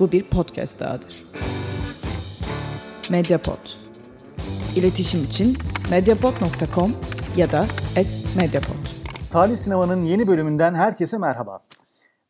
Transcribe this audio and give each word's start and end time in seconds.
Bu 0.00 0.12
bir 0.12 0.22
podcast 0.22 0.80
dahadır. 0.80 1.24
Mediapod. 3.10 3.58
İletişim 4.76 5.24
için 5.24 5.56
mediapod.com 5.90 6.92
ya 7.36 7.52
da 7.52 7.66
@mediapod. 8.36 8.86
Talih 9.30 9.56
Sinema'nın 9.56 10.02
yeni 10.02 10.26
bölümünden 10.26 10.74
herkese 10.74 11.18
merhaba. 11.18 11.58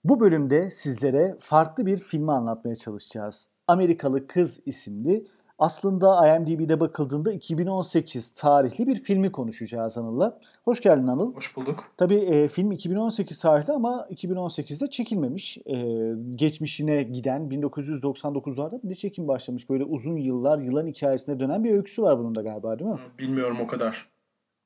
Bu 0.04 0.20
bölümde 0.20 0.70
sizlere 0.70 1.36
farklı 1.40 1.86
bir 1.86 1.98
filmi 1.98 2.32
anlatmaya 2.32 2.76
çalışacağız. 2.76 3.48
Amerikalı 3.66 4.26
Kız 4.26 4.60
isimli 4.66 5.24
aslında 5.58 6.36
IMDb'de 6.36 6.80
bakıldığında 6.80 7.32
2018 7.32 8.30
tarihli 8.30 8.86
bir 8.86 9.02
filmi 9.02 9.32
konuşacağız 9.32 9.98
Anıl'la. 9.98 10.38
Hoş 10.64 10.80
geldin 10.80 11.06
Anıl. 11.06 11.34
Hoş 11.34 11.56
bulduk. 11.56 11.84
Tabii 11.96 12.18
e, 12.18 12.48
film 12.48 12.72
2018 12.72 13.38
tarihli 13.38 13.72
ama 13.72 14.06
2018'de 14.10 14.90
çekilmemiş. 14.90 15.58
E, 15.66 15.76
geçmişine 16.34 17.02
giden 17.02 17.40
1999'larda 17.40 18.80
bir 18.82 18.94
çekim 18.94 19.28
başlamış. 19.28 19.70
Böyle 19.70 19.84
uzun 19.84 20.16
yıllar 20.16 20.58
yılan 20.58 20.86
hikayesine 20.86 21.40
dönen 21.40 21.64
bir 21.64 21.70
öyküsü 21.70 22.02
var 22.02 22.18
bunun 22.18 22.34
da 22.34 22.42
galiba 22.42 22.78
değil 22.78 22.90
mi? 22.90 22.98
Bilmiyorum 23.18 23.58
o 23.60 23.66
kadar. 23.66 24.08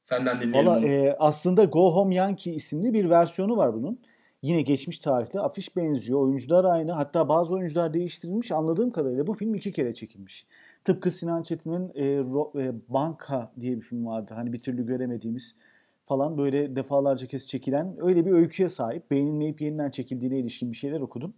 Senden 0.00 0.40
dinleyelim. 0.40 0.70
Valla 0.70 0.86
e, 0.86 1.16
aslında 1.18 1.64
Go 1.64 1.94
Home 1.94 2.14
Yankee 2.14 2.54
isimli 2.54 2.92
bir 2.92 3.10
versiyonu 3.10 3.56
var 3.56 3.74
bunun. 3.74 3.98
Yine 4.42 4.62
geçmiş 4.62 4.98
tarihli. 4.98 5.40
Afiş 5.40 5.76
benziyor. 5.76 6.20
Oyuncular 6.20 6.64
aynı. 6.64 6.92
Hatta 6.92 7.28
bazı 7.28 7.54
oyuncular 7.54 7.94
değiştirilmiş. 7.94 8.52
Anladığım 8.52 8.90
kadarıyla 8.90 9.26
bu 9.26 9.34
film 9.34 9.54
iki 9.54 9.72
kere 9.72 9.94
çekilmiş. 9.94 10.46
Tıpkı 10.84 11.10
Sinan 11.10 11.42
Çetin'in 11.42 11.88
e, 11.94 12.04
Ro- 12.04 12.62
e, 12.62 12.72
Banka 12.88 13.52
diye 13.60 13.76
bir 13.76 13.82
film 13.82 14.06
vardı. 14.06 14.32
Hani 14.36 14.52
bir 14.52 14.60
türlü 14.60 14.86
göremediğimiz 14.86 15.54
falan 16.04 16.38
böyle 16.38 16.76
defalarca 16.76 17.26
kez 17.26 17.46
çekilen 17.46 17.96
öyle 18.00 18.26
bir 18.26 18.32
öyküye 18.32 18.68
sahip. 18.68 19.10
Beğenilmeyip 19.10 19.60
yeniden 19.60 19.90
çekildiğine 19.90 20.38
ilişkin 20.38 20.72
bir 20.72 20.76
şeyler 20.76 21.00
okudum. 21.00 21.34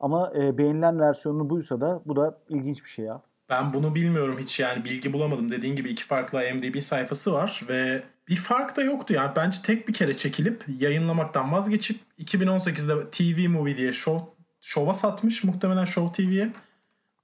Ama 0.00 0.32
e, 0.36 0.58
beğenilen 0.58 1.00
versiyonu 1.00 1.50
buysa 1.50 1.80
da 1.80 2.02
bu 2.06 2.16
da 2.16 2.38
ilginç 2.48 2.84
bir 2.84 2.88
şey 2.88 3.04
ya. 3.04 3.22
Ben 3.50 3.72
bunu 3.72 3.94
bilmiyorum 3.94 4.36
hiç 4.40 4.60
yani 4.60 4.84
bilgi 4.84 5.12
bulamadım. 5.12 5.50
Dediğin 5.50 5.76
gibi 5.76 5.90
iki 5.90 6.04
farklı 6.04 6.44
IMDb 6.44 6.80
sayfası 6.80 7.32
var 7.32 7.62
ve 7.68 8.02
bir 8.28 8.36
fark 8.36 8.76
da 8.76 8.82
yoktu 8.82 9.14
yani. 9.14 9.30
Bence 9.36 9.58
tek 9.64 9.88
bir 9.88 9.92
kere 9.92 10.16
çekilip 10.16 10.64
yayınlamaktan 10.80 11.52
vazgeçip 11.52 12.00
2018'de 12.18 13.10
TV 13.10 13.48
Movie 13.50 13.76
diye 13.76 13.92
show, 13.92 14.26
şova 14.60 14.94
satmış 14.94 15.44
muhtemelen 15.44 15.84
Show 15.84 16.24
TV'ye. 16.24 16.52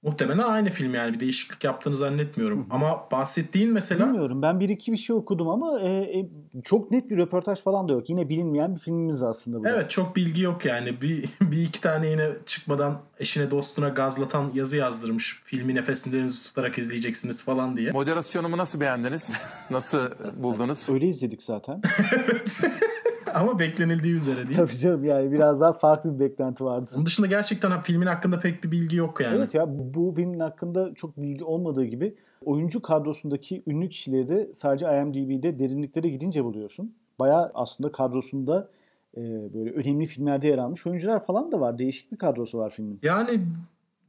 Muhtemelen 0.03 0.43
aynı 0.43 0.69
film 0.69 0.93
yani 0.93 1.13
bir 1.13 1.19
değişiklik 1.19 1.63
yaptığını 1.63 1.95
zannetmiyorum. 1.95 2.67
Ama 2.69 3.07
bahsettiğin 3.11 3.71
mesela 3.73 4.05
Bilmiyorum 4.05 4.41
ben 4.41 4.59
bir 4.59 4.69
iki 4.69 4.91
bir 4.91 4.97
şey 4.97 5.15
okudum 5.15 5.49
ama 5.49 5.79
e, 5.79 5.87
e, 5.89 6.29
çok 6.63 6.91
net 6.91 7.09
bir 7.09 7.17
röportaj 7.17 7.59
falan 7.59 7.89
da 7.89 7.93
yok. 7.93 8.09
Yine 8.09 8.29
bilinmeyen 8.29 8.75
bir 8.75 8.79
filmimiz 8.79 9.23
aslında 9.23 9.59
bu. 9.59 9.63
da. 9.63 9.69
Evet 9.69 9.89
çok 9.89 10.15
bilgi 10.15 10.41
yok 10.41 10.65
yani. 10.65 11.01
Bir, 11.01 11.25
bir 11.41 11.63
iki 11.63 11.81
tane 11.81 12.07
yine 12.07 12.29
çıkmadan 12.45 12.99
eşine 13.19 13.51
dostuna 13.51 13.89
gazlatan 13.89 14.51
yazı 14.53 14.77
yazdırmış. 14.77 15.41
Filmi 15.43 15.75
nefeslerinizi 15.75 16.43
tutarak 16.43 16.77
izleyeceksiniz 16.77 17.43
falan 17.43 17.77
diye. 17.77 17.91
Moderasyonumu 17.91 18.57
nasıl 18.57 18.79
beğendiniz? 18.79 19.29
Nasıl 19.69 20.09
buldunuz? 20.37 20.89
Öyle 20.89 21.07
izledik 21.07 21.43
zaten. 21.43 21.81
Ama 23.35 23.59
beklenildiği 23.59 24.13
üzere 24.13 24.45
değil. 24.47 24.57
Tabii 24.57 24.77
canım 24.77 25.03
yani 25.03 25.31
biraz 25.31 25.61
daha 25.61 25.73
farklı 25.73 26.15
bir 26.15 26.19
beklenti 26.19 26.63
vardı. 26.63 26.91
Onun 26.95 27.05
dışında 27.05 27.27
gerçekten 27.27 27.81
filmin 27.81 28.07
hakkında 28.07 28.39
pek 28.39 28.63
bir 28.63 28.71
bilgi 28.71 28.95
yok 28.97 29.21
yani. 29.21 29.37
Evet 29.37 29.53
ya 29.53 29.65
bu 29.69 30.13
filmin 30.15 30.39
hakkında 30.39 30.93
çok 30.95 31.17
bilgi 31.17 31.43
olmadığı 31.43 31.85
gibi 31.85 32.15
oyuncu 32.45 32.81
kadrosundaki 32.81 33.63
ünlü 33.67 33.89
kişileri 33.89 34.29
de 34.29 34.51
sadece 34.53 34.85
IMDb'de 34.85 35.59
derinliklere 35.59 36.09
gidince 36.09 36.43
buluyorsun. 36.43 36.95
Baya 37.19 37.51
aslında 37.53 37.91
kadrosunda 37.91 38.69
e, 39.17 39.21
böyle 39.53 39.71
önemli 39.71 40.05
filmlerde 40.05 40.47
yer 40.47 40.57
almış 40.57 40.87
oyuncular 40.87 41.25
falan 41.25 41.51
da 41.51 41.59
var. 41.59 41.77
Değişik 41.77 42.11
bir 42.11 42.17
kadrosu 42.17 42.57
var 42.57 42.69
filmin. 42.69 42.99
Yani 43.03 43.41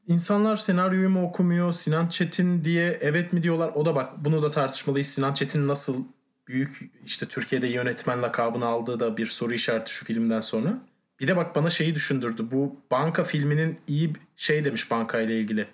insanlar 0.06 0.56
senaryoyu 0.56 1.10
mu 1.10 1.22
okumuyor, 1.22 1.72
Sinan 1.72 2.08
Çetin 2.08 2.64
diye 2.64 2.98
evet 3.00 3.32
mi 3.32 3.42
diyorlar. 3.42 3.72
O 3.74 3.86
da 3.86 3.94
bak 3.94 4.12
bunu 4.24 4.42
da 4.42 4.50
tartışmalıyız. 4.50 5.06
Sinan 5.06 5.34
Çetin 5.34 5.68
nasıl 5.68 6.04
büyük 6.50 6.90
işte 7.04 7.26
Türkiye'de 7.26 7.66
yönetmen 7.66 8.22
lakabını 8.22 8.66
aldığı 8.66 9.00
da 9.00 9.16
bir 9.16 9.26
soru 9.26 9.54
işareti 9.54 9.92
şu 9.92 10.04
filmden 10.04 10.40
sonra. 10.40 10.78
Bir 11.20 11.28
de 11.28 11.36
bak 11.36 11.56
bana 11.56 11.70
şeyi 11.70 11.94
düşündürdü. 11.94 12.46
Bu 12.50 12.76
Banka 12.90 13.24
filminin 13.24 13.78
iyi 13.88 14.12
şey 14.36 14.64
demiş 14.64 14.90
Banka 14.90 15.20
ile 15.20 15.40
ilgili. 15.40 15.66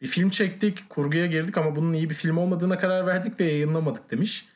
Bir 0.00 0.06
film 0.06 0.30
çektik, 0.30 0.90
kurguya 0.90 1.26
girdik 1.26 1.58
ama 1.58 1.76
bunun 1.76 1.92
iyi 1.92 2.10
bir 2.10 2.14
film 2.14 2.38
olmadığına 2.38 2.78
karar 2.78 3.06
verdik 3.06 3.40
ve 3.40 3.44
yayınlamadık 3.44 4.10
demiş. 4.10 4.48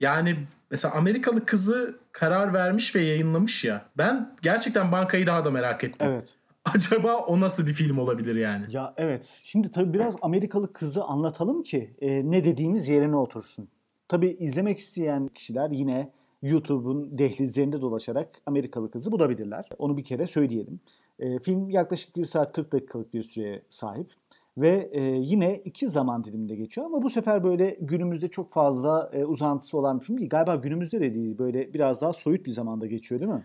Yani 0.00 0.36
mesela 0.70 0.94
Amerikalı 0.94 1.46
kızı 1.46 1.98
karar 2.12 2.54
vermiş 2.54 2.96
ve 2.96 3.02
yayınlamış 3.02 3.64
ya. 3.64 3.84
Ben 3.98 4.36
gerçekten 4.42 4.92
Banka'yı 4.92 5.26
daha 5.26 5.44
da 5.44 5.50
merak 5.50 5.84
ettim. 5.84 6.08
Evet. 6.10 6.34
Acaba 6.74 7.16
o 7.16 7.40
nasıl 7.40 7.66
bir 7.66 7.72
film 7.72 7.98
olabilir 7.98 8.36
yani? 8.36 8.66
Ya 8.70 8.94
evet. 8.96 9.42
Şimdi 9.44 9.70
tabii 9.70 9.92
biraz 9.92 10.16
Amerikalı 10.22 10.72
kızı 10.72 11.04
anlatalım 11.04 11.62
ki 11.62 11.96
e, 12.00 12.30
ne 12.30 12.44
dediğimiz 12.44 12.88
yerine 12.88 13.16
otursun. 13.16 13.68
Tabii 14.10 14.36
izlemek 14.40 14.78
isteyen 14.78 15.28
kişiler 15.28 15.70
yine 15.70 16.12
YouTube'un 16.42 17.18
dehlizlerinde 17.18 17.80
dolaşarak 17.80 18.28
Amerikalı 18.46 18.90
kızı 18.90 19.12
bulabilirler. 19.12 19.68
Onu 19.78 19.96
bir 19.96 20.04
kere 20.04 20.26
söyleyelim. 20.26 20.80
E, 21.18 21.38
film 21.38 21.70
yaklaşık 21.70 22.16
1 22.16 22.24
saat 22.24 22.52
40 22.52 22.72
dakikalık 22.72 23.14
bir 23.14 23.22
süreye 23.22 23.62
sahip. 23.68 24.12
Ve 24.58 24.90
e, 24.92 25.02
yine 25.02 25.62
iki 25.64 25.88
zaman 25.88 26.24
diliminde 26.24 26.56
geçiyor 26.56 26.86
ama 26.86 27.02
bu 27.02 27.10
sefer 27.10 27.44
böyle 27.44 27.78
günümüzde 27.80 28.28
çok 28.28 28.52
fazla 28.52 29.10
e, 29.12 29.24
uzantısı 29.24 29.78
olan 29.78 30.00
bir 30.00 30.04
film 30.04 30.18
değil. 30.18 30.30
Galiba 30.30 30.54
günümüzde 30.54 31.00
de 31.00 31.14
değil. 31.14 31.38
Böyle 31.38 31.74
biraz 31.74 32.02
daha 32.02 32.12
soyut 32.12 32.46
bir 32.46 32.50
zamanda 32.50 32.86
geçiyor 32.86 33.20
değil 33.20 33.32
mi? 33.32 33.44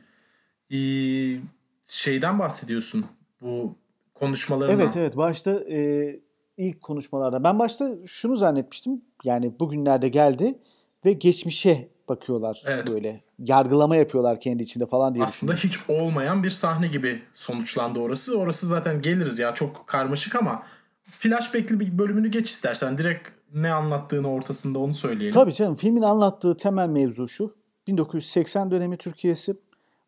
Ee, 0.72 1.40
şeyden 1.84 2.40
bahsediyorsun. 2.40 3.06
Bu 3.42 3.76
konuşmalarından. 4.14 4.80
Evet 4.80 4.98
evet 4.98 5.18
başta 5.18 5.52
e, 5.52 6.20
ilk 6.58 6.82
konuşmalarda 6.82 7.44
ben 7.44 7.60
başta 7.60 7.92
şunu 8.06 8.36
zannetmiştim 8.36 9.02
yani 9.24 9.60
bugünlerde 9.60 10.10
geldi 10.10 10.60
ve 11.06 11.14
geçmişe 11.14 11.90
bakıyorlar 12.10 12.64
Evet. 12.68 12.88
böyle 12.88 13.22
yargılama 13.40 13.96
yapıyorlar 13.96 14.40
kendi 14.40 14.64
içinde 14.64 14.86
falan 14.86 15.16
diye 15.16 15.26
Aslında 15.26 15.54
hiç 15.54 15.80
olmayan 15.88 16.44
bir 16.44 16.50
sahne 16.50 16.88
gibi 16.88 17.22
sonuçlandı 17.34 18.00
orası. 18.00 18.40
Orası 18.40 18.68
zaten 18.68 19.02
geliriz 19.02 19.40
ya 19.40 19.54
çok 19.54 19.88
karmaşık 19.88 20.36
ama 20.36 20.64
flashback'li 21.04 21.80
bir 21.80 21.98
bölümünü 21.98 22.32
geç 22.32 22.50
istersen. 22.50 22.98
Direkt 22.98 23.30
ne 23.54 23.74
anlattığını 23.74 24.32
ortasında 24.32 24.80
onu 24.80 24.94
söyleyelim. 24.94 25.34
Tabii 25.34 25.54
canım 25.54 25.76
filmin 25.76 26.02
anlattığı 26.02 26.58
temel 26.58 26.90
mevzu 26.90 27.28
şu 27.28 27.56
1980 27.88 28.72
dönemi 28.72 28.98
Türkiye'si 28.98 29.56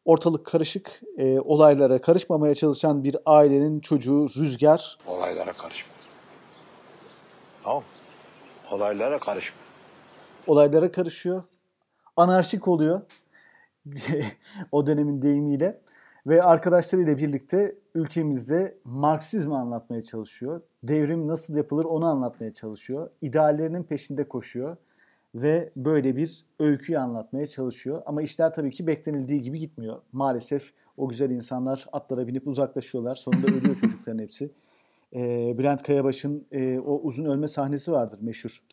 ortalık 0.05 0.45
karışık 0.45 1.01
e, 1.17 1.39
olaylara 1.39 2.01
karışmamaya 2.01 2.55
çalışan 2.55 3.03
bir 3.03 3.17
ailenin 3.25 3.79
çocuğu 3.79 4.27
Rüzgar 4.37 4.97
Olaylara 5.07 5.53
karışma. 5.53 5.96
Tamam? 7.67 7.83
Olaylara 8.71 9.19
karışma. 9.19 9.57
olaylara 10.47 10.91
karışıyor. 10.91 11.43
Anarşik 12.15 12.67
oluyor. 12.67 13.01
o 14.71 14.87
dönemin 14.87 15.21
deyimiyle. 15.21 15.81
Ve 16.27 16.43
arkadaşlarıyla 16.43 17.17
birlikte 17.17 17.75
ülkemizde 17.95 18.77
Marksizmi 18.83 19.55
anlatmaya 19.55 20.01
çalışıyor. 20.01 20.61
Devrim 20.83 21.27
nasıl 21.27 21.55
yapılır 21.55 21.85
onu 21.85 22.05
anlatmaya 22.05 22.53
çalışıyor. 22.53 23.09
İdeallerinin 23.21 23.83
peşinde 23.83 24.27
koşuyor. 24.27 24.77
Ve 25.35 25.71
böyle 25.75 26.15
bir 26.15 26.45
öyküyü 26.59 26.99
anlatmaya 26.99 27.45
çalışıyor. 27.45 28.01
Ama 28.05 28.21
işler 28.21 28.53
tabii 28.53 28.71
ki 28.71 28.87
beklenildiği 28.87 29.41
gibi 29.41 29.59
gitmiyor. 29.59 30.01
Maalesef 30.11 30.73
o 30.97 31.09
güzel 31.09 31.29
insanlar 31.29 31.87
atlara 31.91 32.27
binip 32.27 32.47
uzaklaşıyorlar. 32.47 33.15
Sonunda 33.15 33.47
ölüyor 33.47 33.75
çocukların 33.75 34.19
hepsi. 34.19 34.51
Ee, 35.15 35.57
Bülent 35.57 35.83
Kayabaş'ın 35.83 36.47
e, 36.51 36.79
o 36.79 36.99
uzun 37.01 37.25
ölme 37.25 37.47
sahnesi 37.47 37.91
vardır 37.91 38.19
meşhur. 38.21 38.63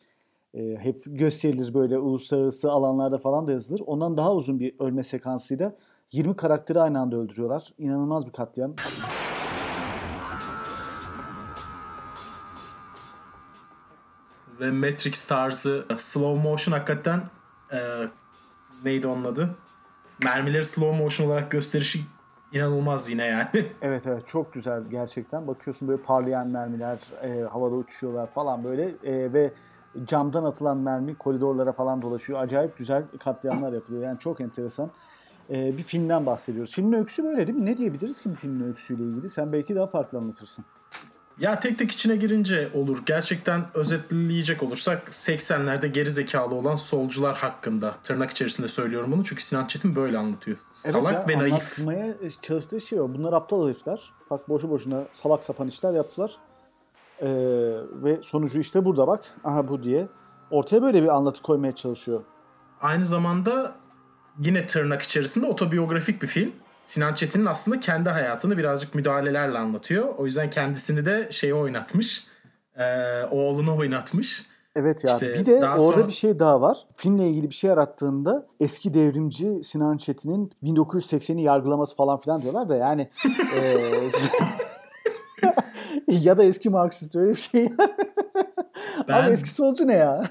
E, 0.53 0.75
hep 0.75 1.03
gösterilir 1.05 1.73
böyle 1.73 1.97
uluslararası 1.97 2.71
alanlarda 2.71 3.17
falan 3.17 3.47
da 3.47 3.51
yazılır. 3.51 3.81
Ondan 3.85 4.17
daha 4.17 4.35
uzun 4.35 4.59
bir 4.59 4.75
ölme 4.79 5.03
sekansıyla 5.03 5.75
20 6.11 6.35
karakteri 6.35 6.79
aynı 6.79 6.99
anda 6.99 7.15
öldürüyorlar. 7.15 7.73
İnanılmaz 7.77 8.27
bir 8.27 8.31
katliam. 8.31 8.75
Ve 14.59 14.71
Matrix 14.71 15.27
tarzı 15.27 15.85
slow 15.97 16.49
motion 16.49 16.73
hakikaten 16.73 17.21
e, 17.71 17.79
neydi 18.83 19.07
onun 19.07 19.23
adı? 19.25 19.55
Mermileri 20.23 20.65
slow 20.65 21.03
motion 21.03 21.27
olarak 21.27 21.51
gösterişi 21.51 21.99
inanılmaz 22.55 23.09
yine 23.09 23.25
yani. 23.25 23.47
Evet 23.81 24.07
evet 24.07 24.27
çok 24.27 24.53
güzel 24.53 24.83
gerçekten. 24.89 25.47
Bakıyorsun 25.47 25.87
böyle 25.87 26.01
parlayan 26.01 26.47
mermiler 26.47 26.99
e, 27.21 27.41
havada 27.41 27.75
uçuşuyorlar 27.75 28.27
falan 28.27 28.63
böyle 28.63 28.83
E, 29.03 29.33
ve 29.33 29.51
camdan 30.05 30.43
atılan 30.43 30.77
mermi 30.77 31.15
koridorlara 31.15 31.71
falan 31.71 32.01
dolaşıyor. 32.01 32.39
Acayip 32.39 32.77
güzel 32.77 33.03
katliamlar 33.19 33.73
yapılıyor. 33.73 34.03
Yani 34.03 34.19
çok 34.19 34.41
enteresan 34.41 34.89
e, 35.49 35.77
bir 35.77 35.83
filmden 35.83 36.25
bahsediyoruz. 36.25 36.71
Filmin 36.71 36.97
öyküsü 36.97 37.23
böyle 37.23 37.47
değil 37.47 37.59
mi? 37.59 37.65
Ne 37.65 37.77
diyebiliriz 37.77 38.21
ki 38.21 38.29
bu 38.29 38.35
filmin 38.35 38.67
öyküsüyle 38.67 39.03
ilgili? 39.03 39.29
Sen 39.29 39.53
belki 39.53 39.75
daha 39.75 39.87
farklı 39.87 40.17
anlatırsın. 40.17 40.65
Ya 41.39 41.59
tek 41.59 41.79
tek 41.79 41.91
içine 41.91 42.15
girince 42.15 42.69
olur. 42.73 43.03
Gerçekten 43.05 43.65
özetleyecek 43.73 44.63
olursak 44.63 45.07
80'lerde 45.07 45.87
geri 45.87 46.11
zekalı 46.11 46.55
olan 46.55 46.75
solcular 46.75 47.35
hakkında. 47.37 47.93
Tırnak 48.03 48.31
içerisinde 48.31 48.67
söylüyorum 48.67 49.11
bunu 49.11 49.23
çünkü 49.23 49.43
Sinan 49.43 49.65
Çetin 49.65 49.95
böyle 49.95 50.17
anlatıyor. 50.17 50.57
Salak 50.71 51.13
ya, 51.13 51.25
ve 51.27 51.39
naif. 51.39 51.53
Anlatmaya 51.53 52.13
çalıştığı 52.41 52.81
şey 52.81 53.01
o. 53.01 53.13
Bunlar 53.13 53.33
aptal 53.33 53.65
herifler. 53.67 54.11
Bak 54.29 54.49
boşu 54.49 54.69
boşuna 54.69 55.03
salak 55.11 55.43
sapan 55.43 55.67
işler 55.67 55.93
yaptılar. 55.93 56.37
Ee, 57.21 57.27
ve 58.03 58.19
sonucu 58.23 58.59
işte 58.59 58.85
burada 58.85 59.07
bak. 59.07 59.25
Aha 59.43 59.67
bu 59.67 59.83
diye. 59.83 60.07
Ortaya 60.51 60.81
böyle 60.81 61.03
bir 61.03 61.07
anlatı 61.07 61.41
koymaya 61.41 61.75
çalışıyor. 61.75 62.21
Aynı 62.81 63.05
zamanda 63.05 63.75
yine 64.39 64.65
tırnak 64.65 65.01
içerisinde 65.01 65.45
otobiyografik 65.45 66.21
bir 66.21 66.27
film. 66.27 66.51
Sinan 66.85 67.13
Çetin'in 67.13 67.45
aslında 67.45 67.79
kendi 67.79 68.09
hayatını 68.09 68.57
birazcık 68.57 68.95
müdahalelerle 68.95 69.57
anlatıyor. 69.57 70.15
O 70.17 70.25
yüzden 70.25 70.49
kendisini 70.49 71.05
de 71.05 71.27
şeyi 71.31 71.53
oynatmış. 71.53 72.27
Ee, 72.77 73.23
oğlunu 73.31 73.77
oynatmış. 73.77 74.45
Evet 74.75 75.03
ya. 75.03 75.13
İşte 75.13 75.33
bir 75.39 75.45
de 75.45 75.55
orada 75.55 75.79
sonra- 75.79 76.07
bir 76.07 76.13
şey 76.13 76.39
daha 76.39 76.61
var. 76.61 76.77
Filmle 76.95 77.29
ilgili 77.29 77.49
bir 77.49 77.55
şey 77.55 77.69
yarattığında 77.69 78.47
eski 78.59 78.93
devrimci 78.93 79.63
Sinan 79.63 79.97
Çetin'in 79.97 80.51
1980'i 80.63 81.41
yargılaması 81.41 81.95
falan 81.95 82.19
filan 82.19 82.41
diyorlar 82.41 82.69
da 82.69 82.75
yani 82.75 83.09
eee, 83.55 84.09
ya 86.07 86.37
da 86.37 86.43
eski 86.43 86.69
Marksist 86.69 87.15
öyle 87.15 87.31
bir 87.31 87.39
şey. 87.39 87.71
Ben- 89.07 89.23
Abi 89.23 89.31
eski 89.33 89.49
solcu 89.49 89.87
ne 89.87 89.93
ya? 89.93 90.23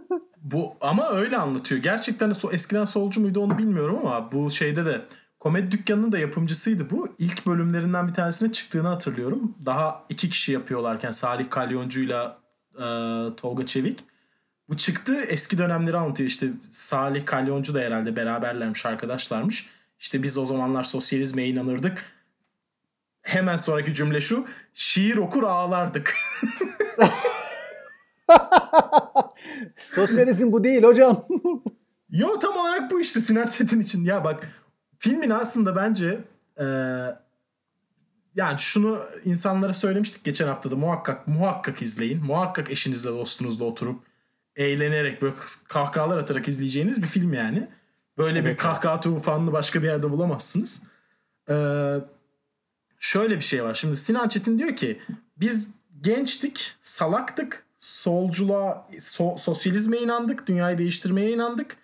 Bu 0.42 0.72
ama 0.80 1.08
öyle 1.10 1.36
anlatıyor. 1.36 1.82
Gerçekten 1.82 2.32
so, 2.32 2.50
eskiden 2.52 2.84
solcu 2.84 3.20
muydu 3.20 3.40
onu 3.40 3.58
bilmiyorum 3.58 3.98
ama 4.00 4.32
bu 4.32 4.50
şeyde 4.50 4.86
de 4.86 5.00
Komedi 5.40 5.70
Dükkanı'nın 5.70 6.12
da 6.12 6.18
yapımcısıydı 6.18 6.90
bu. 6.90 7.14
İlk 7.18 7.46
bölümlerinden 7.46 8.08
bir 8.08 8.14
tanesine 8.14 8.52
çıktığını 8.52 8.88
hatırlıyorum. 8.88 9.54
Daha 9.66 10.04
iki 10.08 10.30
kişi 10.30 10.52
yapıyorlarken 10.52 11.10
Salih 11.10 11.50
Kalyoncu'yla 11.50 12.38
e, 12.74 12.84
Tolga 13.36 13.66
Çevik. 13.66 14.04
Bu 14.68 14.76
çıktı 14.76 15.24
eski 15.24 15.58
dönemleri 15.58 15.96
anlatıyor. 15.96 16.28
İşte 16.28 16.48
Salih 16.70 17.26
Kalyoncu 17.26 17.74
da 17.74 17.78
herhalde 17.78 18.16
beraberlermiş, 18.16 18.86
arkadaşlarmış. 18.86 19.68
İşte 19.98 20.22
biz 20.22 20.38
o 20.38 20.46
zamanlar 20.46 20.82
sosyalizme 20.82 21.46
inanırdık. 21.46 22.04
Hemen 23.22 23.56
sonraki 23.56 23.94
cümle 23.94 24.20
şu. 24.20 24.46
Şiir 24.74 25.16
okur 25.16 25.42
ağlardık. 25.42 26.14
Sosyalizm 29.76 30.52
bu 30.52 30.64
değil 30.64 30.82
hocam. 30.82 31.26
Yo 32.10 32.38
tam 32.38 32.56
olarak 32.56 32.90
bu 32.90 33.00
işte 33.00 33.20
Sinan 33.20 33.48
Çetin 33.48 33.80
için. 33.80 34.04
Ya 34.04 34.24
bak 34.24 34.48
filmin 35.00 35.30
aslında 35.30 35.76
bence 35.76 36.24
e, 36.58 36.64
yani 38.34 38.58
şunu 38.58 39.04
insanlara 39.24 39.74
söylemiştik 39.74 40.24
geçen 40.24 40.46
haftada 40.46 40.76
muhakkak 40.76 41.28
muhakkak 41.28 41.82
izleyin. 41.82 42.24
Muhakkak 42.24 42.70
eşinizle 42.70 43.10
dostunuzla 43.10 43.64
oturup 43.64 44.02
eğlenerek 44.56 45.22
böyle 45.22 45.34
kahkahalar 45.68 46.18
atarak 46.18 46.48
izleyeceğiniz 46.48 47.02
bir 47.02 47.06
film 47.06 47.32
yani. 47.32 47.68
Böyle 48.18 48.44
bir 48.44 48.56
kahkaha 48.56 49.00
tufanını 49.00 49.52
başka 49.52 49.82
bir 49.82 49.86
yerde 49.86 50.10
bulamazsınız. 50.10 50.82
Ee, 51.50 51.96
şöyle 52.98 53.36
bir 53.36 53.44
şey 53.44 53.64
var. 53.64 53.74
Şimdi 53.74 53.96
Sinan 53.96 54.28
Çetin 54.28 54.58
diyor 54.58 54.76
ki 54.76 55.00
biz 55.36 55.70
gençtik, 56.00 56.74
salaktık, 56.80 57.64
solculuğa, 57.78 58.88
so- 58.92 59.38
sosyalizme 59.38 59.98
inandık, 59.98 60.46
dünyayı 60.46 60.78
değiştirmeye 60.78 61.30
inandık. 61.30 61.76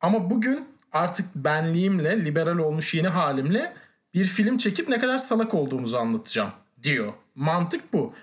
Ama 0.00 0.30
bugün 0.30 0.77
artık 0.92 1.34
benliğimle, 1.34 2.24
liberal 2.24 2.58
olmuş 2.58 2.94
yeni 2.94 3.08
halimle 3.08 3.74
bir 4.14 4.24
film 4.24 4.58
çekip 4.58 4.88
ne 4.88 4.98
kadar 4.98 5.18
salak 5.18 5.54
olduğumuzu 5.54 5.96
anlatacağım 5.96 6.50
diyor. 6.82 7.12
Mantık 7.34 7.92
bu. 7.92 8.14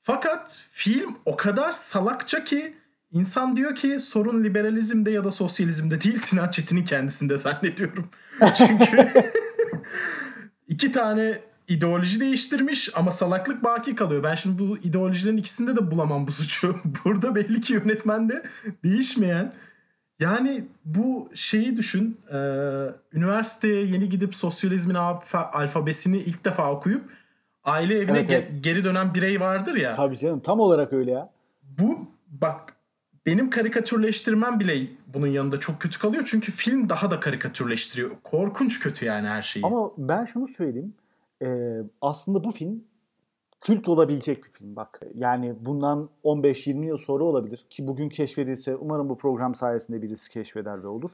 Fakat 0.00 0.62
film 0.72 1.18
o 1.24 1.36
kadar 1.36 1.72
salakça 1.72 2.44
ki 2.44 2.76
insan 3.12 3.56
diyor 3.56 3.74
ki 3.74 4.00
sorun 4.00 4.44
liberalizmde 4.44 5.10
ya 5.10 5.24
da 5.24 5.30
sosyalizmde 5.30 6.00
değil 6.00 6.16
Sinan 6.16 6.50
Çetin'in 6.50 6.84
kendisinde 6.84 7.38
zannediyorum. 7.38 8.08
Çünkü 8.56 9.12
iki 10.68 10.92
tane 10.92 11.40
ideoloji 11.68 12.20
değiştirmiş 12.20 12.90
ama 12.94 13.10
salaklık 13.10 13.64
baki 13.64 13.94
kalıyor. 13.94 14.22
Ben 14.22 14.34
şimdi 14.34 14.58
bu 14.58 14.78
ideolojilerin 14.78 15.36
ikisinde 15.36 15.76
de 15.76 15.90
bulamam 15.90 16.26
bu 16.26 16.32
suçu. 16.32 16.76
Burada 17.04 17.34
belli 17.34 17.60
ki 17.60 17.72
yönetmen 17.72 18.28
de 18.28 18.42
değişmeyen. 18.84 19.52
Yani 20.20 20.64
bu 20.84 21.28
şeyi 21.34 21.76
düşün. 21.76 22.18
e, 22.32 22.36
üniversiteye 23.12 23.84
yeni 23.84 24.08
gidip 24.08 24.34
sosyalizmin 24.34 24.94
alfa- 24.94 25.50
alfabesini 25.52 26.16
ilk 26.18 26.44
defa 26.44 26.72
okuyup 26.72 27.04
aile 27.64 27.98
evine 27.98 28.18
Evet, 28.18 28.30
ge- 28.30 28.34
evet. 28.34 28.54
geri 28.60 28.84
dönen 28.84 29.14
birey 29.14 29.40
vardır 29.40 29.74
ya. 29.74 29.96
Tabii 29.96 30.18
canım 30.18 30.40
tam 30.40 30.60
olarak 30.60 30.92
öyle 30.92 31.10
ya. 31.10 31.30
Bu 31.78 31.98
bak 32.28 32.74
benim 33.26 33.50
karikatürleştirmem 33.50 34.60
bile 34.60 34.78
bunun 35.06 35.26
yanında 35.26 35.60
çok 35.60 35.80
kötü 35.80 35.98
kalıyor. 35.98 36.22
Çünkü 36.26 36.52
film 36.52 36.88
daha 36.88 37.10
da 37.10 37.20
karikatürleştiriyor. 37.20 38.10
Korkunç 38.24 38.80
kötü 38.80 39.04
yani 39.06 39.28
her 39.28 39.42
şeyi. 39.42 39.66
Ama 39.66 39.90
ben 39.98 40.24
şunu 40.24 40.46
söyleyeyim. 40.48 40.94
Ee, 41.44 41.78
aslında 42.00 42.44
bu 42.44 42.50
film 42.50 42.84
kült 43.64 43.88
olabilecek 43.88 44.44
bir 44.44 44.50
film 44.50 44.76
bak. 44.76 45.00
Yani 45.14 45.54
bundan 45.60 46.08
15-20 46.24 46.86
yıl 46.86 46.96
sonra 46.96 47.24
olabilir 47.24 47.66
ki 47.70 47.86
bugün 47.86 48.08
keşfedilse 48.08 48.76
umarım 48.76 49.08
bu 49.08 49.18
program 49.18 49.54
sayesinde 49.54 50.02
birisi 50.02 50.30
keşfeder 50.30 50.82
ve 50.82 50.86
olur. 50.86 51.10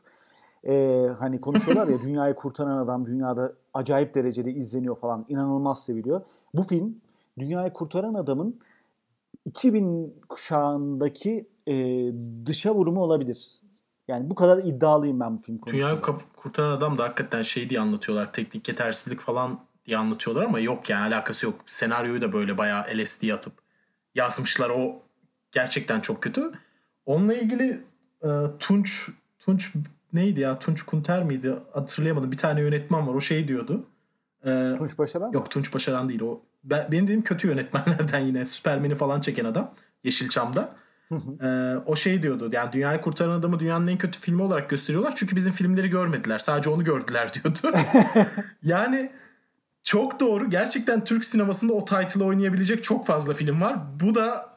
Ee, 0.64 1.08
hani 1.18 1.40
konuşuyorlar 1.40 1.88
ya 1.88 2.00
dünyayı 2.02 2.34
kurtaran 2.34 2.76
adam 2.76 3.06
dünyada 3.06 3.52
acayip 3.74 4.14
derecede 4.14 4.52
izleniyor 4.52 4.96
falan 4.96 5.24
inanılmaz 5.28 5.84
seviliyor. 5.84 6.20
Bu 6.54 6.62
film 6.62 6.96
dünyayı 7.38 7.72
kurtaran 7.72 8.14
adamın 8.14 8.60
2000 9.44 10.14
kuşağındaki 10.28 11.48
e, 11.66 11.74
dışa 12.46 12.74
vurumu 12.74 13.00
olabilir. 13.00 13.60
Yani 14.08 14.30
bu 14.30 14.34
kadar 14.34 14.58
iddialıyım 14.58 15.20
ben 15.20 15.38
bu 15.38 15.42
film 15.42 15.58
konusunda. 15.58 15.84
Dünyayı 15.84 16.00
kurtaran 16.36 16.70
adam 16.70 16.98
da 16.98 17.04
hakikaten 17.04 17.42
şey 17.42 17.70
diye 17.70 17.80
anlatıyorlar. 17.80 18.32
Teknik 18.32 18.68
yetersizlik 18.68 19.20
falan 19.20 19.69
diye 19.90 19.98
anlatıyorlar 19.98 20.42
ama 20.42 20.60
yok 20.60 20.90
yani 20.90 21.14
alakası 21.14 21.46
yok. 21.46 21.60
Senaryoyu 21.66 22.20
da 22.20 22.32
böyle 22.32 22.58
bayağı 22.58 22.84
LSD 22.96 23.30
atıp 23.30 23.52
yazmışlar. 24.14 24.70
O 24.70 25.02
gerçekten 25.52 26.00
çok 26.00 26.22
kötü. 26.22 26.52
Onunla 27.06 27.34
ilgili 27.34 27.84
e, 28.22 28.28
Tunç 28.58 29.08
Tunç 29.38 29.74
neydi 30.12 30.40
ya? 30.40 30.58
Tunç 30.58 30.82
Kunter 30.82 31.22
miydi? 31.22 31.54
Hatırlayamadım. 31.72 32.32
Bir 32.32 32.36
tane 32.36 32.60
yönetmen 32.60 33.06
var. 33.08 33.14
O 33.14 33.20
şey 33.20 33.48
diyordu. 33.48 33.84
E, 34.46 34.74
Tunç 34.78 34.98
Başaran 34.98 35.28
mı? 35.28 35.34
Yok 35.34 35.50
Tunç 35.50 35.74
Başaran 35.74 36.08
değil 36.08 36.20
o. 36.20 36.40
Ben, 36.64 36.88
benim 36.92 37.04
dediğim 37.04 37.22
kötü 37.22 37.48
yönetmenlerden 37.48 38.20
yine. 38.20 38.46
Süpermen'i 38.46 38.94
falan 38.94 39.20
çeken 39.20 39.44
adam. 39.44 39.74
Yeşilçam'da. 40.04 40.76
Ee, 41.42 41.74
o 41.86 41.96
şey 41.96 42.22
diyordu. 42.22 42.50
Yani 42.52 42.72
Dünyayı 42.72 43.00
Kurtaran 43.00 43.38
Adamı 43.38 43.60
dünyanın 43.60 43.86
en 43.86 43.98
kötü 43.98 44.20
filmi 44.20 44.42
olarak 44.42 44.70
gösteriyorlar. 44.70 45.16
Çünkü 45.16 45.36
bizim 45.36 45.52
filmleri 45.52 45.90
görmediler. 45.90 46.38
Sadece 46.38 46.70
onu 46.70 46.84
gördüler 46.84 47.34
diyordu. 47.44 47.58
yani 48.62 49.10
çok 49.82 50.20
doğru. 50.20 50.50
Gerçekten 50.50 51.04
Türk 51.04 51.24
sinemasında 51.24 51.72
o 51.72 51.84
title'ı 51.84 52.24
oynayabilecek 52.24 52.84
çok 52.84 53.06
fazla 53.06 53.34
film 53.34 53.60
var. 53.60 53.78
Bu 54.00 54.14
da 54.14 54.50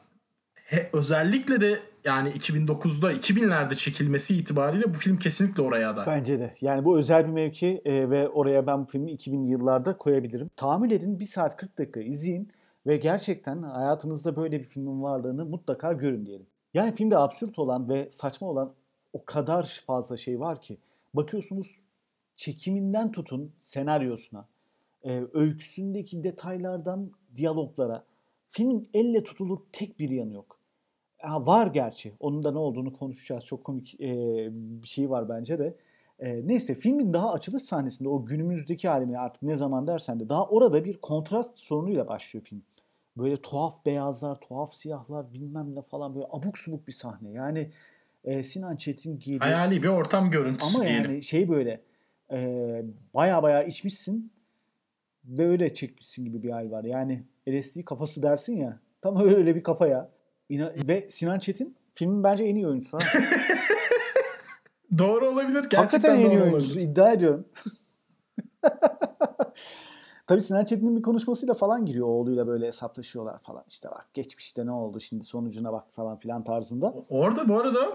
he- 0.54 0.90
özellikle 0.92 1.60
de 1.60 1.78
yani 2.04 2.28
2009'da 2.28 3.12
2000'lerde 3.12 3.74
çekilmesi 3.76 4.36
itibariyle 4.36 4.94
bu 4.94 4.98
film 4.98 5.16
kesinlikle 5.18 5.62
oraya 5.62 5.90
aday. 5.90 6.06
Bence 6.06 6.38
de. 6.38 6.54
Yani 6.60 6.84
bu 6.84 6.98
özel 6.98 7.26
bir 7.26 7.32
mevki 7.32 7.82
e, 7.84 8.10
ve 8.10 8.28
oraya 8.28 8.66
ben 8.66 8.82
bu 8.82 8.86
filmi 8.86 9.12
2000'li 9.12 9.50
yıllarda 9.50 9.96
koyabilirim. 9.98 10.50
Tahammül 10.56 10.90
edin 10.90 11.20
1 11.20 11.24
saat 11.24 11.56
40 11.56 11.78
dakika 11.78 12.00
izleyin 12.00 12.50
ve 12.86 12.96
gerçekten 12.96 13.62
hayatınızda 13.62 14.36
böyle 14.36 14.60
bir 14.60 14.64
filmin 14.64 15.02
varlığını 15.02 15.44
mutlaka 15.44 15.92
görün 15.92 16.26
diyelim. 16.26 16.46
Yani 16.74 16.92
filmde 16.92 17.18
absürt 17.18 17.58
olan 17.58 17.88
ve 17.88 18.10
saçma 18.10 18.48
olan 18.48 18.72
o 19.12 19.24
kadar 19.24 19.82
fazla 19.86 20.16
şey 20.16 20.40
var 20.40 20.62
ki. 20.62 20.78
Bakıyorsunuz 21.14 21.80
çekiminden 22.36 23.12
tutun 23.12 23.52
senaryosuna, 23.60 24.46
e, 25.04 25.22
öyküsündeki 25.32 26.24
detaylardan 26.24 27.10
diyaloglara. 27.34 28.04
Filmin 28.46 28.88
elle 28.94 29.24
tutulur 29.24 29.58
tek 29.72 29.98
bir 29.98 30.10
yanı 30.10 30.32
yok. 30.34 30.58
Ha, 31.18 31.46
var 31.46 31.66
gerçi. 31.66 32.12
Onun 32.20 32.44
da 32.44 32.52
ne 32.52 32.58
olduğunu 32.58 32.92
konuşacağız. 32.92 33.44
Çok 33.44 33.64
komik 33.64 34.00
e, 34.00 34.06
bir 34.52 34.88
şey 34.88 35.10
var 35.10 35.28
bence 35.28 35.58
de. 35.58 35.76
E, 36.18 36.46
neyse 36.46 36.74
filmin 36.74 37.12
daha 37.12 37.32
açılış 37.32 37.62
sahnesinde 37.62 38.08
o 38.08 38.24
günümüzdeki 38.24 38.88
halini 38.88 39.18
artık 39.18 39.42
ne 39.42 39.56
zaman 39.56 39.86
dersen 39.86 40.20
de 40.20 40.28
daha 40.28 40.46
orada 40.46 40.84
bir 40.84 40.96
kontrast 40.96 41.58
sorunuyla 41.58 42.08
başlıyor 42.08 42.44
film. 42.44 42.62
Böyle 43.16 43.36
tuhaf 43.36 43.86
beyazlar, 43.86 44.40
tuhaf 44.40 44.74
siyahlar 44.74 45.32
bilmem 45.32 45.74
ne 45.74 45.82
falan 45.82 46.14
böyle 46.14 46.26
abuk 46.30 46.58
subuk 46.58 46.86
bir 46.86 46.92
sahne. 46.92 47.30
Yani 47.30 47.70
e, 48.24 48.42
Sinan 48.42 48.76
Çetin 48.76 49.18
giydi. 49.18 49.38
Hayali 49.38 49.82
bir 49.82 49.88
ortam 49.88 50.30
görüntüsü 50.30 50.76
Ama 50.76 50.86
diyelim. 50.86 51.10
yani 51.10 51.22
şey 51.22 51.48
böyle 51.48 51.80
e, 52.32 52.82
baya 53.14 53.42
baya 53.42 53.62
içmişsin 53.62 54.32
ve 55.24 55.48
öyle 55.48 55.74
çekmişsin 55.74 56.24
gibi 56.24 56.42
bir 56.42 56.50
hal 56.50 56.70
var. 56.70 56.84
Yani 56.84 57.24
LSD 57.48 57.84
kafası 57.84 58.22
dersin 58.22 58.56
ya. 58.56 58.78
Tam 59.02 59.16
öyle 59.24 59.54
bir 59.56 59.62
kafa 59.62 59.86
ya. 59.86 60.10
İna- 60.48 60.88
ve 60.88 61.06
Sinan 61.08 61.38
Çetin 61.38 61.76
filmin 61.94 62.24
bence 62.24 62.44
en 62.44 62.54
iyi 62.56 62.66
oyuncusu. 62.66 62.98
Doğru 64.98 65.28
olabilir. 65.30 65.54
Gerçekten 65.70 65.78
Hakikaten 65.82 66.14
en 66.20 66.30
iyi 66.30 66.42
oyuncusu 66.42 66.72
olabilir. 66.72 66.88
iddia 66.90 67.12
ediyorum. 67.12 67.44
Tabii 70.26 70.40
Sinan 70.40 70.64
Çetin'in 70.64 70.96
bir 70.96 71.02
konuşmasıyla 71.02 71.54
falan 71.54 71.86
giriyor 71.86 72.06
oğluyla 72.06 72.46
böyle 72.46 72.66
hesaplaşıyorlar 72.66 73.38
falan. 73.38 73.64
İşte 73.68 73.88
bak 73.90 74.06
geçmişte 74.14 74.66
ne 74.66 74.70
oldu 74.72 75.00
şimdi 75.00 75.24
sonucuna 75.24 75.72
bak 75.72 75.84
falan 75.94 76.18
filan 76.18 76.44
tarzında. 76.44 76.94
Orada 77.08 77.48
bu 77.48 77.60
arada 77.60 77.88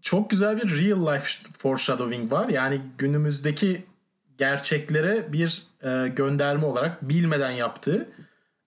çok 0.00 0.30
güzel 0.30 0.56
bir 0.56 0.62
real 0.62 1.14
life 1.14 1.26
foreshadowing 1.58 2.32
var. 2.32 2.48
Yani 2.48 2.80
günümüzdeki 2.98 3.84
gerçeklere 4.44 5.32
bir 5.32 5.62
e, 5.82 6.08
gönderme 6.08 6.66
olarak 6.66 7.08
bilmeden 7.08 7.50
yaptığı. 7.50 8.08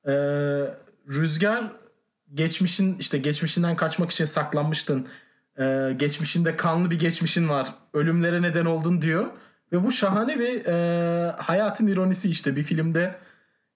E, 0.07 0.13
Rüzgar 1.09 1.63
geçmişin 2.33 2.97
işte 2.99 3.17
geçmişinden 3.17 3.75
kaçmak 3.75 4.11
için 4.11 4.25
saklanmıştın. 4.25 5.07
E, 5.59 5.93
geçmişinde 5.97 6.55
kanlı 6.55 6.91
bir 6.91 6.99
geçmişin 6.99 7.49
var. 7.49 7.73
Ölümlere 7.93 8.41
neden 8.41 8.65
oldun 8.65 9.01
diyor. 9.01 9.25
Ve 9.71 9.83
bu 9.83 9.91
şahane 9.91 10.39
bir 10.39 10.65
e, 10.65 11.31
hayatın 11.37 11.87
ironisi 11.87 12.29
işte 12.29 12.55
bir 12.55 12.63
filmde 12.63 13.15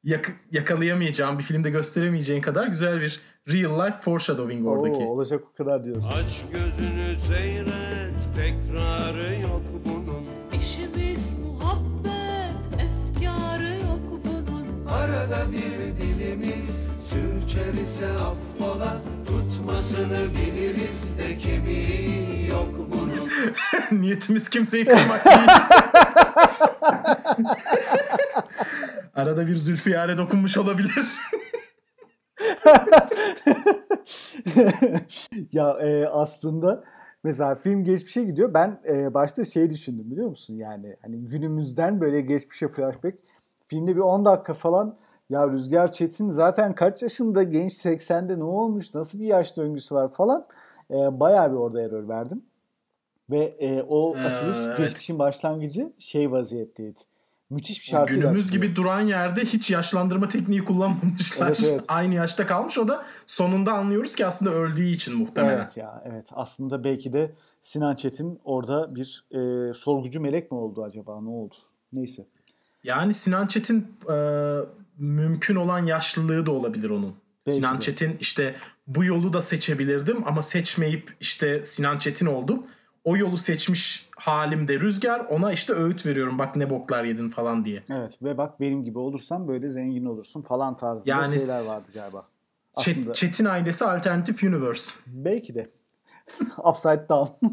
yak- 0.03 0.31
yakalayamayacağın, 0.51 1.39
bir 1.39 1.43
filmde 1.43 1.69
gösteremeyeceğin 1.69 2.41
kadar 2.41 2.67
güzel 2.67 3.01
bir 3.01 3.19
real 3.51 3.85
life 3.87 3.97
foreshadowing 4.01 4.67
oradaki. 4.67 5.03
Oo, 5.03 5.07
olacak 5.13 5.41
o 5.53 5.57
kadar 5.57 5.83
diyorsun. 5.83 6.09
Aç 6.09 6.41
gözünü 6.53 7.19
seyret 7.27 8.13
tekrarı 8.35 9.41
yok 9.41 9.61
bunun 9.85 10.25
İşimiz 10.61 11.36
bir 15.51 15.95
dilimiz 16.01 16.87
sürçer 17.01 17.73
ise 17.73 18.07
affola 18.07 19.01
Tutmasını 19.27 20.29
biliriz 20.33 21.17
de 21.17 21.37
kemiği 21.37 22.47
yok 22.47 22.75
bunun 22.91 23.29
Niyetimiz 24.01 24.49
kimseyi 24.49 24.85
kırmak 24.85 25.25
değil. 25.25 25.37
Arada 29.15 29.47
bir 29.47 29.55
Zülfiyare 29.55 30.17
dokunmuş 30.17 30.57
olabilir. 30.57 31.17
ya 35.51 35.77
e, 35.81 36.07
aslında 36.07 36.83
mesela 37.23 37.55
film 37.55 37.83
geçmişe 37.83 38.23
gidiyor. 38.23 38.53
Ben 38.53 38.81
e, 38.89 39.13
başta 39.13 39.45
şey 39.45 39.69
düşündüm 39.69 40.11
biliyor 40.11 40.29
musun? 40.29 40.55
Yani 40.55 40.95
hani 41.01 41.25
günümüzden 41.25 42.01
böyle 42.01 42.21
geçmişe 42.21 42.67
flashback. 42.67 43.17
Filmde 43.67 43.95
bir 43.95 44.01
10 44.01 44.25
dakika 44.25 44.53
falan 44.53 44.97
ya 45.29 45.47
Rüzgar 45.49 45.91
Çetin 45.91 46.29
zaten 46.29 46.75
kaç 46.75 47.01
yaşında 47.01 47.43
genç 47.43 47.73
80'de 47.73 48.39
ne 48.39 48.43
olmuş 48.43 48.93
nasıl 48.93 49.19
bir 49.19 49.25
yaş 49.25 49.57
döngüsü 49.57 49.95
var 49.95 50.11
falan. 50.11 50.47
E, 50.91 50.95
bayağı 50.95 51.51
bir 51.51 51.57
orada 51.57 51.81
error 51.81 52.09
verdim. 52.09 52.41
Ve 53.29 53.55
e, 53.59 53.81
o 53.81 54.15
Ee, 54.17 54.19
açılış 54.19 54.57
evet. 54.57 54.77
geçmişin 54.77 55.19
başlangıcı 55.19 55.93
şey 55.99 56.31
vaziyetteydi. 56.31 56.99
Müthiş 57.49 57.79
bir 57.79 57.85
şarkı. 57.85 58.13
Günümüz 58.13 58.51
gibi 58.51 58.75
duran 58.75 59.01
yerde 59.01 59.41
hiç 59.41 59.71
yaşlandırma 59.71 60.27
tekniği 60.27 60.65
kullanmamışlar. 60.65 61.47
Evet, 61.47 61.63
evet. 61.71 61.85
Aynı 61.87 62.13
yaşta 62.13 62.45
kalmış. 62.45 62.77
O 62.77 62.87
da 62.87 63.05
sonunda 63.25 63.73
anlıyoruz 63.73 64.15
ki 64.15 64.25
aslında 64.25 64.51
öldüğü 64.51 64.85
için 64.85 65.17
muhtemelen. 65.17 65.57
Evet 65.57 65.77
ya 65.77 66.03
evet 66.05 66.29
aslında 66.33 66.83
belki 66.83 67.13
de 67.13 67.31
Sinan 67.61 67.95
Çetin 67.95 68.39
orada 68.43 68.95
bir 68.95 69.25
e, 69.31 69.73
sorgucu 69.73 70.21
melek 70.21 70.51
mi 70.51 70.57
oldu 70.57 70.83
acaba 70.83 71.21
ne 71.21 71.29
oldu? 71.29 71.55
Neyse. 71.93 72.25
Yani 72.83 73.13
Sinan 73.13 73.47
Çetin 73.47 73.87
e, 74.09 74.15
mümkün 74.97 75.55
olan 75.55 75.85
yaşlılığı 75.85 76.45
da 76.45 76.51
olabilir 76.51 76.89
onun. 76.89 77.15
Belki 77.47 77.57
Sinan 77.57 77.77
de. 77.77 77.81
Çetin 77.81 78.17
işte 78.19 78.55
bu 78.87 79.03
yolu 79.03 79.33
da 79.33 79.41
seçebilirdim 79.41 80.27
ama 80.27 80.41
seçmeyip 80.41 81.15
işte 81.19 81.65
Sinan 81.65 81.97
Çetin 81.97 82.25
oldum. 82.25 82.63
O 83.03 83.17
yolu 83.17 83.37
seçmiş 83.37 84.09
halimde 84.17 84.79
Rüzgar 84.79 85.19
ona 85.19 85.53
işte 85.53 85.73
öğüt 85.73 86.05
veriyorum 86.05 86.39
bak 86.39 86.55
ne 86.55 86.69
boklar 86.69 87.03
yedin 87.03 87.29
falan 87.29 87.65
diye. 87.65 87.83
Evet 87.89 88.23
ve 88.23 88.37
bak 88.37 88.59
benim 88.59 88.83
gibi 88.83 88.99
olursan 88.99 89.47
böyle 89.47 89.69
zengin 89.69 90.05
olursun 90.05 90.41
falan 90.41 90.77
tarzında 90.77 91.09
Yani 91.09 91.39
şeyler 91.39 91.65
vardı 91.65 91.87
galiba. 91.93 92.25
Aslında 92.75 93.13
Çetin 93.13 93.45
ailesi 93.45 93.85
alternatif 93.85 94.43
universe. 94.43 94.91
belki 95.07 95.55
de. 95.55 95.67
Upside 96.63 97.09
down. 97.09 97.27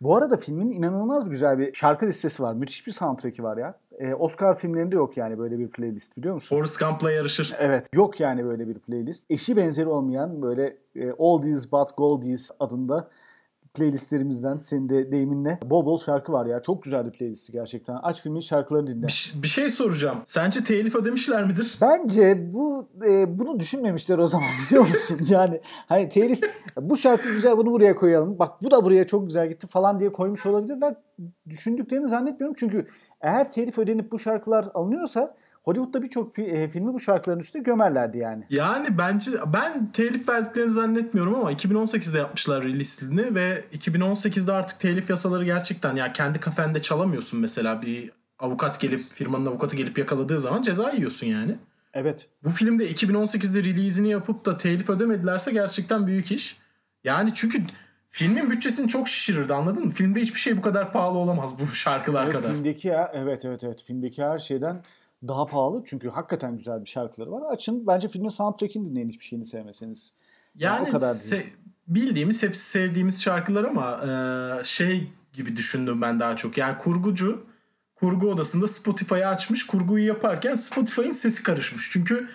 Bu 0.00 0.16
arada 0.16 0.36
filmin 0.36 0.70
inanılmaz 0.70 1.28
güzel 1.28 1.58
bir 1.58 1.72
şarkı 1.72 2.06
listesi 2.06 2.42
var. 2.42 2.54
Müthiş 2.54 2.86
bir 2.86 2.92
soundtrack'i 2.92 3.42
var 3.42 3.56
ya. 3.56 3.74
Ee, 3.98 4.14
Oscar 4.14 4.58
filmlerinde 4.58 4.94
yok 4.94 5.16
yani 5.16 5.38
böyle 5.38 5.58
bir 5.58 5.68
playlist 5.68 6.16
biliyor 6.16 6.34
musun? 6.34 6.56
Forrest 6.56 6.80
Gump'la 6.80 7.12
yarışır. 7.12 7.54
Evet. 7.58 7.86
Yok 7.94 8.20
yani 8.20 8.44
böyle 8.44 8.68
bir 8.68 8.78
playlist. 8.78 9.30
Eşi 9.30 9.56
benzeri 9.56 9.86
olmayan 9.86 10.42
böyle 10.42 10.76
e, 10.96 11.12
Oldies 11.12 11.72
But 11.72 11.96
Goldies 11.96 12.50
adında 12.60 13.08
playlistlerimizden 13.74 14.58
senin 14.58 14.88
de 14.88 15.12
deyiminle 15.12 15.58
bol 15.64 15.86
bol 15.86 15.98
şarkı 15.98 16.32
var 16.32 16.46
ya. 16.46 16.62
Çok 16.62 16.82
güzel 16.82 17.06
bir 17.06 17.10
playlisti 17.10 17.52
gerçekten. 17.52 17.98
Aç 18.02 18.22
filmin 18.22 18.40
şarkılarını 18.40 18.86
dinle. 18.86 19.06
Bir, 19.06 19.32
bir 19.42 19.48
şey 19.48 19.70
soracağım. 19.70 20.18
Sence 20.26 20.64
telif 20.64 20.94
ödemişler 20.94 21.44
midir? 21.44 21.78
Bence 21.80 22.54
bu 22.54 22.88
e, 23.08 23.38
bunu 23.38 23.60
düşünmemişler 23.60 24.18
o 24.18 24.26
zaman 24.26 24.48
biliyor 24.66 24.88
musun? 24.88 25.18
Yani 25.28 25.60
hani 25.86 26.08
telif 26.08 26.40
bu 26.80 26.96
şarkı 26.96 27.32
güzel 27.32 27.56
bunu 27.56 27.70
buraya 27.70 27.94
koyalım. 27.94 28.38
Bak 28.38 28.62
bu 28.62 28.70
da 28.70 28.84
buraya 28.84 29.06
çok 29.06 29.26
güzel 29.26 29.48
gitti 29.48 29.66
falan 29.66 30.00
diye 30.00 30.12
koymuş 30.12 30.46
olabilirler. 30.46 30.94
Düşündüklerini 31.48 32.08
zannetmiyorum 32.08 32.56
çünkü 32.58 32.86
eğer 33.20 33.52
telif 33.52 33.78
ödenip 33.78 34.12
bu 34.12 34.18
şarkılar 34.18 34.68
alınıyorsa 34.74 35.34
Hollywood'da 35.64 36.02
birçok 36.02 36.36
fi- 36.36 36.50
e, 36.50 36.68
filmi 36.68 36.92
bu 36.94 37.00
şarkıların 37.00 37.40
üstüne 37.40 37.62
gömerlerdi 37.62 38.18
yani. 38.18 38.44
Yani 38.50 38.98
bence 38.98 39.30
ben 39.52 39.92
telif 39.92 40.28
verdiklerini 40.28 40.70
zannetmiyorum 40.70 41.34
ama 41.34 41.52
2018'de 41.52 42.18
yapmışlar 42.18 42.64
release'ini 42.64 43.34
ve 43.34 43.64
2018'de 43.78 44.52
artık 44.52 44.80
telif 44.80 45.10
yasaları 45.10 45.44
gerçekten 45.44 45.96
ya 45.96 46.12
kendi 46.12 46.40
kafende 46.40 46.82
çalamıyorsun 46.82 47.40
mesela 47.40 47.82
bir 47.82 48.10
avukat 48.38 48.80
gelip 48.80 49.12
firmanın 49.12 49.46
avukatı 49.46 49.76
gelip 49.76 49.98
yakaladığı 49.98 50.40
zaman 50.40 50.62
ceza 50.62 50.90
yiyorsun 50.90 51.26
yani. 51.26 51.56
Evet. 51.94 52.28
Bu 52.44 52.50
filmde 52.50 52.90
2018'de 52.92 53.64
release'ini 53.64 54.08
yapıp 54.10 54.44
da 54.46 54.56
telif 54.56 54.90
ödemedilerse 54.90 55.52
gerçekten 55.52 56.06
büyük 56.06 56.32
iş. 56.32 56.58
Yani 57.04 57.30
çünkü 57.34 57.62
filmin 58.08 58.50
bütçesini 58.50 58.88
çok 58.88 59.08
şişirirdi 59.08 59.54
anladın 59.54 59.84
mı? 59.84 59.90
Filmde 59.90 60.20
hiçbir 60.20 60.40
şey 60.40 60.56
bu 60.56 60.62
kadar 60.62 60.92
pahalı 60.92 61.18
olamaz 61.18 61.58
bu 61.60 61.66
şarkılar 61.74 62.24
Evet, 62.24 62.34
kadar. 62.36 62.50
filmdeki 62.50 62.88
ya 62.88 63.10
evet 63.14 63.44
evet 63.44 63.64
evet 63.64 63.82
filmdeki 63.82 64.22
her 64.24 64.38
şeyden 64.38 64.76
daha 65.28 65.46
pahalı 65.46 65.82
çünkü 65.86 66.08
hakikaten 66.08 66.56
güzel 66.56 66.80
bir 66.84 66.88
şarkıları 66.88 67.32
var. 67.32 67.42
Açın 67.52 67.86
bence 67.86 68.08
filmin 68.08 68.28
soundtrack'ini 68.28 68.90
dinleyin 68.90 69.08
hiçbir 69.08 69.24
şeyini 69.24 69.44
sevmeseniz. 69.44 70.12
Yani 70.54 70.88
o 70.88 70.92
kadar 70.92 71.06
se- 71.06 71.46
bildiğimiz 71.88 72.42
hepsi 72.42 72.62
sevdiğimiz 72.70 73.22
şarkılar 73.22 73.64
ama 73.64 74.00
e, 74.60 74.64
şey 74.64 75.12
gibi 75.32 75.56
düşündüm 75.56 76.02
ben 76.02 76.20
daha 76.20 76.36
çok. 76.36 76.58
Yani 76.58 76.78
kurgucu 76.78 77.46
kurgu 77.94 78.28
odasında 78.30 78.68
Spotify'ı 78.68 79.28
açmış. 79.28 79.66
Kurguyu 79.66 80.06
yaparken 80.06 80.54
Spotify'ın 80.54 81.12
sesi 81.12 81.42
karışmış. 81.42 81.88
Çünkü 81.92 82.28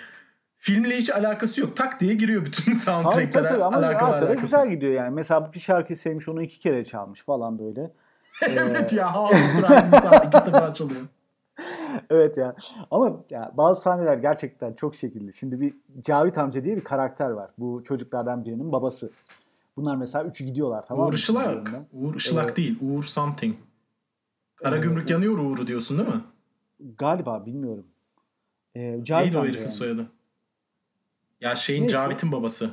filmle 0.57 0.97
hiç 0.97 1.09
alakası 1.09 1.61
yok. 1.61 1.75
Tak 1.75 1.99
diye 1.99 2.13
giriyor 2.13 2.45
bütün 2.45 2.71
soundtrack'lere. 2.85 3.29
tabii 3.31 3.47
tabii 3.47 3.63
ama 3.63 3.77
alakalı 3.77 4.09
arkada 4.09 4.25
alakasız. 4.25 4.41
güzel 4.41 4.69
gidiyor 4.69 4.93
yani. 4.93 5.09
Mesela 5.15 5.53
bir 5.53 5.59
şarkıyı 5.59 5.97
sevmiş 5.97 6.29
onu 6.29 6.41
iki 6.41 6.59
kere 6.59 6.83
çalmış 6.83 7.23
falan 7.23 7.59
böyle. 7.59 7.91
evet 8.47 8.93
ya 8.93 9.15
Howard 9.15 9.67
Transmission 9.67 10.13
iki 10.27 10.53
defa 10.53 10.73
çalıyor. 10.73 11.01
Evet 12.09 12.37
ya. 12.37 12.55
Ama 12.91 13.23
ya 13.29 13.51
bazı 13.57 13.81
sahneler 13.81 14.17
gerçekten 14.17 14.73
çok 14.73 14.95
şekilli. 14.95 15.33
Şimdi 15.33 15.61
bir 15.61 15.73
Cavit 16.01 16.37
amca 16.37 16.63
diye 16.63 16.75
bir 16.75 16.83
karakter 16.83 17.29
var. 17.29 17.51
Bu 17.57 17.83
çocuklardan 17.83 18.45
birinin 18.45 18.71
babası. 18.71 19.11
Bunlar 19.77 19.95
mesela 19.95 20.25
üçü 20.25 20.43
gidiyorlar 20.45 20.85
tamam? 20.87 21.07
Uğur 21.07 21.13
Işılak. 21.13 21.71
Uğur 21.93 22.15
Işılak 22.15 22.45
Evet. 22.45 22.57
değil. 22.57 22.79
Uğur 22.81 23.03
something. 23.03 23.55
Kara 24.55 24.75
Evet. 24.75 24.83
gümrük 24.83 25.09
yanıyor 25.09 25.37
Uğur'u 25.37 25.67
diyorsun 25.67 25.97
değil 25.97 26.09
mi? 26.09 26.21
Galiba 26.97 27.45
bilmiyorum. 27.45 27.85
Ee, 28.75 28.99
Cavit 29.03 29.25
Neydi 29.25 29.37
o 29.37 29.43
herifin 29.43 29.59
yani. 29.59 29.71
soyadı? 29.71 30.07
Ya 31.41 31.55
şeyin 31.55 31.81
Neyse. 31.81 31.93
Cavit'in 31.93 32.31
babası. 32.31 32.69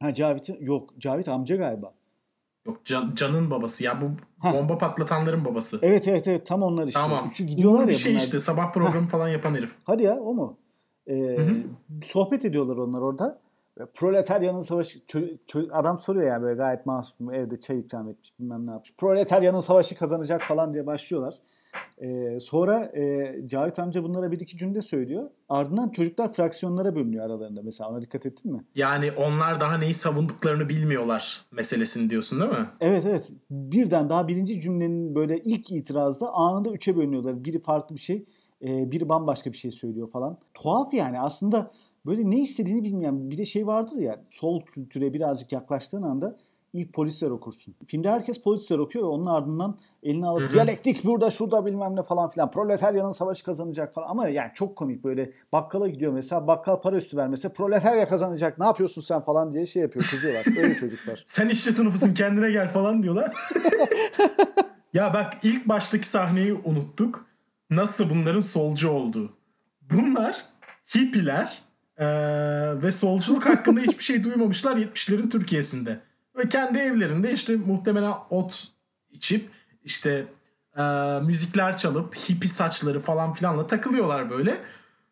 Ha 0.00 0.14
Cavit'in 0.14 0.56
yok 0.60 0.90
Cavit 0.98 1.28
amca 1.28 1.56
galiba. 1.56 1.94
Yok 2.66 2.84
Can, 2.84 3.12
Can'ın 3.14 3.50
babası. 3.50 3.84
Ya 3.84 4.00
bu 4.00 4.06
Heh. 4.48 4.52
bomba 4.54 4.78
patlatanların 4.78 5.44
babası. 5.44 5.78
Evet 5.82 6.08
evet 6.08 6.28
evet 6.28 6.46
tam 6.46 6.62
onlar 6.62 6.86
işte. 6.86 7.00
Tamam. 7.00 7.28
Üçü 7.30 7.44
gidiyorlar 7.44 7.78
Uğur 7.82 7.86
bir 7.88 7.92
ya 7.92 7.98
şey 7.98 8.12
bunlar. 8.12 8.22
işte 8.22 8.40
sabah 8.40 8.72
programı 8.72 9.06
falan 9.08 9.28
yapan 9.28 9.54
herif. 9.54 9.74
Hadi 9.84 10.02
ya 10.02 10.14
o 10.20 10.34
mu? 10.34 10.56
Ee, 11.10 11.38
sohbet 12.04 12.44
ediyorlar 12.44 12.76
onlar 12.76 13.00
orada. 13.00 13.38
Proletaryanın 13.94 14.60
savaşı 14.60 14.98
çö- 14.98 15.38
çö- 15.48 15.72
adam 15.72 15.98
soruyor 15.98 16.26
yani 16.26 16.42
böyle 16.42 16.54
gayet 16.56 16.86
masum 16.86 17.34
evde 17.34 17.60
çay 17.60 17.78
ikram 17.80 18.08
etmiş 18.08 18.32
bilmem 18.40 18.66
ne 18.66 18.70
yapmış. 18.70 18.94
Proletaryanın 18.98 19.60
savaşı 19.60 19.94
kazanacak 19.96 20.40
falan 20.40 20.74
diye 20.74 20.86
başlıyorlar. 20.86 21.34
Ee, 22.02 22.40
sonra 22.40 22.84
e, 22.84 23.34
Cavit 23.46 23.78
amca 23.78 24.04
bunlara 24.04 24.32
bir 24.32 24.40
iki 24.40 24.56
cümle 24.56 24.80
söylüyor. 24.80 25.30
Ardından 25.48 25.88
çocuklar 25.88 26.32
fraksiyonlara 26.32 26.94
bölünüyor 26.94 27.26
aralarında. 27.26 27.60
Mesela 27.62 27.90
ona 27.90 28.02
dikkat 28.02 28.26
ettin 28.26 28.52
mi? 28.52 28.64
Yani 28.74 29.12
onlar 29.12 29.60
daha 29.60 29.78
neyi 29.78 29.94
savunduklarını 29.94 30.68
bilmiyorlar 30.68 31.44
meselesini 31.52 32.10
diyorsun 32.10 32.40
değil 32.40 32.50
mi? 32.50 32.66
Evet 32.80 33.04
evet. 33.06 33.32
Birden 33.50 34.08
daha 34.08 34.28
birinci 34.28 34.60
cümlenin 34.60 35.14
böyle 35.14 35.38
ilk 35.38 35.70
itirazda 35.70 36.32
anında 36.34 36.70
üçe 36.70 36.96
bölünüyorlar. 36.96 37.44
Biri 37.44 37.60
farklı 37.62 37.94
bir 37.96 38.00
şey, 38.00 38.24
e, 38.62 38.90
biri 38.90 39.08
bambaşka 39.08 39.52
bir 39.52 39.56
şey 39.56 39.70
söylüyor 39.70 40.10
falan. 40.10 40.38
Tuhaf 40.54 40.94
yani 40.94 41.20
aslında 41.20 41.70
böyle 42.06 42.30
ne 42.30 42.40
istediğini 42.40 42.84
bilmeyen 42.84 43.30
bir 43.30 43.38
de 43.38 43.44
şey 43.44 43.66
vardır 43.66 43.96
ya 43.96 44.24
sol 44.28 44.60
kültüre 44.60 45.12
birazcık 45.12 45.52
yaklaştığın 45.52 46.02
anda 46.02 46.36
ilk 46.72 46.92
polisler 46.92 47.30
okursun. 47.30 47.74
Filmde 47.86 48.10
herkes 48.10 48.42
polisler 48.42 48.78
okuyor 48.78 49.04
ve 49.04 49.08
onun 49.08 49.26
ardından 49.26 49.78
eline 50.02 50.26
alıp 50.26 50.52
diyalektik 50.52 51.04
burada 51.04 51.30
şurada 51.30 51.66
bilmem 51.66 51.96
ne 51.96 52.02
falan 52.02 52.30
filan. 52.30 52.50
Proletaryanın 52.50 53.12
savaşı 53.12 53.44
kazanacak 53.44 53.94
falan. 53.94 54.08
Ama 54.08 54.28
yani 54.28 54.50
çok 54.54 54.76
komik 54.76 55.04
böyle 55.04 55.32
bakkala 55.52 55.88
gidiyor 55.88 56.12
mesela 56.12 56.46
bakkal 56.46 56.80
para 56.80 56.96
üstü 56.96 57.16
vermese 57.16 57.48
proletarya 57.48 58.08
kazanacak 58.08 58.58
ne 58.58 58.64
yapıyorsun 58.64 59.02
sen 59.02 59.20
falan 59.20 59.52
diye 59.52 59.66
şey 59.66 59.82
yapıyor 59.82 60.04
kızıyorlar. 60.10 60.44
Öyle 60.62 60.76
çocuklar. 60.76 61.22
Sen 61.26 61.48
işçi 61.48 61.72
sınıfısın 61.72 62.14
kendine 62.14 62.50
gel 62.50 62.68
falan 62.68 63.02
diyorlar. 63.02 63.32
ya 64.94 65.14
bak 65.14 65.34
ilk 65.42 65.68
baştaki 65.68 66.08
sahneyi 66.08 66.54
unuttuk. 66.64 67.26
Nasıl 67.70 68.10
bunların 68.10 68.40
solcu 68.40 68.90
olduğu. 68.90 69.32
Bunlar 69.92 70.44
hippiler 70.96 71.62
eee, 72.00 72.82
ve 72.82 72.92
solculuk 72.92 73.46
hakkında 73.46 73.80
hiçbir 73.80 74.04
şey 74.04 74.24
duymamışlar 74.24 74.76
70'lerin 74.76 75.30
Türkiye'sinde. 75.30 76.00
Ve 76.38 76.48
kendi 76.48 76.78
evlerinde 76.78 77.32
işte 77.32 77.56
muhtemelen 77.56 78.14
ot 78.30 78.68
içip 79.10 79.50
işte 79.84 80.26
eee, 80.78 81.20
müzikler 81.20 81.76
çalıp 81.76 82.14
hippi 82.14 82.48
saçları 82.48 83.00
falan 83.00 83.34
filanla 83.34 83.66
takılıyorlar 83.66 84.30
böyle. 84.30 84.60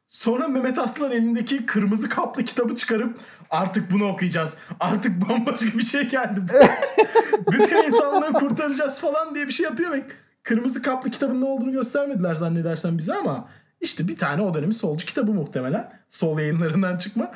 Sonra 0.07 0.49
Mehmet 0.49 0.78
Aslan 0.78 1.12
elindeki 1.12 1.66
kırmızı 1.66 2.09
kaplı 2.09 2.45
kitabı 2.45 2.75
çıkarıp 2.75 3.16
artık 3.50 3.93
bunu 3.93 4.09
okuyacağız. 4.09 4.57
Artık 4.81 5.28
bambaşka 5.28 5.78
bir 5.78 5.85
şey 5.85 6.09
geldi. 6.09 6.40
Bütün 7.52 7.83
insanlığı 7.85 8.33
kurtaracağız 8.33 9.00
falan 9.00 9.35
diye 9.35 9.47
bir 9.47 9.52
şey 9.52 9.64
yapıyor 9.64 9.93
ve 9.93 10.07
kırmızı 10.43 10.83
kaplı 10.83 11.11
kitabın 11.11 11.40
ne 11.40 11.45
olduğunu 11.45 11.73
göstermediler 11.73 12.35
zannedersen 12.35 12.99
bize 12.99 13.14
ama 13.14 13.49
işte 13.81 14.09
bir 14.09 14.16
tane 14.16 14.43
o 14.43 14.54
dönemin 14.54 14.73
solcu 14.73 15.07
kitabı 15.07 15.33
muhtemelen. 15.33 15.93
Sol 16.09 16.38
yayınlarından 16.38 16.99
çıkma. 16.99 17.31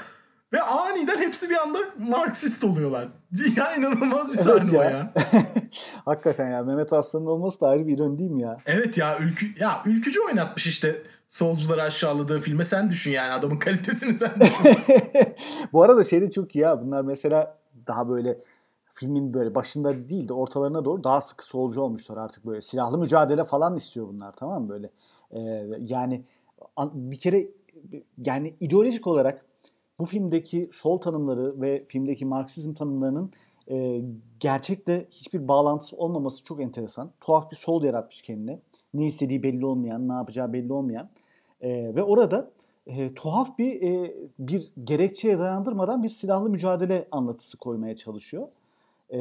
Ve 0.52 0.62
aniden 0.62 1.18
hepsi 1.18 1.50
bir 1.50 1.56
anda 1.56 1.78
Marksist 1.98 2.64
oluyorlar. 2.64 3.08
Ya 3.56 3.74
inanılmaz 3.76 4.32
bir 4.32 4.36
Evet 4.36 4.44
sahne 4.44 4.78
o 4.78 4.82
ya. 4.82 4.90
ya. 4.90 5.12
Hakikaten 6.04 6.50
ya 6.50 6.62
Mehmet 6.62 6.92
Aslan'ın 6.92 7.26
olması 7.26 7.60
da 7.60 7.68
ayrı 7.68 7.86
bir 7.86 7.94
ironi 7.94 8.18
değil 8.18 8.30
mi 8.30 8.42
ya? 8.42 8.56
Evet 8.66 8.98
ya 8.98 9.18
ülkü 9.18 9.46
ya 9.60 9.82
ülkücü 9.86 10.20
oynatmış 10.20 10.66
işte 10.66 11.02
solcuları 11.28 11.82
aşağıladığı 11.82 12.40
filme 12.40 12.64
sen 12.64 12.90
düşün 12.90 13.10
yani 13.10 13.32
adamın 13.32 13.58
kalitesini 13.58 14.12
sen 14.14 14.30
düşün. 14.40 14.76
Bu 15.72 15.82
arada 15.82 16.04
şey 16.04 16.20
de 16.20 16.30
çok 16.30 16.56
iyi 16.56 16.58
ya. 16.58 16.82
Bunlar 16.82 17.02
mesela 17.02 17.58
daha 17.86 18.08
böyle 18.08 18.38
filmin 18.94 19.34
böyle 19.34 19.54
başında 19.54 20.08
değil 20.08 20.28
de 20.28 20.32
ortalarına 20.32 20.84
doğru 20.84 21.04
daha 21.04 21.20
sıkı 21.20 21.44
solcu 21.44 21.80
olmuşlar 21.80 22.16
artık 22.16 22.46
böyle. 22.46 22.60
Silahlı 22.60 22.98
mücadele 22.98 23.44
falan 23.44 23.76
istiyor 23.76 24.08
bunlar 24.08 24.32
tamam 24.36 24.62
mı 24.62 24.68
böyle. 24.68 24.90
Ee, 25.30 25.66
yani 25.78 26.24
an- 26.76 26.90
bir 26.94 27.18
kere 27.18 27.46
yani 28.26 28.54
ideolojik 28.60 29.06
olarak 29.06 29.44
bu 29.98 30.04
filmdeki 30.04 30.68
sol 30.72 30.98
tanımları 30.98 31.60
ve 31.60 31.84
filmdeki 31.84 32.26
Marksizm 32.26 32.74
tanımlarının 32.74 33.32
e, 33.70 34.02
gerçekte 34.40 35.06
hiçbir 35.10 35.48
bağlantısı 35.48 35.96
olmaması 35.96 36.44
çok 36.44 36.60
enteresan. 36.60 37.10
Tuhaf 37.20 37.50
bir 37.50 37.56
sol 37.56 37.82
yaratmış 37.82 38.22
kendine. 38.22 38.60
Ne 38.94 39.06
istediği 39.06 39.42
belli 39.42 39.66
olmayan, 39.66 40.08
ne 40.08 40.12
yapacağı 40.12 40.52
belli 40.52 40.72
olmayan. 40.72 41.08
E, 41.60 41.96
ve 41.96 42.02
orada 42.02 42.50
e, 42.86 43.14
tuhaf 43.14 43.58
bir 43.58 43.82
e, 43.82 44.14
bir 44.38 44.72
gerekçeye 44.84 45.38
dayandırmadan 45.38 46.02
bir 46.02 46.08
silahlı 46.08 46.50
mücadele 46.50 47.08
anlatısı 47.10 47.58
koymaya 47.58 47.96
çalışıyor. 47.96 48.48
E, 49.10 49.20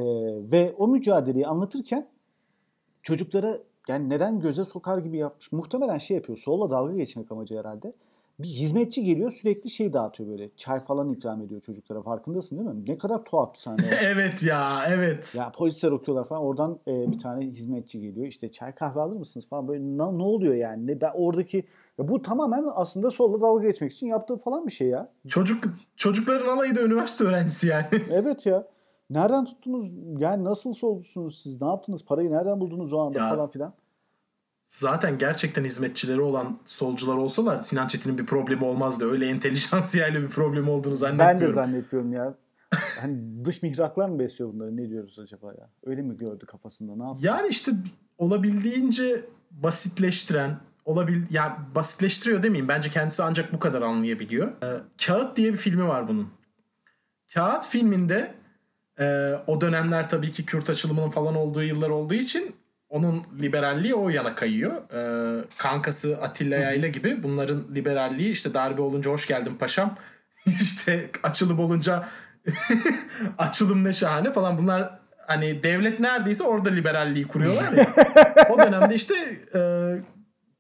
ve 0.51 0.75
o 0.77 0.88
mücadeleyi 0.88 1.48
anlatırken 1.48 2.07
çocuklara 3.01 3.57
yani 3.88 4.10
neden 4.10 4.39
göze 4.39 4.65
sokar 4.65 4.98
gibi 4.98 5.17
yapmış. 5.17 5.51
Muhtemelen 5.51 5.98
şey 5.98 6.17
yapıyor. 6.17 6.38
Solla 6.38 6.69
dalga 6.69 6.93
geçmek 6.93 7.31
amacı 7.31 7.60
herhalde. 7.60 7.93
Bir 8.39 8.48
hizmetçi 8.48 9.03
geliyor 9.03 9.32
sürekli 9.32 9.70
şey 9.70 9.94
dağıtıyor 9.94 10.29
böyle. 10.29 10.50
Çay 10.58 10.79
falan 10.79 11.13
ikram 11.13 11.41
ediyor 11.41 11.62
çocuklara. 11.62 12.01
Farkındasın 12.01 12.58
değil 12.58 12.70
mi? 12.70 12.86
Ne 12.88 12.98
kadar 12.98 13.24
tuhaf 13.24 13.53
bir 13.53 13.60
sahne. 13.60 13.86
evet 14.01 14.44
ya 14.44 14.82
evet. 14.88 15.36
Ya 15.38 15.51
polisler 15.51 15.91
okuyorlar 15.91 16.27
falan. 16.27 16.41
Oradan 16.41 16.79
e, 16.88 17.12
bir 17.12 17.20
tane 17.20 17.46
hizmetçi 17.46 18.01
geliyor. 18.01 18.27
İşte 18.27 18.51
çay 18.51 18.75
kahve 18.75 19.00
alır 19.01 19.15
mısınız 19.15 19.48
falan. 19.48 19.67
Böyle 19.67 19.84
ne, 19.84 19.98
ne 19.98 20.24
oluyor 20.24 20.53
yani? 20.53 20.88
Ne, 20.88 21.01
ben 21.01 21.12
oradaki 21.13 21.58
ya 21.98 22.08
bu 22.08 22.22
tamamen 22.22 22.65
aslında 22.74 23.12
solla 23.12 23.41
dalga 23.41 23.67
geçmek 23.67 23.91
için 23.91 24.08
yaptığı 24.08 24.38
falan 24.38 24.67
bir 24.67 24.72
şey 24.72 24.88
ya. 24.88 25.12
Çocuk 25.27 25.63
çocukların 25.96 26.58
alayı 26.58 26.75
da 26.75 26.82
üniversite 26.82 27.24
öğrencisi 27.24 27.67
yani. 27.67 27.86
Evet 28.12 28.46
ya. 28.46 28.67
Nereden 29.10 29.46
tuttunuz? 29.46 29.88
Yani 30.20 30.44
nasıl 30.44 30.74
solcusunuz 30.74 31.41
siz? 31.41 31.62
Ne 31.62 31.67
yaptınız? 31.67 32.06
Parayı 32.06 32.32
nereden 32.32 32.60
buldunuz 32.60 32.94
o 32.94 33.00
anda 33.00 33.20
Ya, 33.20 33.29
falan 33.29 33.50
filan? 33.51 33.74
Zaten 34.68 35.18
gerçekten 35.18 35.64
hizmetçileri 35.64 36.22
olan 36.22 36.60
solcular 36.66 37.16
olsalar 37.16 37.60
Sinan 37.60 37.88
Çetin'in 37.88 38.18
bir 38.18 38.26
problemi 38.26 38.64
olmazdı. 38.64 39.12
Öyle 39.12 39.28
entelijansiyayla 39.28 40.22
bir 40.22 40.28
problemi 40.28 40.70
olduğunu 40.70 40.96
zannetmiyorum. 40.96 41.42
Ben 41.42 41.48
de 41.48 41.54
zannetmiyorum 41.54 42.14
ya. 42.14 42.36
Hani 43.01 43.46
dış 43.46 43.64
mihraklar 43.64 44.10
mı 44.10 44.20
besliyor 44.20 44.53
bunları? 44.53 44.77
Ne 44.77 44.90
diyoruz 44.90 45.20
acaba 45.20 45.48
ya? 45.48 45.70
Öyle 45.86 46.01
mi 46.01 46.18
gördü 46.18 46.46
kafasında? 46.46 46.96
Ne 46.96 47.03
yaptı? 47.03 47.25
Yani 47.25 47.48
işte 47.48 47.72
olabildiğince 48.18 49.25
basitleştiren, 49.51 50.58
olabil 50.86 51.22
yani 51.30 51.53
basitleştiriyor 51.75 52.44
demeyeyim. 52.44 52.68
Bence 52.68 52.90
kendisi 52.90 53.24
ancak 53.24 53.53
bu 53.53 53.60
kadar 53.60 53.82
anlayabiliyor. 53.82 54.48
Ee, 54.64 54.82
Kağıt 55.06 55.38
diye 55.38 55.53
bir 55.53 55.58
filmi 55.58 55.88
var 55.88 56.08
bunun. 56.08 56.30
Kağıt 57.34 57.68
filminde 57.68 58.34
e, 59.00 59.34
o 59.48 59.62
dönemler 59.62 60.10
tabii 60.10 60.32
ki 60.32 60.46
Kürt 60.46 60.70
açılımının 60.70 61.10
falan 61.10 61.36
olduğu 61.36 61.64
yıllar 61.64 61.90
olduğu 61.90 62.14
için 62.14 62.56
onun 62.90 63.24
liberalliği 63.42 63.96
o 63.96 64.10
yana 64.10 64.36
kayıyor. 64.36 64.74
Ee, 64.94 65.46
kankası 65.58 66.18
Atilla 66.22 66.58
Yayla 66.58 66.88
gibi 66.88 67.24
bunların 67.24 67.76
liberalliği 67.76 68.32
işte 68.32 68.54
darbe 68.54 68.82
olunca 68.82 69.12
hoş 69.12 69.28
geldin 69.28 69.56
paşam. 69.60 69.96
işte 70.62 71.10
açılım 71.24 71.60
olunca 71.60 72.08
açılım 73.38 73.84
ne 73.84 73.94
şahane 73.94 74.32
falan 74.32 74.58
bunlar 74.58 75.00
hani 75.28 75.64
devlet 75.64 76.00
neredeyse 76.00 76.44
orada 76.44 76.70
liberalliği 76.70 77.28
kuruyorlar 77.28 77.72
ya. 77.72 77.94
o 78.50 78.60
dönemde 78.60 78.96
işte 78.96 79.16
e, 79.56 79.62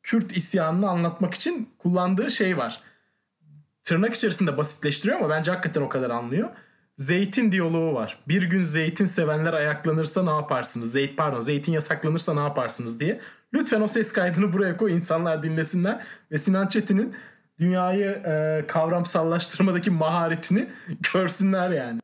Kürt 0.03 0.37
isyanını 0.37 0.89
anlatmak 0.89 1.33
için 1.33 1.69
kullandığı 1.77 2.31
şey 2.31 2.57
var. 2.57 2.81
Tırnak 3.83 4.15
içerisinde 4.15 4.57
basitleştiriyor 4.57 5.19
ama 5.19 5.29
bence 5.29 5.51
hakikaten 5.51 5.81
o 5.81 5.89
kadar 5.89 6.09
anlıyor. 6.09 6.49
Zeytin 6.97 7.51
diyaloğu 7.51 7.93
var. 7.93 8.17
Bir 8.27 8.43
gün 8.43 8.63
zeytin 8.63 9.05
sevenler 9.05 9.53
ayaklanırsa 9.53 10.23
ne 10.23 10.29
yaparsınız? 10.29 10.91
Zeyt 10.91 11.17
pardon 11.17 11.41
zeytin 11.41 11.71
yasaklanırsa 11.71 12.33
ne 12.33 12.39
yaparsınız 12.39 12.99
diye. 12.99 13.19
Lütfen 13.53 13.81
o 13.81 13.87
ses 13.87 14.13
kaydını 14.13 14.53
buraya 14.53 14.77
koy 14.77 14.95
insanlar 14.95 15.43
dinlesinler 15.43 16.03
ve 16.31 16.37
Sinan 16.37 16.67
Çetin'in 16.67 17.15
dünyayı 17.59 18.05
e, 18.05 18.65
kavramsallaştırmadaki 18.67 19.91
maharetini 19.91 20.69
görsünler 21.13 21.69
yani. 21.69 22.01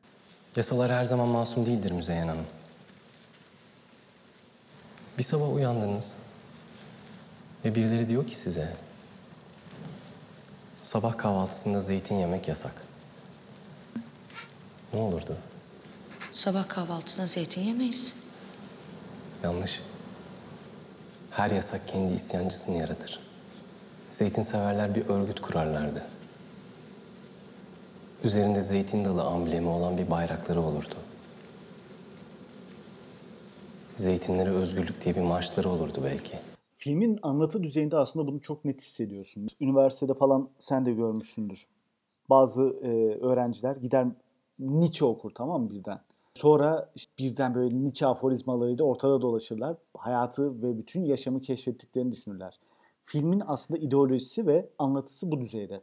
Yasalar 0.56 0.92
her 0.92 1.06
zaman 1.06 1.28
masum 1.28 1.66
değildir 1.66 1.92
Müzeyyen 1.92 2.28
Hanım. 2.28 2.46
Bir 5.18 5.24
sabah 5.24 5.54
uyandınız 5.54 6.16
ve 7.66 7.76
birileri 7.76 8.08
diyor 8.08 8.28
ki 8.28 8.36
size 8.36 8.74
sabah 10.84 11.18
kahvaltısında 11.18 11.82
zeytin 11.82 12.16
yemek 12.16 12.48
yasak. 12.48 12.74
Ne 14.94 15.00
olurdu? 15.00 15.36
Sabah 16.34 16.70
kahvaltısında 16.70 17.28
zeytin 17.28 17.62
yemeyiz. 17.62 18.14
Yanlış. 19.44 19.82
Her 21.32 21.52
yasak 21.52 21.88
kendi 21.88 22.14
isyancısını 22.14 22.78
yaratır. 22.78 23.20
Zeytin 24.12 24.42
severler 24.42 24.96
bir 24.96 25.06
örgüt 25.10 25.42
kurarlardı. 25.42 26.04
Üzerinde 28.24 28.62
zeytin 28.62 29.06
dalı 29.06 29.24
amblemi 29.24 29.68
olan 29.68 29.98
bir 29.98 30.12
bayrakları 30.12 30.62
olurdu. 30.62 30.96
Zeytinlere 33.96 34.50
özgürlük 34.50 35.02
diye 35.02 35.16
bir 35.16 35.22
marşları 35.22 35.70
olurdu 35.70 36.02
belki. 36.06 36.38
Filmin 36.78 37.20
anlatı 37.22 37.64
düzeyinde 37.64 37.98
aslında 37.98 38.28
bunu 38.28 38.42
çok 38.42 38.66
net 38.66 38.82
hissediyorsun. 38.82 39.48
Üniversitede 39.62 40.14
falan 40.14 40.50
sen 40.58 40.86
de 40.86 40.92
görmüşsündür. 40.92 41.68
Bazı 42.30 42.64
e, 42.64 42.88
öğrenciler 43.26 43.76
gider 43.76 44.08
Nietzsche 44.60 45.06
okur 45.06 45.32
tamam 45.36 45.64
mı 45.64 45.72
birden. 45.72 46.00
Sonra 46.34 46.92
işte 46.96 47.14
birden 47.20 47.56
böyle 47.56 47.76
Nietzsche 47.76 48.06
aforizmalarıyla 48.06 48.86
ortada 48.86 49.22
dolaşırlar. 49.22 49.78
Hayatı 49.98 50.62
ve 50.62 50.78
bütün 50.78 51.06
yaşamı 51.06 51.42
keşfettiklerini 51.42 52.12
düşünürler. 52.12 52.60
Filmin 53.02 53.42
aslında 53.48 53.80
ideolojisi 53.80 54.48
ve 54.48 54.70
anlatısı 54.80 55.32
bu 55.32 55.42
düzeyde. 55.42 55.82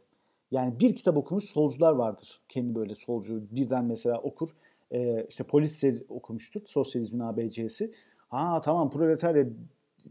Yani 0.51 0.79
bir 0.79 0.95
kitap 0.95 1.17
okumuş 1.17 1.43
solcular 1.45 1.91
vardır. 1.91 2.41
Kendi 2.49 2.75
böyle 2.75 2.95
solcu 2.95 3.43
birden 3.51 3.85
mesela 3.85 4.21
okur. 4.21 4.49
Ee, 4.91 5.25
işte 5.29 5.43
polis 5.43 5.83
okumuştur. 6.09 6.61
Sosyalizmin 6.65 7.19
ABC'si. 7.19 7.91
Ha 8.29 8.61
tamam 8.61 8.89
proletarya 8.89 9.45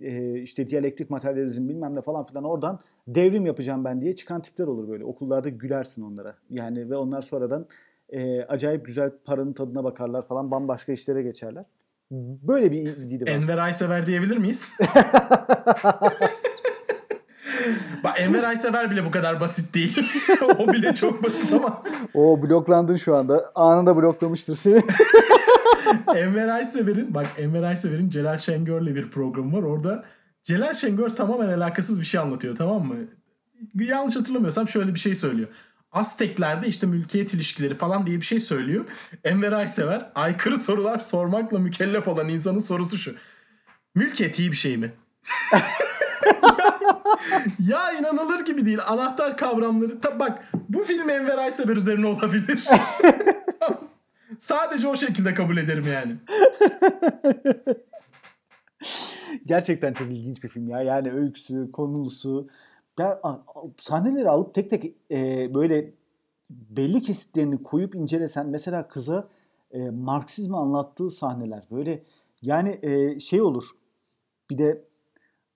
e, 0.00 0.40
işte 0.40 0.68
diyalektik 0.68 1.10
materyalizm 1.10 1.68
bilmem 1.68 1.94
ne 1.94 2.00
falan 2.00 2.26
filan 2.26 2.44
oradan 2.44 2.80
devrim 3.08 3.46
yapacağım 3.46 3.84
ben 3.84 4.00
diye 4.00 4.14
çıkan 4.14 4.42
tipler 4.42 4.66
olur 4.66 4.88
böyle. 4.88 5.04
Okullarda 5.04 5.48
gülersin 5.48 6.02
onlara. 6.02 6.36
Yani 6.50 6.90
ve 6.90 6.96
onlar 6.96 7.22
sonradan 7.22 7.66
e, 8.12 8.44
acayip 8.44 8.86
güzel 8.86 9.10
paranın 9.24 9.52
tadına 9.52 9.84
bakarlar 9.84 10.26
falan 10.26 10.50
bambaşka 10.50 10.92
işlere 10.92 11.22
geçerler. 11.22 11.64
Böyle 12.42 12.72
bir 12.72 12.96
dili 12.96 13.22
var. 13.22 13.28
Enver 13.28 13.58
Aysever 13.58 14.06
diyebilir 14.06 14.36
miyiz? 14.36 14.72
Bak 18.04 18.20
Enver 18.20 18.42
Aysever 18.42 18.90
bile 18.90 19.04
bu 19.04 19.10
kadar 19.10 19.40
basit 19.40 19.74
değil. 19.74 20.10
o 20.58 20.72
bile 20.72 20.94
çok 20.94 21.22
basit 21.24 21.52
ama. 21.52 21.82
O 22.14 22.42
bloklandın 22.42 22.96
şu 22.96 23.16
anda. 23.16 23.52
Anında 23.54 23.96
bloklamıştır 23.96 24.56
seni. 24.56 24.82
Enver 26.16 26.48
Aysever'in 26.48 27.14
bak 27.14 27.26
Enver 27.38 27.62
Aysever'in 27.62 28.08
Celal 28.08 28.38
Şengör'le 28.38 28.94
bir 28.94 29.10
programı 29.10 29.58
var. 29.58 29.62
Orada 29.62 30.04
Celal 30.42 30.74
Şengör 30.74 31.08
tamamen 31.08 31.48
alakasız 31.48 32.00
bir 32.00 32.06
şey 32.06 32.20
anlatıyor 32.20 32.56
tamam 32.56 32.86
mı? 32.86 32.94
Yanlış 33.74 34.16
hatırlamıyorsam 34.16 34.68
şöyle 34.68 34.94
bir 34.94 34.98
şey 34.98 35.14
söylüyor. 35.14 35.48
Azteklerde 35.92 36.66
işte 36.66 36.86
mülkiyet 36.86 37.34
ilişkileri 37.34 37.74
falan 37.74 38.06
diye 38.06 38.16
bir 38.16 38.24
şey 38.24 38.40
söylüyor. 38.40 38.84
Enver 39.24 39.52
Aysever 39.52 40.10
aykırı 40.14 40.56
sorular 40.56 40.98
sormakla 40.98 41.58
mükellef 41.58 42.08
olan 42.08 42.28
insanın 42.28 42.58
sorusu 42.58 42.98
şu. 42.98 43.14
Mülkiyet 43.94 44.38
iyi 44.38 44.50
bir 44.50 44.56
şey 44.56 44.76
mi? 44.76 44.92
ya 47.58 47.92
inanılır 47.92 48.44
gibi 48.44 48.66
değil. 48.66 48.78
Anahtar 48.86 49.36
kavramları. 49.36 50.00
Ta, 50.00 50.18
bak 50.18 50.44
bu 50.68 50.84
film 50.84 51.10
Enver 51.10 51.38
Aysever 51.38 51.76
üzerine 51.76 52.06
olabilir. 52.06 52.64
Sadece 54.38 54.88
o 54.88 54.96
şekilde 54.96 55.34
kabul 55.34 55.56
ederim 55.56 55.84
yani. 55.92 56.16
Gerçekten 59.46 59.92
çok 59.92 60.08
ilginç 60.08 60.42
bir 60.42 60.48
film 60.48 60.68
ya. 60.68 60.82
Yani 60.82 61.12
öyküsü, 61.12 61.70
konusu. 61.72 62.48
Ya, 63.00 63.20
sahneleri 63.78 64.30
alıp 64.30 64.54
tek 64.54 64.70
tek 64.70 64.94
e, 65.10 65.50
böyle 65.54 65.94
belli 66.50 67.02
kesitlerini 67.02 67.62
koyup 67.62 67.94
incelesen 67.94 68.46
mesela 68.46 68.88
kıza 68.88 69.28
e, 69.70 69.90
Marksizmi 69.90 70.56
anlattığı 70.56 71.10
sahneler 71.10 71.66
böyle 71.70 72.04
yani 72.42 72.78
e, 72.82 73.20
şey 73.20 73.42
olur. 73.42 73.70
Bir 74.50 74.58
de 74.58 74.84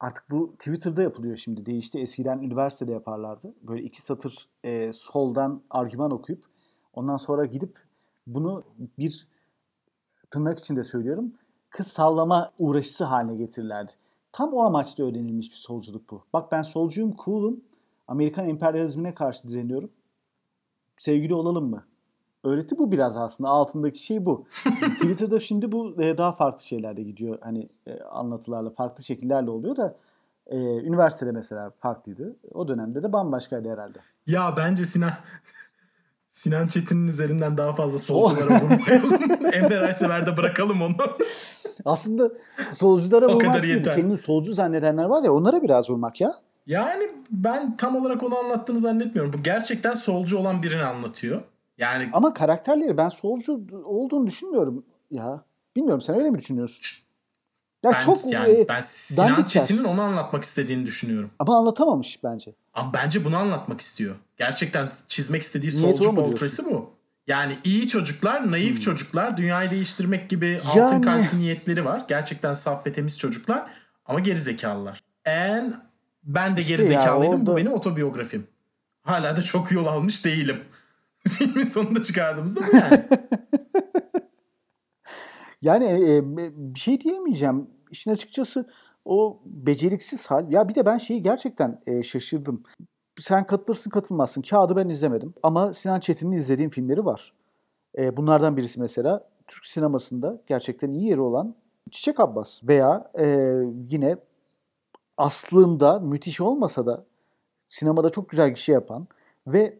artık 0.01 0.31
bu 0.31 0.53
Twitter'da 0.53 1.03
yapılıyor 1.03 1.37
şimdi. 1.37 1.67
Değişti. 1.67 1.99
Eskiden 1.99 2.39
üniversitede 2.39 2.93
yaparlardı. 2.93 3.55
Böyle 3.63 3.83
iki 3.83 4.03
satır 4.03 4.49
e, 4.65 4.93
soldan 4.93 5.63
argüman 5.71 6.11
okuyup 6.11 6.45
ondan 6.93 7.17
sonra 7.17 7.45
gidip 7.45 7.79
bunu 8.27 8.65
bir 8.99 9.29
tırnak 10.31 10.59
içinde 10.59 10.83
söylüyorum 10.83 11.33
kız 11.71 11.93
tavlama 11.93 12.53
uğraşısı 12.59 13.05
haline 13.05 13.37
getirirlerdi. 13.37 13.93
Tam 14.35 14.53
o 14.53 14.63
amaçla 14.63 15.05
öğrenilmiş 15.05 15.51
bir 15.51 15.57
solculuk 15.57 16.11
bu. 16.11 16.25
Bak 16.33 16.53
ben 16.53 16.63
solcuyum, 16.63 17.17
cool'um. 17.25 17.61
Amerikan 18.09 18.49
emperyalizmine 18.49 19.15
karşı 19.15 19.49
direniyorum. 19.49 19.91
Sevgili 20.99 21.35
olalım 21.35 21.71
mı? 21.71 21.85
Öğreti 22.45 22.79
bu 22.79 22.93
biraz 22.93 23.17
aslında. 23.17 23.51
Altındaki 23.51 23.99
şey 23.99 24.27
bu. 24.27 24.47
Twitter'da 24.95 25.41
şimdi 25.41 25.73
bu 25.73 26.03
e, 26.03 26.19
daha 26.19 26.33
farklı 26.33 26.65
şeylerle 26.65 27.03
gidiyor. 27.03 27.39
Hani 27.41 27.69
e, 27.87 28.01
anlatılarla, 28.03 28.71
farklı 28.71 29.05
şekillerle 29.05 29.51
oluyor 29.51 29.77
da 29.77 29.97
e, 30.47 30.57
üniversitede 30.59 31.33
mesela 31.33 31.71
farklıydı. 31.71 32.37
O 32.55 32.69
dönemde 32.69 33.03
de 33.03 33.13
bambaşkaydı 33.13 33.73
herhalde. 33.73 33.99
Ya 34.27 34.55
bence 34.57 34.85
Sinan 34.85 35.13
Sinan 36.29 36.67
Çetin'in 36.67 37.09
üzerinden 37.09 37.57
daha 37.57 37.75
fazla 37.75 37.99
solculara 37.99 38.63
vurmayalım. 38.63 39.47
Enver 39.53 39.83
Aysever'de 39.83 40.37
bırakalım 40.37 40.83
onu. 40.83 40.97
Aslında 41.85 42.31
solculara 42.73 43.27
O 43.27 43.29
vurmak 43.29 43.47
kadar 43.47 43.63
değil. 43.63 43.85
Kendini 43.85 44.19
solcu 44.19 44.53
zannedenler 44.53 45.05
var 45.05 45.23
ya 45.23 45.33
onlara 45.33 45.63
biraz 45.63 45.91
vurmak 45.91 46.21
ya. 46.21 46.35
Yani 46.67 47.11
ben 47.31 47.77
tam 47.77 47.97
olarak 47.97 48.23
onu 48.23 48.39
anlattığını 48.39 48.79
zannetmiyorum. 48.79 49.33
Bu 49.33 49.43
gerçekten 49.43 49.95
solcu 49.95 50.39
olan 50.39 50.63
birini 50.63 50.83
anlatıyor. 50.85 51.43
Yani 51.79 52.09
Ama 52.13 52.35
karakterleri 52.35 52.97
ben 52.97 53.09
solcu 53.09 53.61
olduğunu 53.85 54.27
düşünmüyorum 54.27 54.85
ya. 55.11 55.45
Bilmiyorum 55.77 56.01
sen 56.01 56.17
öyle 56.17 56.31
mi 56.31 56.39
düşünüyorsun? 56.39 57.05
Ya 57.83 57.93
ben, 57.93 58.01
çok 58.01 58.33
yani 58.33 58.53
e, 58.53 58.69
ben 58.69 58.81
Sinan. 58.81 59.45
Çetin'in 59.45 59.85
onu 59.85 60.03
anlatmak 60.03 60.45
istediğini 60.45 60.87
düşünüyorum. 60.87 61.31
ama 61.39 61.59
anlatamamış 61.59 62.21
bence. 62.25 62.55
Ama 62.75 62.93
bence 62.93 63.25
bunu 63.25 63.37
anlatmak 63.37 63.81
istiyor. 63.81 64.17
Gerçekten 64.37 64.89
çizmek 65.09 65.43
istediği 65.43 65.71
solcu 65.71 66.15
portresi 66.15 66.65
bu. 66.65 66.91
Yani 67.27 67.57
iyi 67.65 67.89
çocuklar, 67.89 68.51
naif 68.53 68.83
çocuklar, 68.83 69.37
dünyayı 69.37 69.71
değiştirmek 69.71 70.31
gibi 70.31 70.61
altın 70.67 70.81
Yani- 70.81 71.05
kalpli 71.05 71.39
niyetleri 71.39 71.85
var. 71.85 72.03
Gerçekten 72.09 72.53
saf 72.53 72.87
ve 72.87 72.93
temiz 72.93 73.19
çocuklar 73.19 73.71
ama 74.07 74.21
geri 74.21 74.41
zekalılar. 74.41 75.01
En 75.25 75.75
ben 76.25 76.57
de 76.57 76.61
İşte 76.61 76.73
geri 76.73 76.85
zekalıydım. 76.85 77.41
orada- 77.41 77.53
Bu 77.53 77.57
benim 77.57 77.73
otobiyografim. 77.73 78.47
Hala 79.03 79.37
da 79.37 79.43
çok 79.43 79.73
yol 79.73 79.87
almış 79.87 80.25
değilim. 80.25 80.61
Filmin 81.29 81.65
sonunda 81.65 82.03
çıkardığımızda 82.03 82.61
bu 82.73 82.77
yani. 82.77 83.05
Yani 85.63 85.85
e, 85.85 86.17
e, 86.17 86.23
bir 86.75 86.81
şey 86.81 87.01
diyemeyeceğim. 87.01 87.67
İşin 87.91 88.11
açıkçası 88.11 88.71
o 89.05 89.43
beceriksiz 89.47 90.27
hal. 90.27 90.53
Ya 90.53 90.69
bir 90.69 90.75
de 90.75 90.87
ben 90.87 90.99
şeyi 90.99 91.23
gerçekten 91.23 91.81
e, 91.87 92.03
şaşırdım. 92.03 92.63
Sen 93.19 93.47
katılırsın 93.47 93.91
katılmazsın. 93.91 94.43
Kağıdı 94.43 94.77
ben 94.77 94.89
izlemedim. 94.89 95.35
Ama 95.43 95.73
Sinan 95.73 96.01
Çetin'in 96.01 96.37
izlediğim 96.37 96.71
filmleri 96.71 97.05
var. 97.05 97.33
E, 97.99 98.17
bunlardan 98.17 98.57
birisi 98.57 98.81
mesela 98.81 99.29
Türk 99.47 99.67
sinemasında 99.67 100.41
gerçekten 100.47 100.91
iyi 100.91 101.09
yeri 101.09 101.21
olan 101.21 101.55
Çiçek 101.91 102.21
Abbas. 102.21 102.61
Veya 102.65 103.11
e, 103.19 103.27
yine 103.89 104.17
aslında 105.17 105.99
müthiş 106.01 106.41
olmasa 106.41 106.87
da 106.87 107.05
sinemada 107.69 108.11
çok 108.11 108.29
güzel 108.29 108.51
gişe 108.51 108.73
yapan 108.73 109.07
ve 109.47 109.79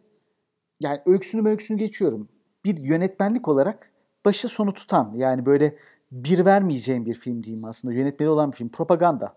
yani 0.79 1.01
öyküsünü 1.05 1.49
öyküsünü 1.49 1.77
geçiyorum. 1.77 2.29
Bir 2.65 2.77
yönetmenlik 2.77 3.47
olarak 3.47 3.91
başı 4.25 4.47
sonu 4.47 4.73
tutan 4.73 5.13
yani 5.15 5.45
böyle 5.45 5.75
bir 6.11 6.45
vermeyeceğim 6.45 7.05
bir 7.05 7.13
film 7.13 7.43
diyeyim 7.43 7.65
aslında. 7.65 7.93
Yönetmeni 7.93 8.29
olan 8.29 8.51
bir 8.51 8.57
film. 8.57 8.69
Propaganda. 8.69 9.35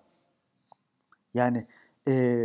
Yani 1.35 1.67
e, 2.09 2.45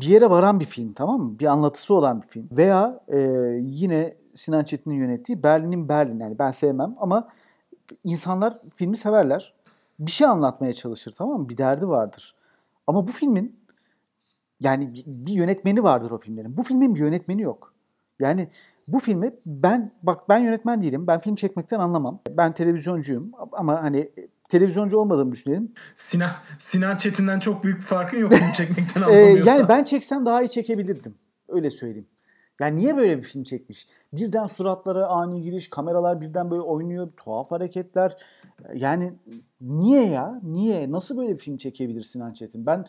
bir 0.00 0.06
yere 0.06 0.30
varan 0.30 0.60
bir 0.60 0.64
film 0.64 0.92
tamam 0.92 1.20
mı? 1.20 1.38
Bir 1.38 1.46
anlatısı 1.46 1.94
olan 1.94 2.22
bir 2.22 2.26
film. 2.26 2.48
Veya 2.52 3.00
e, 3.08 3.18
yine 3.62 4.14
Sinan 4.34 4.64
Çetin'in 4.64 4.94
yönettiği 4.94 5.42
Berlin'in 5.42 5.88
Berlin. 5.88 6.20
Yani 6.20 6.38
ben 6.38 6.50
sevmem 6.50 6.94
ama 6.98 7.28
insanlar 8.04 8.56
filmi 8.74 8.96
severler. 8.96 9.54
Bir 9.98 10.10
şey 10.10 10.26
anlatmaya 10.26 10.74
çalışır 10.74 11.14
tamam 11.18 11.40
mı? 11.40 11.48
Bir 11.48 11.56
derdi 11.56 11.88
vardır. 11.88 12.34
Ama 12.86 13.06
bu 13.06 13.10
filmin 13.10 13.60
yani 14.60 14.94
bir- 15.06 15.32
yönetmeni 15.32 15.82
vardır 15.82 16.10
o 16.10 16.18
filmlerin. 16.18 16.56
Bu 16.56 16.62
filmin 16.62 16.94
bir 16.94 17.00
yönetmeni 17.00 17.42
yok. 17.42 17.72
Yani 18.20 18.48
bu 18.88 18.98
filmi 18.98 19.34
ben 19.46 19.92
bak 20.02 20.28
ben 20.28 20.38
yönetmen 20.38 20.82
değilim. 20.82 21.06
Ben 21.06 21.18
film 21.20 21.34
çekmekten 21.34 21.80
anlamam. 21.80 22.18
Ben 22.30 22.52
televizyoncuyum 22.52 23.32
ama 23.52 23.82
hani 23.82 24.10
televizyoncu 24.48 24.98
olmadığımı 24.98 25.32
düşünelim. 25.32 25.72
Sinan, 25.94 26.30
Sinan 26.58 26.96
Çetin'den 26.96 27.38
çok 27.38 27.64
büyük 27.64 27.78
bir 27.78 27.82
farkın 27.84 28.18
yok 28.18 28.30
film 28.34 28.52
çekmekten 28.52 29.02
Ee, 29.02 29.04
anlamıyorsa. 29.04 29.50
yani 29.50 29.68
ben 29.68 29.84
çeksem 29.84 30.26
daha 30.26 30.42
iyi 30.42 30.48
çekebilirdim. 30.50 31.14
Öyle 31.48 31.70
söyleyeyim. 31.70 32.06
Yani 32.60 32.76
niye 32.80 32.96
böyle 32.96 33.18
bir 33.18 33.22
film 33.22 33.44
çekmiş? 33.44 33.86
Birden 34.12 34.46
suratlara 34.46 35.06
ani 35.06 35.42
giriş, 35.42 35.70
kameralar 35.70 36.20
birden 36.20 36.50
böyle 36.50 36.62
oynuyor, 36.62 37.08
tuhaf 37.16 37.50
hareketler. 37.50 38.16
Yani 38.74 39.12
niye 39.60 40.06
ya? 40.06 40.40
Niye? 40.42 40.92
Nasıl 40.92 41.16
böyle 41.18 41.32
bir 41.32 41.38
film 41.38 41.56
çekebilir 41.56 42.02
Sinan 42.02 42.32
Çetin? 42.32 42.66
Ben 42.66 42.86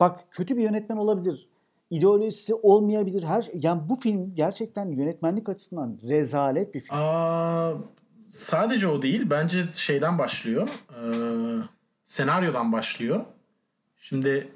bak 0.00 0.20
kötü 0.30 0.56
bir 0.56 0.62
yönetmen 0.62 0.96
olabilir. 0.96 1.48
İdeolojisi 1.90 2.54
olmayabilir. 2.54 3.22
Her 3.22 3.48
yani 3.54 3.80
bu 3.88 3.94
film 3.94 4.34
gerçekten 4.34 4.90
yönetmenlik 4.90 5.48
açısından 5.48 5.98
rezalet 6.08 6.74
bir 6.74 6.80
film. 6.80 6.98
Aa, 6.98 7.72
sadece 8.32 8.86
o 8.86 9.02
değil. 9.02 9.30
Bence 9.30 9.62
şeyden 9.72 10.18
başlıyor. 10.18 10.68
Ee, 10.68 11.02
senaryodan 12.04 12.72
başlıyor. 12.72 13.24
Şimdi 13.96 14.48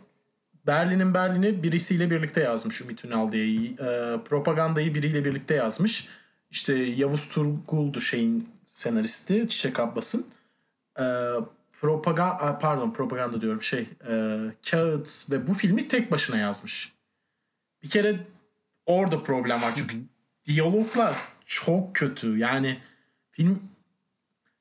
Berlin'in 0.67 1.15
Berlin'i 1.15 1.63
birisiyle 1.63 2.11
birlikte 2.11 2.41
yazmış 2.41 2.81
Ümit 2.81 3.05
Ünal 3.05 3.33
diye. 3.33 3.65
Ee, 3.65 3.75
propagandayı 4.25 4.95
biriyle 4.95 5.25
birlikte 5.25 5.55
yazmış. 5.55 6.09
İşte 6.51 6.75
Yavuz 6.75 7.29
Turgul'du 7.29 8.01
şeyin 8.01 8.49
senaristi. 8.71 9.49
Çiçek 9.49 9.81
Abbas'ın. 9.81 10.27
Ee, 11.01 11.05
propaganda 11.83 12.59
pardon 12.59 12.93
propaganda 12.93 13.41
diyorum 13.41 13.63
şey 13.63 13.89
e, 14.09 14.39
kağıt 14.71 15.31
ve 15.31 15.47
bu 15.47 15.55
filmi 15.55 15.89
tek 15.89 16.13
başına 16.13 16.37
yazmış. 16.37 16.93
Bir 17.83 17.89
kere 17.89 18.27
orada 18.87 19.23
problem 19.23 19.63
var 19.63 19.73
çünkü 19.75 19.97
diyaloglar 20.47 21.17
çok 21.47 21.95
kötü. 21.95 22.39
Yani 22.39 22.79
film 23.33 23.63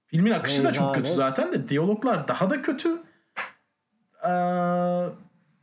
filmin 0.07 0.31
akışı 0.31 0.63
da 0.63 0.73
çok 0.73 0.95
kötü 0.95 1.07
Rezalet. 1.09 1.37
zaten 1.37 1.53
de 1.53 1.69
diyaloglar 1.69 2.27
daha 2.27 2.49
da 2.49 2.61
kötü. 2.61 2.89
Ee, 4.23 4.31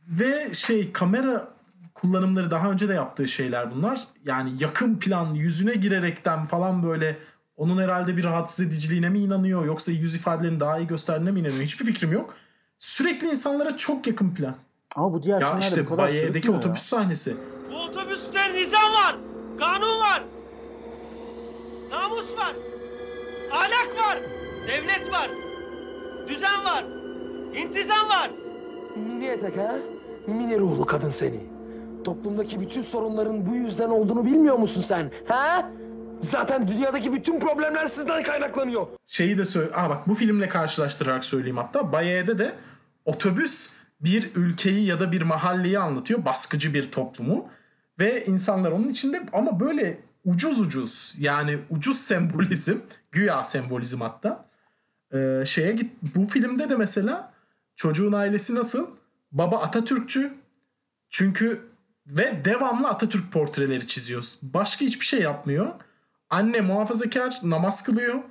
ve 0.07 0.53
şey 0.53 0.91
kamera 0.91 1.47
kullanımları 1.93 2.51
daha 2.51 2.71
önce 2.71 2.89
de 2.89 2.93
yaptığı 2.93 3.27
şeyler 3.27 3.71
bunlar. 3.71 4.01
Yani 4.25 4.51
yakın 4.59 4.99
plan 4.99 5.33
yüzüne 5.33 5.73
girerekten 5.73 6.45
falan 6.45 6.83
böyle 6.83 7.17
onun 7.57 7.81
herhalde 7.81 8.17
bir 8.17 8.23
rahatsız 8.23 8.65
ediciliğine 8.67 9.09
mi 9.09 9.19
inanıyor 9.19 9.65
yoksa 9.65 9.91
yüz 9.91 10.15
ifadelerini 10.15 10.59
daha 10.59 10.77
iyi 10.79 10.87
gösterdiğine 10.87 11.31
mi 11.31 11.39
inanıyor? 11.39 11.61
Hiçbir 11.61 11.85
fikrim 11.85 12.11
yok. 12.11 12.33
Sürekli 12.77 13.29
insanlara 13.29 13.77
çok 13.77 14.07
yakın 14.07 14.35
plan. 14.35 14.55
Ama 14.95 15.13
bu 15.13 15.23
diğer 15.23 15.41
Ya 15.41 15.47
filmlerde 15.47 15.65
işte 15.67 15.85
bu 15.85 15.89
kadar 15.89 16.09
sırıtmıyor 16.09 16.43
ya. 16.53 16.57
otobüs 16.59 16.81
sahnesi. 16.81 17.37
Bu 17.71 17.75
otobüste 17.77 18.53
nizam 18.53 18.93
var, 18.93 19.15
kanun 19.59 19.99
var, 19.99 20.23
namus 21.91 22.37
var, 22.37 22.53
ahlak 23.51 23.89
var, 23.97 24.17
devlet 24.67 25.11
var, 25.11 25.29
düzen 26.27 26.65
var, 26.65 26.83
intizam 27.55 28.09
var. 28.09 28.31
Mini 28.95 29.25
etek 29.27 29.57
ha? 29.57 29.75
Mini 30.27 30.59
ruhlu 30.59 30.85
kadın 30.85 31.09
seni. 31.09 31.39
Toplumdaki 32.03 32.59
bütün 32.59 32.81
sorunların 32.81 33.45
bu 33.45 33.55
yüzden 33.55 33.89
olduğunu 33.89 34.25
bilmiyor 34.25 34.55
musun 34.55 34.81
sen? 34.81 35.11
Ha? 35.27 35.69
Zaten 36.17 36.67
dünyadaki 36.67 37.13
bütün 37.13 37.39
problemler 37.39 37.87
sizden 37.87 38.23
kaynaklanıyor. 38.23 38.87
Şeyi 39.05 39.37
de 39.37 39.45
söyle. 39.45 39.71
Aa 39.75 39.89
bak 39.89 40.07
bu 40.07 40.13
filmle 40.13 40.49
karşılaştırarak 40.49 41.25
söyleyeyim 41.25 41.57
hatta. 41.57 41.91
Baye'de 41.91 42.37
de 42.37 42.53
otobüs 43.05 43.73
bir 44.01 44.31
ülkeyi 44.35 44.85
ya 44.85 44.99
da 44.99 45.11
bir 45.11 45.21
mahalleyi 45.21 45.79
anlatıyor. 45.79 46.25
Baskıcı 46.25 46.73
bir 46.73 46.91
toplumu. 46.91 47.47
Ve 47.99 48.25
insanlar 48.25 48.71
onun 48.71 48.87
içinde 48.87 49.21
ama 49.33 49.59
böyle 49.59 49.97
ucuz 50.25 50.61
ucuz 50.61 51.15
yani 51.19 51.59
ucuz 51.69 52.01
sembolizm 52.01 52.77
güya 53.11 53.43
sembolizm 53.43 54.01
hatta 54.01 54.49
Ee, 55.13 55.43
şeye 55.45 55.71
git 55.71 55.91
bu 56.15 56.25
filmde 56.27 56.69
de 56.69 56.75
mesela 56.75 57.33
çocuğun 57.75 58.11
ailesi 58.11 58.55
nasıl 58.55 58.87
baba 59.31 59.57
Atatürkçü 59.61 60.33
çünkü 61.09 61.69
ve 62.07 62.45
devamlı 62.45 62.87
Atatürk 62.87 63.31
portreleri 63.33 63.87
çiziyor 63.87 64.23
başka 64.41 64.85
hiçbir 64.85 65.05
şey 65.05 65.21
yapmıyor 65.21 65.73
anne 66.29 66.61
muhafazakar 66.61 67.39
namaz 67.43 67.83
kılıyor 67.83 68.23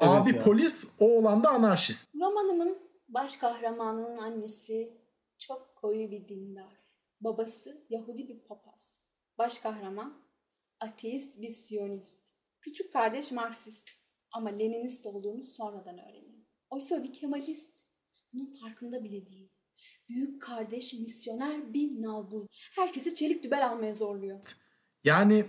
abi 0.00 0.34
ya. 0.34 0.42
polis 0.42 0.94
oğlan 0.98 1.44
da 1.44 1.50
anarşist 1.50 2.14
Romanımın 2.14 2.78
baş 3.08 3.36
kahramanının 3.36 4.18
annesi 4.18 4.92
çok 5.38 5.76
koyu 5.76 6.10
bir 6.10 6.28
dindar. 6.28 6.80
Babası 7.20 7.84
Yahudi 7.90 8.28
bir 8.28 8.38
papaz. 8.38 8.96
Baş 9.38 9.58
kahraman 9.58 10.14
ateist 10.80 11.40
bir 11.40 11.50
siyonist. 11.50 12.20
Küçük 12.60 12.92
kardeş 12.92 13.32
Marksist 13.32 13.90
ama 14.32 14.50
Leninist 14.50 15.06
olduğunu 15.06 15.44
sonradan 15.44 15.98
öğreniyor. 15.98 16.40
Oysa 16.70 17.02
bir 17.04 17.12
Kemalist. 17.12 17.80
Bunun 18.32 18.46
farkında 18.60 19.04
bile 19.04 19.26
değil. 19.26 19.52
Büyük 20.08 20.42
kardeş 20.42 20.92
misyoner 20.92 21.74
bir 21.74 22.02
nalbur. 22.02 22.46
Herkesi 22.76 23.14
çelik 23.14 23.44
dübel 23.44 23.66
almaya 23.68 23.94
zorluyor. 23.94 24.40
Yani 25.04 25.46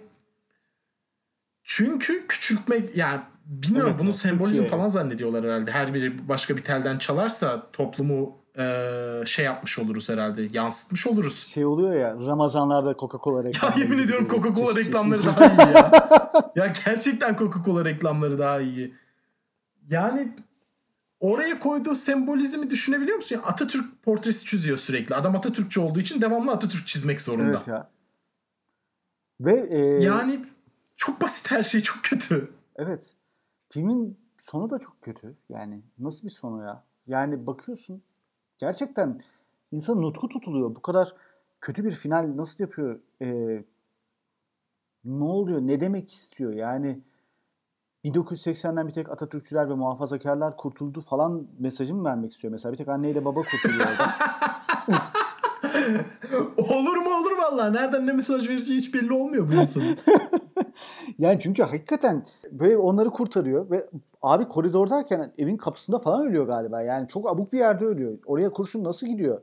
çünkü 1.63 2.27
küçültmek 2.27 2.97
yani 2.97 3.21
bilmiyorum 3.45 3.91
Evet, 3.91 4.01
bunu 4.01 4.13
sembolizm 4.13 4.61
Türkiye. 4.61 4.69
falan 4.77 4.87
zannediyorlar 4.87 5.45
herhalde. 5.45 5.71
Her 5.71 5.93
biri 5.93 6.27
başka 6.29 6.57
bir 6.57 6.61
telden 6.61 6.97
çalarsa 6.97 7.71
toplumu 7.71 8.40
e, 8.57 9.23
şey 9.25 9.45
yapmış 9.45 9.79
oluruz 9.79 10.09
herhalde. 10.09 10.47
Yansıtmış 10.51 11.07
oluruz. 11.07 11.47
Şey 11.53 11.65
oluyor 11.65 11.93
ya 11.93 12.15
Ramazanlarda 12.27 12.91
Coca-Cola 12.91 13.37
Ya 13.37 13.43
reklamları. 13.43 13.79
yemin 13.79 13.99
ediyorum 13.99 14.27
Coca-Cola 14.27 14.75
reklamları 14.75 15.23
daha 15.23 15.45
iyi 15.45 15.73
ya. 15.75 15.91
ya 16.55 16.73
gerçekten 16.85 17.33
Coca-Cola 17.35 17.85
reklamları 17.85 18.39
daha 18.39 18.61
iyi. 18.61 18.93
Yani 19.89 20.31
oraya 21.19 21.59
koyduğu 21.59 21.95
sembolizmi 21.95 22.69
düşünebiliyor 22.69 23.17
musun? 23.17 23.35
Ya 23.35 23.41
Atatürk 23.41 24.03
portresi 24.03 24.45
çiziyor 24.45 24.77
sürekli. 24.77 25.15
Adam 25.15 25.35
Atatürkçü 25.35 25.79
olduğu 25.79 25.99
için 25.99 26.21
devamlı 26.21 26.51
Atatürk 26.51 26.87
çizmek 26.87 27.21
zorunda. 27.21 27.57
Evet 27.57 27.67
ya. 27.67 27.89
Ve 29.41 29.67
e, 29.69 30.03
Yani 30.03 30.39
çok 30.95 31.21
basit 31.21 31.51
her 31.51 31.63
şey 31.63 31.81
çok 31.81 32.03
kötü. 32.03 32.51
Evet. 32.75 33.13
Filmin 33.69 34.17
sonu 34.37 34.69
da 34.69 34.79
çok 34.79 35.01
kötü. 35.01 35.35
Yani 35.49 35.81
nasıl 35.99 36.23
bir 36.27 36.31
sonu 36.31 36.63
ya? 36.63 36.83
Yani 37.07 37.47
bakıyorsun 37.47 38.03
gerçekten 38.61 39.21
insan 39.71 40.01
nutku 40.01 40.29
tutuluyor. 40.29 40.75
Bu 40.75 40.81
kadar 40.81 41.13
kötü 41.61 41.83
bir 41.83 41.91
final 41.91 42.37
nasıl 42.37 42.63
yapıyor? 42.63 42.99
Ee, 43.21 43.63
ne 45.05 45.23
oluyor? 45.23 45.61
Ne 45.61 45.81
demek 45.81 46.11
istiyor? 46.11 46.53
Yani 46.53 46.99
1980'den 48.05 48.87
bir 48.87 48.93
tek 48.93 49.09
Atatürkçüler 49.09 49.69
ve 49.69 49.73
muhafazakarlar 49.73 50.57
kurtuldu 50.57 51.01
falan 51.01 51.47
mesajı 51.59 51.95
mı 51.95 52.03
vermek 52.03 52.33
istiyor? 52.33 52.51
Mesela 52.51 52.71
bir 52.71 52.77
tek 52.77 52.87
anneyle 52.87 53.25
baba 53.25 53.41
kurtuluyor 53.41 53.87
olur 56.57 56.97
mu 56.97 57.09
olur 57.19 57.31
vallahi. 57.37 57.73
Nereden 57.73 58.07
ne 58.07 58.13
mesaj 58.13 58.49
verirse 58.49 58.75
hiç 58.75 58.93
belli 58.93 59.13
olmuyor 59.13 59.49
bu 59.49 59.53
insanın. 59.53 59.97
Yani 61.19 61.39
çünkü 61.39 61.63
hakikaten 61.63 62.25
böyle 62.51 62.77
onları 62.77 63.09
kurtarıyor 63.09 63.69
ve 63.71 63.87
abi 64.21 64.47
koridordayken 64.47 65.31
evin 65.37 65.57
kapısında 65.57 65.99
falan 65.99 66.27
ölüyor 66.27 66.47
galiba. 66.47 66.81
Yani 66.81 67.07
çok 67.07 67.29
abuk 67.29 67.53
bir 67.53 67.59
yerde 67.59 67.85
ölüyor. 67.85 68.17
Oraya 68.25 68.49
kurşun 68.49 68.83
nasıl 68.83 69.07
gidiyor? 69.07 69.41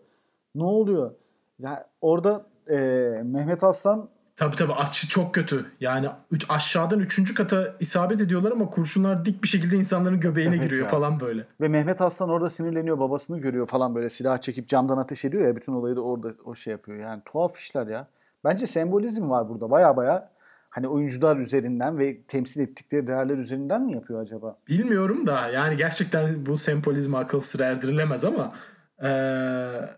Ne 0.54 0.64
oluyor? 0.64 1.14
Ya 1.58 1.86
orada 2.00 2.46
e, 2.70 2.76
Mehmet 3.24 3.64
Aslan 3.64 4.08
Tabii 4.38 4.56
tabii 4.56 4.72
açı 4.72 5.08
çok 5.08 5.34
kötü. 5.34 5.66
Yani 5.80 6.08
üç, 6.30 6.46
aşağıdan 6.50 7.00
üçüncü 7.00 7.34
kata 7.34 7.74
isabet 7.80 8.20
ediyorlar 8.20 8.52
ama 8.52 8.70
kurşunlar 8.70 9.24
dik 9.24 9.42
bir 9.42 9.48
şekilde 9.48 9.76
insanların 9.76 10.20
göbeğine 10.20 10.54
Evet 10.54 10.64
giriyor 10.64 10.82
ya. 10.82 10.88
falan 10.88 11.20
böyle. 11.20 11.44
ve 11.60 11.68
Mehmet 11.68 12.00
Aslan 12.00 12.28
orada 12.28 12.50
sinirleniyor 12.50 12.98
babasını 12.98 13.38
görüyor 13.38 13.66
falan 13.66 13.94
böyle 13.94 14.10
silah 14.10 14.38
çekip 14.38 14.68
camdan 14.68 14.98
ateş 14.98 15.24
ediyor 15.24 15.46
ya 15.46 15.56
bütün 15.56 15.72
olayı 15.72 15.96
da 15.96 16.00
orada 16.00 16.28
o 16.44 16.54
şey 16.54 16.70
yapıyor. 16.70 16.98
Yani 16.98 17.22
tuhaf 17.24 17.58
işler 17.58 17.86
ya. 17.86 18.06
Bence 18.44 18.66
sembolizm 18.66 19.30
var 19.30 19.48
burada 19.48 19.70
baya 19.70 19.96
baya 19.96 20.30
hani 20.70 20.88
oyuncular 20.88 21.36
üzerinden 21.36 21.98
ve 21.98 22.22
temsil 22.22 22.60
ettikleri 22.60 23.06
değerler 23.06 23.38
üzerinden 23.38 23.82
mi 23.82 23.92
yapıyor 23.92 24.22
acaba? 24.22 24.58
Bilmiyorum 24.68 25.26
da 25.26 25.48
yani 25.48 25.76
gerçekten 25.76 26.46
bu 26.46 26.56
sembolizme 26.56 27.18
akıl 27.18 27.40
sır 27.40 27.60
erdirilemez 27.60 28.24
ama 28.24 28.54
eee, 29.02 29.96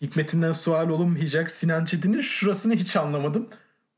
hikmetinden 0.00 0.52
sual 0.52 0.88
olunmayacak 0.88 1.50
Sinan 1.50 1.84
Çetin'in 1.84 2.20
şurasını 2.20 2.74
hiç 2.74 2.96
anlamadım. 2.96 3.48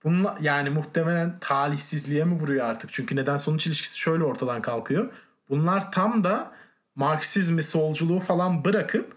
Bununla, 0.04 0.38
yani 0.40 0.70
muhtemelen 0.70 1.38
talihsizliğe 1.40 2.24
mi 2.24 2.34
vuruyor 2.34 2.66
artık? 2.66 2.92
Çünkü 2.92 3.16
neden 3.16 3.36
sonuç 3.36 3.66
ilişkisi 3.66 3.98
şöyle 3.98 4.24
ortadan 4.24 4.62
kalkıyor. 4.62 5.12
Bunlar 5.48 5.92
tam 5.92 6.24
da 6.24 6.52
Marksizmi, 6.94 7.62
solculuğu 7.62 8.20
falan 8.20 8.64
bırakıp 8.64 9.16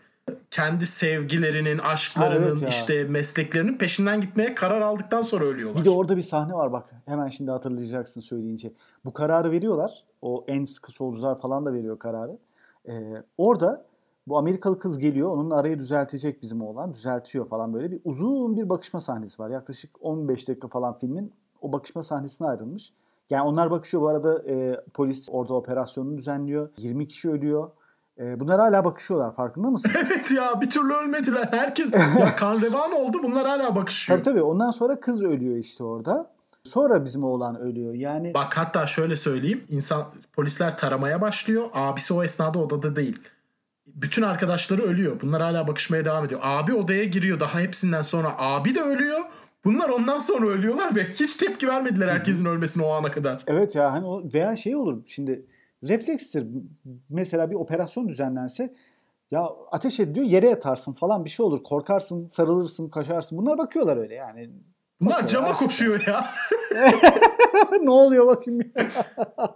kendi 0.52 0.86
sevgilerinin, 0.86 1.78
aşklarının, 1.78 2.42
Ha, 2.42 2.48
evet 2.50 2.62
ya. 2.62 2.68
işte 2.68 3.04
mesleklerinin 3.04 3.78
peşinden 3.78 4.22
gitmeye 4.22 4.56
karar 4.56 4.82
aldıktan 4.82 5.22
sonra 5.22 5.46
ölüyorlar. 5.46 5.80
Bir 5.82 5.86
de 5.86 5.90
orada 5.90 6.18
bir 6.18 6.22
sahne 6.22 6.54
var 6.54 6.72
bak. 6.74 6.96
Hemen 7.06 7.30
şimdi 7.30 7.52
hatırlayacaksın 7.52 8.22
söyleyince. 8.22 8.72
Bu 9.06 9.14
kararı 9.14 9.52
veriyorlar. 9.52 10.04
O 10.22 10.46
en 10.48 10.64
sıkı 10.64 10.92
solcular 10.92 11.40
falan 11.40 11.66
da 11.66 11.74
veriyor 11.74 12.00
kararı. 12.00 12.38
Ee, 12.90 13.24
orada 13.38 13.86
bu 14.28 14.38
Amerikalı 14.38 14.80
kız 14.80 15.00
geliyor. 15.00 15.30
Onun 15.30 15.52
arayı 15.52 15.80
düzeltecek 15.80 16.42
bizim 16.42 16.62
oğlan. 16.62 16.94
Düzeltiyor 16.94 17.48
falan 17.50 17.74
böyle. 17.74 17.92
Bir 17.92 18.00
uzun 18.06 18.58
bir 18.58 18.70
bakışma 18.70 19.02
sahnesi 19.02 19.42
var. 19.42 19.50
Yaklaşık 19.50 19.92
15 20.02 20.48
dakika 20.48 20.68
falan 20.68 20.98
filmin 20.98 21.34
o 21.62 21.74
bakışma 21.74 22.04
sahnesine 22.04 22.48
ayrılmış. 22.48 22.94
Yani 23.30 23.44
onlar 23.44 23.72
bakışıyor. 23.72 24.04
Bu 24.04 24.08
arada 24.08 24.50
e, 24.50 24.82
polis 24.94 25.30
orada 25.32 25.54
operasyonunu 25.54 26.18
düzenliyor. 26.18 26.70
20 26.78 27.08
kişi 27.08 27.30
ölüyor. 27.30 27.70
E, 28.20 28.40
bunlar 28.40 28.60
hala 28.60 28.86
bakışıyorlar. 28.86 29.36
Farkında 29.36 29.70
mısın? 29.70 29.92
Evet 30.06 30.32
ya 30.32 30.62
bir 30.62 30.70
türlü 30.70 30.94
ölmediler. 30.94 31.48
Herkes 31.52 31.94
ya 31.94 32.36
kan 32.38 32.62
revan 32.62 32.92
oldu. 32.92 33.18
Bunlar 33.24 33.48
hala 33.48 33.76
bakışıyor. 33.76 34.18
tabii 34.20 34.24
tabii. 34.34 34.44
Ondan 34.44 34.72
sonra 34.72 35.00
kız 35.00 35.24
ölüyor 35.24 35.58
işte 35.58 35.84
orada. 35.84 36.32
Sonra 36.64 37.06
bizim 37.06 37.24
oğlan 37.24 37.60
ölüyor. 37.60 37.94
Yani 37.94 38.34
Bak 38.34 38.58
hatta 38.58 38.86
şöyle 38.86 39.16
söyleyeyim. 39.16 39.64
İnsan 39.70 40.04
polisler 40.34 40.78
taramaya 40.78 41.22
başlıyor. 41.22 41.64
Abisi 41.74 42.14
o 42.14 42.24
esnada 42.24 42.60
odada 42.60 42.96
değil. 42.96 43.20
Bütün 43.88 44.22
arkadaşları 44.22 44.82
ölüyor. 44.82 45.22
Bunlar 45.22 45.42
hala 45.42 45.68
bakışmaya 45.68 46.06
devam 46.06 46.26
ediyor. 46.26 46.40
Abi 46.44 46.74
odaya 46.74 47.04
giriyor. 47.04 47.40
Daha 47.40 47.60
hepsinden 47.60 48.02
sonra 48.02 48.34
abi 48.38 48.76
de 48.76 48.82
ölüyor. 48.82 49.20
Bunlar 49.66 49.90
ondan 49.90 50.20
sonra 50.20 50.46
ölüyorlar 50.48 50.96
ve 50.96 51.04
hiç 51.04 51.36
tepki 51.36 51.68
vermediler 51.68 52.08
herkesin 52.08 52.46
ölmesine 52.46 52.84
o 52.86 52.92
ana 52.92 53.12
kadar. 53.12 53.44
Evet 53.48 53.76
ya 53.76 53.92
hani 53.92 54.06
o 54.06 54.24
veya 54.34 54.56
şey 54.56 54.76
olur 54.76 55.04
şimdi 55.08 55.46
reflekstir 55.88 56.48
mesela 57.10 57.52
bir 57.52 57.56
operasyon 57.56 58.10
düzenlense 58.10 58.74
ya 59.32 59.50
ateş 59.72 60.00
ediyor 60.00 60.26
yere 60.26 60.48
yatarsın 60.48 60.94
falan 60.94 61.26
bir 61.26 61.30
şey 61.30 61.46
olur 61.46 61.64
korkarsın 61.64 62.28
sarılırsın 62.28 62.90
kaçarsın 62.90 63.38
bunlar 63.38 63.58
bakıyorlar 63.58 63.98
öyle 63.98 64.16
yani. 64.16 64.50
Bunlar 65.02 65.28
cama 65.28 65.54
koşuyor 65.54 66.08
ya. 66.08 66.26
ne 67.82 67.90
oluyor 67.90 68.28
bakayım 68.28 68.62
ya. 68.62 68.88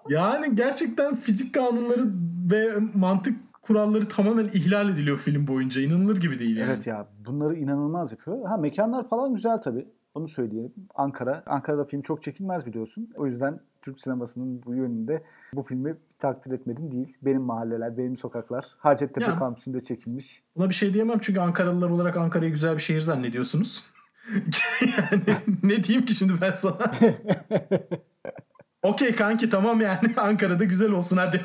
Yani 0.10 0.56
gerçekten 0.56 1.16
fizik 1.16 1.54
kanunları 1.54 2.04
ve 2.52 2.74
mantık 2.94 3.49
kuralları 3.70 4.08
tamamen 4.08 4.46
ihlal 4.54 4.90
ediliyor 4.90 5.18
film 5.18 5.48
boyunca. 5.48 5.82
İnanılır 5.82 6.18
gibi 6.18 6.40
değil 6.40 6.58
yani. 6.58 6.72
Evet 6.72 6.88
ya 6.88 7.08
bunları 7.26 7.56
inanılmaz 7.56 8.12
yapıyor. 8.12 8.46
Ha 8.48 8.58
mekanlar 8.58 9.08
falan 9.08 9.34
güzel 9.34 9.58
tabii. 9.58 9.88
Onu 10.14 10.28
söyleyelim. 10.28 10.74
Ankara. 10.96 11.44
Ankara'da 11.46 11.86
film 11.86 12.02
çok 12.02 12.24
çekilmez 12.24 12.66
biliyorsun. 12.66 13.10
O 13.16 13.26
yüzden 13.26 13.60
Türk 13.82 14.02
sinemasının 14.02 14.64
bu 14.66 14.76
yönünde 14.76 15.24
bu 15.54 15.64
filmi 15.64 15.96
takdir 16.20 16.52
etmedim 16.52 16.92
değil. 16.92 17.18
Benim 17.22 17.42
mahalleler, 17.42 17.98
benim 17.98 18.18
sokaklar. 18.18 18.66
Hacettepe 18.78 19.26
Ya. 19.32 19.40
kampüsünde 19.40 19.82
çekilmiş. 19.82 20.44
Buna 20.56 20.70
bir 20.70 20.74
şey 20.76 20.94
diyemem 20.94 21.20
çünkü 21.22 21.40
Ankaralılar 21.40 21.90
olarak 21.90 22.18
Ankara'yı 22.18 22.52
güzel 22.52 22.74
bir 22.76 22.82
şehir 22.82 23.02
zannediyorsunuz. 23.02 23.86
yani 24.82 25.22
ne 25.64 25.84
diyeyim 25.84 26.06
ki 26.06 26.16
şimdi 26.16 26.34
ben 26.42 26.54
sana? 26.54 26.78
Okey 28.84 29.16
kanki 29.16 29.50
tamam 29.50 29.82
yani 29.82 30.00
Ankara'da 30.18 30.64
güzel 30.64 30.92
olsun 30.92 31.18
hadi. 31.18 31.42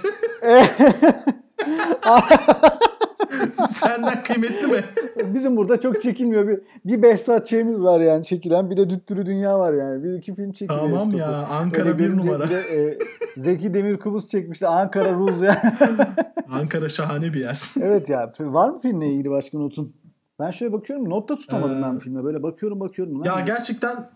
Senden 3.67 4.23
kıymetli 4.23 4.67
mi? 4.67 4.85
Bizim 5.25 5.57
burada 5.57 5.81
çok 5.81 6.01
çekilmiyor. 6.01 6.49
Bir, 6.49 6.61
bir 6.85 7.03
Behzat 7.03 7.47
Ç'miz 7.47 7.81
var 7.81 8.01
yani 8.01 8.25
çekilen. 8.25 8.71
Bir 8.71 8.77
de 8.77 8.91
Düttürü 8.91 9.27
Dünya 9.27 9.59
var 9.59 9.73
yani. 9.73 10.05
Bir 10.05 10.13
iki 10.13 10.35
film 10.35 10.53
çekiliyor. 10.53 10.81
Tamam 10.81 11.11
ya, 11.11 11.29
Ankara 11.29 11.89
Öyle 11.89 11.99
bir 11.99 12.05
görünce 12.05 12.29
numara. 12.29 12.45
Bir 12.45 12.51
de, 12.51 12.61
e, 12.61 12.99
Zeki 13.37 13.75
Demirkubuz 13.75 14.29
çekmişti. 14.29 14.67
Ankara 14.67 15.13
Ruz 15.13 15.41
ya. 15.41 15.63
Ankara 16.53 16.89
şahane 16.89 17.33
bir 17.33 17.41
yer. 17.41 17.71
evet 17.81 18.09
ya. 18.09 18.33
Var 18.41 18.69
mı 18.69 18.81
filmle 18.81 19.09
ilgili 19.09 19.31
başka 19.31 19.59
notun? 19.59 19.93
Ben 20.41 20.51
şöyle 20.51 20.73
bakıyorum. 20.73 21.11
Not 21.11 21.29
da 21.29 21.37
tutamadım 21.37 21.79
Ee, 21.79 21.83
ben 21.83 21.99
filme. 21.99 22.25
Böyle 22.25 22.43
bakıyorum 22.43 22.81
bakıyorum. 22.81 23.25
Ya 23.25 23.35
dedim, 23.35 23.47
gerçekten 23.47 24.11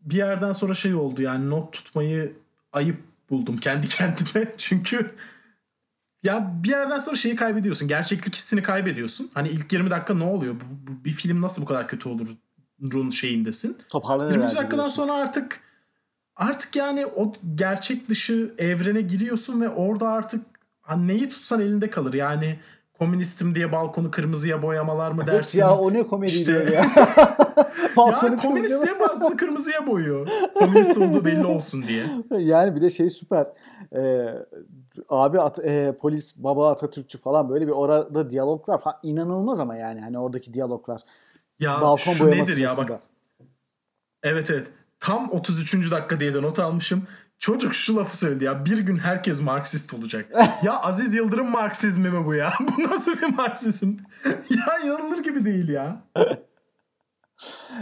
bir 0.00 0.16
yerden 0.16 0.52
sonra 0.52 0.74
şey 0.74 0.94
oldu 0.94 1.22
yani 1.22 1.50
not 1.50 1.72
tutmayı 1.72 2.32
ayıp 2.72 2.96
buldum 3.30 3.56
kendi 3.56 3.88
kendime. 3.88 4.52
Çünkü 4.56 5.10
ya 6.22 6.52
bir 6.64 6.68
yerden 6.68 6.98
sonra 6.98 7.16
şeyi 7.16 7.36
kaybediyorsun. 7.36 7.88
Gerçeklik 7.88 8.34
hissini 8.34 8.62
kaybediyorsun. 8.62 9.30
Hani 9.34 9.48
ilk 9.48 9.72
20 9.72 9.90
dakika 9.90 10.14
ne 10.14 10.24
oluyor? 10.24 10.54
Bu, 10.54 10.92
bu- 10.92 11.04
bir 11.04 11.10
film 11.10 11.42
nasıl 11.42 11.62
bu 11.62 11.66
kadar 11.66 11.88
kötü 11.88 12.08
olurun 12.08 13.10
şeyindesin. 13.10 13.78
Toparlanır 13.88 14.30
20 14.30 14.42
herhalde 14.42 14.56
dakikadan 14.56 14.78
diyorsun. 14.78 14.96
sonra 15.02 15.12
artık 15.14 15.60
artık 16.36 16.76
yani 16.76 17.06
o 17.06 17.32
gerçek 17.54 18.08
dışı 18.08 18.54
evrene 18.58 19.00
giriyorsun 19.00 19.60
ve 19.60 19.68
orada 19.68 20.08
artık 20.08 20.46
ha, 20.80 20.96
neyi 20.96 21.28
tutsan 21.28 21.60
elinde 21.60 21.90
kalır. 21.90 22.14
Yani 22.14 22.58
komünistim 22.98 23.54
diye 23.54 23.72
balkonu 23.72 24.10
kırmızıya 24.10 24.62
boyamalar 24.62 25.10
mı 25.12 25.22
Evet 25.24 25.32
dersin? 25.34 25.58
ya 25.58 25.76
o 25.76 25.92
ne 25.92 26.02
komedi 26.06 26.32
İşte- 26.32 26.52
ya. 26.52 26.60
ya 26.74 26.90
Balkonu 27.96 28.36
komünist 28.36 28.84
diye 28.84 29.00
balkonu 29.00 29.36
kırmızıya 29.36 29.86
boyuyor. 29.86 30.28
Komünist 30.54 30.98
olduğu 30.98 31.24
belli 31.24 31.46
olsun 31.46 31.84
diye. 31.86 32.04
Yani 32.38 32.74
bir 32.76 32.80
de 32.80 32.90
şey 32.90 33.10
süper. 33.10 33.46
Ee, 33.96 34.26
abi 35.08 35.40
At- 35.40 35.58
e, 35.64 35.92
polis 36.00 36.36
baba 36.36 36.70
Atatürkçü 36.70 37.18
falan 37.18 37.48
böyle 37.48 37.66
bir 37.66 37.72
orada 37.72 38.30
diyaloglar 38.30 38.80
falan 38.80 38.96
inanılmaz 39.02 39.60
ama 39.60 39.76
yani 39.76 40.00
hani 40.00 40.18
oradaki 40.18 40.54
diyaloglar. 40.54 41.00
Ya 41.60 41.80
Balkon 41.80 42.12
şu 42.12 42.30
nedir 42.30 42.56
ya 42.56 42.76
bak. 42.76 42.90
Evet 44.22 44.50
evet. 44.50 44.66
Tam 45.00 45.30
33. 45.30 45.90
dakika 45.90 46.20
diye 46.20 46.34
de 46.34 46.42
not 46.42 46.58
almışım. 46.58 47.02
Çocuk 47.38 47.74
şu 47.74 47.96
lafı 47.96 48.16
söyledi 48.16 48.44
ya. 48.44 48.64
Bir 48.64 48.78
gün 48.78 48.96
herkes 48.98 49.42
Marksist 49.42 49.94
olacak. 49.94 50.26
ya 50.62 50.80
Aziz 50.82 51.14
Yıldırım 51.14 51.50
Marksizmi 51.50 52.10
mi 52.10 52.26
bu 52.26 52.34
ya? 52.34 52.52
bu 52.60 52.82
nasıl 52.82 53.16
bir 53.16 53.34
Marksizm? 53.36 53.92
ya 54.24 54.78
inanılır 54.84 55.22
gibi 55.22 55.44
değil 55.44 55.68
ya. 55.68 55.96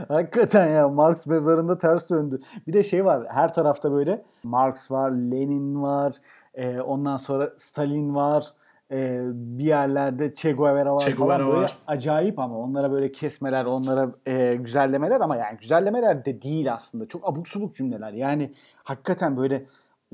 Hakikaten 0.09 0.69
ya 0.69 0.89
Marx 0.89 1.27
mezarında 1.27 1.79
ters 1.79 2.11
döndü. 2.11 2.41
Bir 2.67 2.73
de 2.73 2.83
şey 2.83 3.05
var 3.05 3.27
her 3.29 3.55
tarafta 3.55 3.93
böyle 3.93 4.25
Marx 4.43 4.91
var, 4.91 5.11
Lenin 5.11 5.83
var, 5.83 6.15
e, 6.55 6.81
ondan 6.81 7.17
sonra 7.17 7.51
Stalin 7.59 8.15
var, 8.15 8.47
e, 8.91 9.21
bir 9.35 9.65
yerlerde 9.65 10.35
Che 10.35 10.53
Guevara 10.53 10.95
var 10.95 10.99
Che 10.99 11.15
falan 11.15 11.39
Guevara 11.39 11.47
böyle 11.53 11.63
var. 11.65 11.79
acayip 11.87 12.39
ama 12.39 12.59
onlara 12.59 12.93
böyle 12.93 13.13
kesmeler, 13.13 13.65
onlara 13.65 14.11
e, 14.27 14.55
güzellemeler 14.55 15.21
ama 15.21 15.37
yani 15.37 15.59
güzellemeler 15.59 16.25
de 16.25 16.43
değil 16.43 16.73
aslında. 16.73 17.09
Çok 17.09 17.29
abuk 17.29 17.49
subuk 17.49 17.75
cümleler. 17.75 18.13
Yani 18.13 18.53
hakikaten 18.85 19.37
böyle 19.37 19.67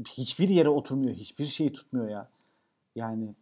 hiçbir 0.09 0.49
yere 0.49 0.69
oturmuyor, 0.69 1.15
hiçbir 1.15 1.47
şeyi 1.47 1.73
tutmuyor 1.73 2.09
ya. 2.09 2.29
Yani 2.97 3.35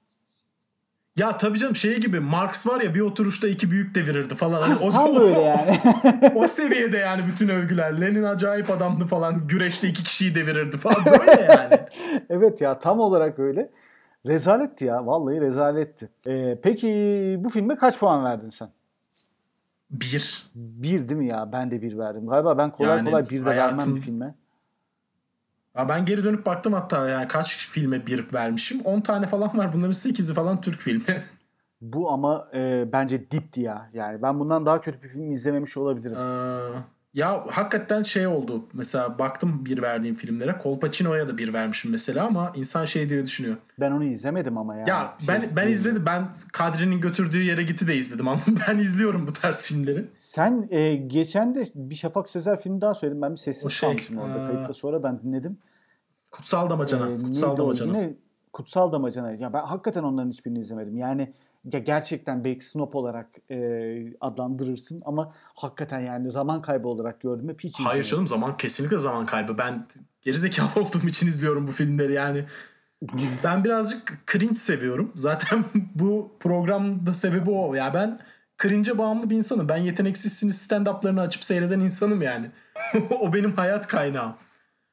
Ya 1.17 1.37
tabii 1.37 1.59
canım 1.59 1.77
şey 1.77 2.01
gibi 2.01 2.21
Marx 2.21 2.67
var 2.67 2.81
ya 2.81 2.95
bir 2.95 3.01
oturuşta 3.01 3.49
iki 3.49 3.71
büyük 3.71 3.95
devirirdi 3.95 4.35
falan. 4.35 4.63
Hani 4.63 4.77
o, 4.77 4.91
tam 4.91 5.17
böyle 5.17 5.41
yani. 5.41 5.81
o 6.35 6.49
seviyede 6.49 6.97
yani 6.97 7.23
bütün 7.29 7.49
övgüler. 7.49 8.01
Lenin 8.01 8.23
acayip 8.23 8.71
adamdı 8.71 9.05
falan. 9.05 9.47
Güreşte 9.47 9.89
iki 9.89 10.05
kişiyi 10.05 10.35
devirirdi 10.35 10.77
falan. 10.77 11.05
Böyle 11.05 11.43
yani. 11.43 11.79
evet 12.31 12.61
ya 12.61 12.79
tam 12.79 13.01
olarak 13.01 13.39
öyle. 13.39 13.71
Rezaletti 14.27 14.85
ya. 14.85 15.07
Vallahi 15.07 15.41
rezaletti. 15.41 16.09
Ee, 16.27 16.59
peki 16.63 16.89
bu 17.41 17.49
filme 17.49 17.77
kaç 17.77 17.99
puan 17.99 18.25
verdin 18.25 18.51
sen? 18.51 18.69
Bir. 19.91 20.51
Bir 20.55 21.09
değil 21.09 21.21
mi 21.21 21.27
ya? 21.27 21.53
Ben 21.53 21.71
de 21.71 21.83
bir 21.83 21.99
verdim. 21.99 22.27
Galiba 22.27 22.59
ben 22.59 22.71
kolay 22.71 22.97
Yani 22.97 23.11
kolay 23.11 23.29
bir 23.31 23.41
de 23.41 23.45
vermem 23.45 23.97
bir 23.97 24.01
filme. 24.01 24.35
Ya 25.79 25.89
ben 25.89 26.05
geri 26.05 26.25
dönüp 26.25 26.47
baktım 26.47 26.73
hatta 26.73 27.09
yani 27.09 27.29
kaç 27.29 27.57
filme 27.57 28.07
bir 28.07 28.33
vermişim. 28.35 28.81
10 28.81 29.01
tane 29.01 29.27
falan 29.27 29.59
var. 29.59 29.73
Bunların 29.73 29.93
8'i 29.93 30.35
falan 30.35 30.61
Türk 30.61 30.81
filmi. 30.81 31.23
Bu 31.81 32.11
ama 32.11 32.49
e, 32.55 32.93
bence 32.93 33.31
dipti 33.31 33.61
ya. 33.61 33.91
Yani 33.93 34.23
ben 34.23 34.41
bundan 34.41 34.67
daha 34.67 34.81
kötü 34.81 35.03
bir 35.03 35.09
film 35.09 35.33
izlememiş 35.33 35.77
olabilirim. 35.77 36.17
Ee, 36.17 36.98
ya 37.19 37.45
hakikaten 37.51 38.03
şey 38.03 38.27
oldu. 38.27 38.65
Mesela 38.73 39.19
baktım 39.19 39.65
bir 39.65 39.83
verdiğim 39.83 40.15
filmlere. 40.15 40.59
Kolpaçino'ya 40.59 41.29
da 41.29 41.39
bir 41.39 41.53
vermişim 41.53 41.91
mesela 41.91 42.27
ama 42.27 42.53
insan 42.57 42.85
şey 42.85 43.09
diye 43.09 43.27
düşünüyor. 43.27 43.57
Ben 43.81 43.91
onu 43.91 44.05
izlemedim 44.05 44.59
ama 44.59 44.77
ya. 44.77 44.85
Ya 44.89 45.15
Şey 45.19 45.29
ben 45.29 45.43
ben 45.57 45.65
değil. 45.65 45.69
izledim. 45.77 46.07
Ben 46.07 46.29
Kadri'nin 46.53 47.01
götürdüğü 47.01 47.43
yere 47.43 47.63
gitti 47.63 47.89
de 47.89 47.97
izledim. 47.97 48.25
Mı? 48.29 48.39
Ben 48.69 48.79
izliyorum 48.79 49.27
bu 49.27 49.33
tarz 49.33 49.67
filmleri. 49.67 50.05
Sen 50.13 50.67
e, 50.71 50.97
geçen 50.97 51.55
de 51.55 51.65
bir 51.75 51.95
Şafak 51.95 52.29
Sezer 52.29 52.61
filmi 52.61 52.81
daha 52.81 52.95
söyledin. 52.95 53.23
Ben 53.23 53.33
bir 53.33 53.37
sessiz 53.37 53.67
O 53.67 53.71
şey, 53.71 53.89
kalmışım 53.89 54.19
orada. 54.19 54.43
aa. 54.43 54.47
Kayıtta 54.47 54.75
sonradan 54.75 55.23
dinledim. 55.23 55.59
Kutsal 56.31 56.71
Damacana. 56.71 57.09
Ee, 57.11 57.23
Kutsal? 57.23 57.57
Damacana. 57.57 57.99
Yine 57.99 58.15
Kutsal 58.53 58.93
Damacana. 58.93 59.31
Ya 59.33 59.53
ben 59.53 59.63
hakikaten 59.63 60.03
onların 60.03 60.31
hiçbirini 60.31 60.59
izlemedim. 60.59 60.97
Yani 60.97 61.33
ya 61.65 61.79
gerçekten 61.81 62.45
belki 62.45 62.65
snob 62.67 62.95
olarak 62.95 63.27
e, 63.51 63.59
adlandırırsın 64.21 65.01
ama 65.05 65.33
hakikaten 65.55 66.01
yani 66.01 66.31
zaman 66.31 66.63
kaybı 66.63 66.89
olarak 66.89 67.21
gördüm 67.21 67.49
hep 67.49 67.61
hiç 67.61 67.75
Hayır 67.75 67.89
izlemedim. 67.89 68.11
canım 68.11 68.27
zaman 68.27 68.57
kesinlikle 68.57 68.99
zaman 68.99 69.27
kaybı. 69.27 69.59
Ben 69.59 69.87
gerizekalı 70.23 70.69
olduğum 70.81 71.09
için 71.09 71.27
izliyorum 71.27 71.67
bu 71.67 71.73
filmleri 71.73 72.13
yani. 72.13 72.45
Ben 73.45 73.65
birazcık 73.65 74.19
cringe 74.33 74.55
seviyorum. 74.55 75.13
Zaten 75.15 75.65
bu 75.95 76.33
programda 76.41 77.15
sebebi 77.15 77.51
o. 77.51 77.75
Ya 77.75 77.95
ben 77.95 78.21
cringe'e 78.63 78.99
bağımlı 78.99 79.31
bir 79.31 79.37
insanım. 79.37 79.69
Ben 79.69 79.77
yeteneksizsiniz 79.77 80.69
stand-up'larını 80.71 81.21
açıp 81.21 81.45
seyreden 81.45 81.81
insanım 81.81 82.23
yani. 82.23 82.51
o 83.21 83.35
benim 83.35 83.53
hayat 83.53 83.87
kaynağım. 83.87 84.35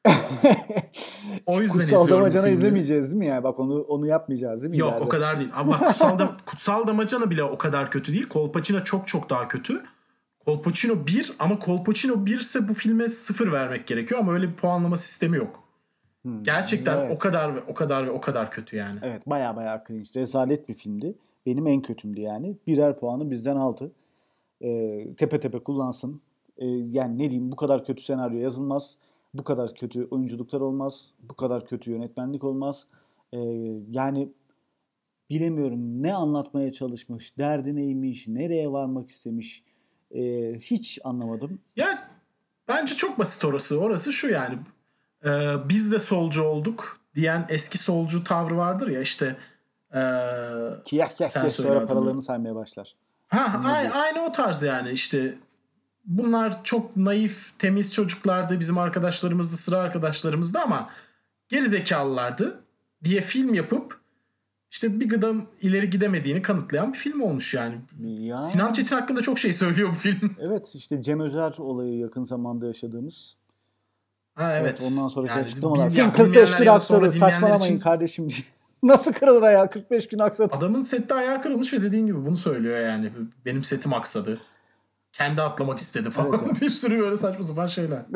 o 1.46 1.62
yüzden 1.62 1.80
Kutsal 1.80 2.02
izliyorum 2.02 2.24
Damacana 2.24 2.48
izlemeyeceğiz 2.48 3.06
değil 3.12 3.20
mi 3.20 3.26
yani? 3.26 3.44
Bak 3.44 3.60
onu 3.60 3.82
onu 3.82 4.08
yapmayacağız 4.08 4.64
değil 4.64 4.72
mi? 4.72 4.78
Yok 4.78 4.90
ileride? 4.90 5.06
o 5.06 5.10
kadar 5.10 5.40
değil. 5.40 5.50
Ama 5.56 5.80
Kutsal, 5.80 6.20
Dam- 6.20 6.38
Kutsal 6.46 6.88
Damacana 6.88 7.30
bile 7.30 7.44
o 7.44 7.58
kadar 7.58 7.92
kötü 7.92 8.14
değil. 8.14 8.30
Kolpaçino 8.30 8.84
çok 8.84 9.08
çok 9.08 9.30
daha 9.30 9.48
kötü. 9.48 9.84
Kolpaçino 10.46 11.08
1 11.08 11.34
ama 11.40 11.60
Kolpaçino 11.60 12.26
1 12.26 12.40
ise 12.40 12.68
bu 12.70 12.74
filme 12.74 13.10
0 13.10 13.52
vermek 13.52 13.88
gerekiyor 13.88 14.20
ama 14.20 14.34
öyle 14.34 14.48
bir 14.48 14.56
puanlama 14.56 14.98
sistemi 14.98 15.38
yok. 15.38 15.66
Gerçekten 16.42 16.98
evet. 16.98 17.12
o 17.16 17.20
kadar 17.20 17.56
ve 17.56 17.60
o 17.68 17.74
kadar 17.74 18.06
ve 18.06 18.12
o 18.12 18.22
kadar 18.22 18.52
kötü 18.52 18.76
yani. 18.76 19.00
Evet 19.04 19.30
baya 19.30 19.56
baya 19.56 19.84
cringe. 19.88 20.10
Rezalet 20.16 20.70
bir 20.70 20.74
filmdi. 20.74 21.16
Benim 21.46 21.68
en 21.68 21.82
kötümdü 21.82 22.22
yani. 22.22 22.58
Birer 22.68 22.98
puanı 23.00 23.32
bizden 23.32 23.56
aldı. 23.56 23.92
Ee, 24.62 25.08
tepe 25.18 25.40
tepe 25.40 25.60
kullansın. 25.60 26.22
Ee, 26.58 26.66
yani 26.68 27.18
ne 27.18 27.32
diyeyim 27.32 27.52
bu 27.52 27.56
kadar 27.56 27.86
kötü 27.86 28.04
senaryo 28.04 28.40
yazılmaz. 28.40 28.98
Bu 29.38 29.44
kadar 29.44 29.76
kötü 29.76 30.08
oyunculuklar 30.12 30.62
olmaz. 30.62 31.06
Bu 31.20 31.34
kadar 31.36 31.66
kötü 31.66 31.92
yönetmenlik 31.92 32.44
olmaz. 32.44 32.86
Ee, 33.34 33.38
yani 33.90 34.30
bilemiyorum 35.30 36.04
ne 36.04 36.14
anlatmaya 36.14 36.72
çalışmış, 36.72 37.38
derdi 37.38 37.76
neymiş, 37.76 38.28
nereye 38.28 38.72
varmak 38.72 39.10
istemiş. 39.10 39.64
Ee, 40.12 40.54
hiç 40.60 41.00
anlamadım. 41.04 41.60
Ya 41.76 42.10
bence 42.68 42.96
çok 42.96 43.20
basit 43.20 43.46
orası. 43.46 43.80
Orası 43.80 44.14
şu 44.14 44.28
yani. 44.30 44.58
Ee, 45.26 45.54
biz 45.70 45.92
de 45.92 46.00
solcu 46.00 46.44
olduk 46.44 47.00
diyen 47.16 47.46
eski 47.50 47.78
solcu 47.78 48.24
tavrı 48.24 48.58
vardır 48.58 48.88
ya 48.88 49.02
işte. 49.02 49.26
ee, 49.94 50.00
Kiyah 50.86 51.10
kiyah 51.16 51.30
sen 51.30 51.42
kiyah 51.42 51.50
söyle 51.50 51.86
paralarını 51.86 52.22
saymaya 52.22 52.56
başlar. 52.56 52.96
Ha, 53.28 53.60
Ne 53.62 53.68
ay- 53.68 53.82
diyorsun? 53.84 54.00
aynı 54.02 54.26
o 54.26 54.32
tarz 54.32 54.64
yani 54.64 54.90
işte 54.92 55.38
bunlar 56.06 56.64
çok 56.64 56.98
naif, 56.98 57.60
temiz 57.60 57.94
çocuklardı, 57.94 58.60
bizim 58.60 58.78
arkadaşlarımızdı, 58.78 59.56
sıra 59.56 59.78
arkadaşlarımızdı 59.78 60.60
ama 60.60 60.88
geri 61.50 61.68
zekalılardı 61.68 62.60
diye 63.04 63.22
film 63.22 63.54
yapıp 63.54 64.00
işte 64.72 65.00
bir 65.00 65.10
gıdım 65.10 65.46
ileri 65.62 65.90
gidemediğini 65.90 66.42
kanıtlayan 66.42 66.94
bir 66.94 66.98
film 66.98 67.22
olmuş 67.22 67.54
yani. 67.54 67.76
Ya. 68.02 68.42
Sinan 68.42 68.72
Çetin 68.72 68.96
hakkında 68.96 69.22
çok 69.22 69.40
şey 69.40 69.54
söylüyor 69.54 69.90
bu 69.90 69.94
film. 69.94 70.36
Evet 70.40 70.76
işte 70.76 71.02
Cem 71.02 71.20
Özer 71.20 71.54
olayı 71.60 71.98
yakın 71.98 72.24
zamanda 72.24 72.68
yaşadığımız. 72.68 73.36
Ha 74.36 74.54
evet. 74.54 74.92
ondan 74.92 75.08
sonraki 75.08 75.32
Yani 75.32 75.42
açıklamalar. 75.42 75.90
Film 75.90 76.12
45 76.12 76.28
bilmeyenler 76.28 76.58
gün 76.58 76.68
aksadı. 76.68 77.12
Saçmalamayın 77.12 77.74
için- 77.74 77.80
kardeşim. 77.80 78.28
Nasıl 78.84 79.14
kırılır 79.14 79.42
ayağı 79.42 79.70
45 79.70 80.08
gün 80.08 80.20
aksadı? 80.20 80.56
Adamın 80.56 80.82
sette 80.82 81.14
ayağı 81.14 81.42
kırılmış 81.42 81.74
ve 81.74 81.82
dediğin 81.82 82.06
gibi 82.06 82.26
bunu 82.26 82.38
söylüyor 82.38 82.80
yani. 82.80 83.12
Benim 83.46 83.64
setim 83.64 83.94
aksadı. 83.94 84.40
Kendi 85.18 85.42
atlamak 85.42 85.80
istedi 85.80 86.10
falan. 86.10 86.40
Evet, 86.46 86.62
bir 86.62 86.70
sürü 86.70 87.00
böyle 87.00 87.18
saçma 87.18 87.44
sapan 87.44 87.68
şeyler. 87.68 88.06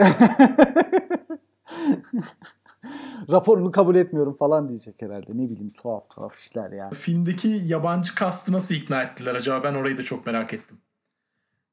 Raporunu 3.32 3.72
kabul 3.72 3.96
etmiyorum 3.96 4.36
falan 4.36 4.70
diyecek 4.70 5.02
herhalde. 5.02 5.32
Ne 5.34 5.50
bileyim 5.50 5.70
tuhaf 5.70 6.10
tuhaf 6.10 6.40
işler 6.40 6.72
ya. 6.72 6.90
Filmdeki 6.90 7.62
yabancı 7.66 8.16
kastı 8.16 8.54
nasıl 8.54 8.76
ikna 8.76 9.04
ettiler 9.04 9.36
acaba? 9.36 9.64
Ben 9.64 9.74
orayı 9.74 9.98
da 9.98 10.04
çok 10.04 10.26
merak 10.26 10.54
ettim. 10.54 10.78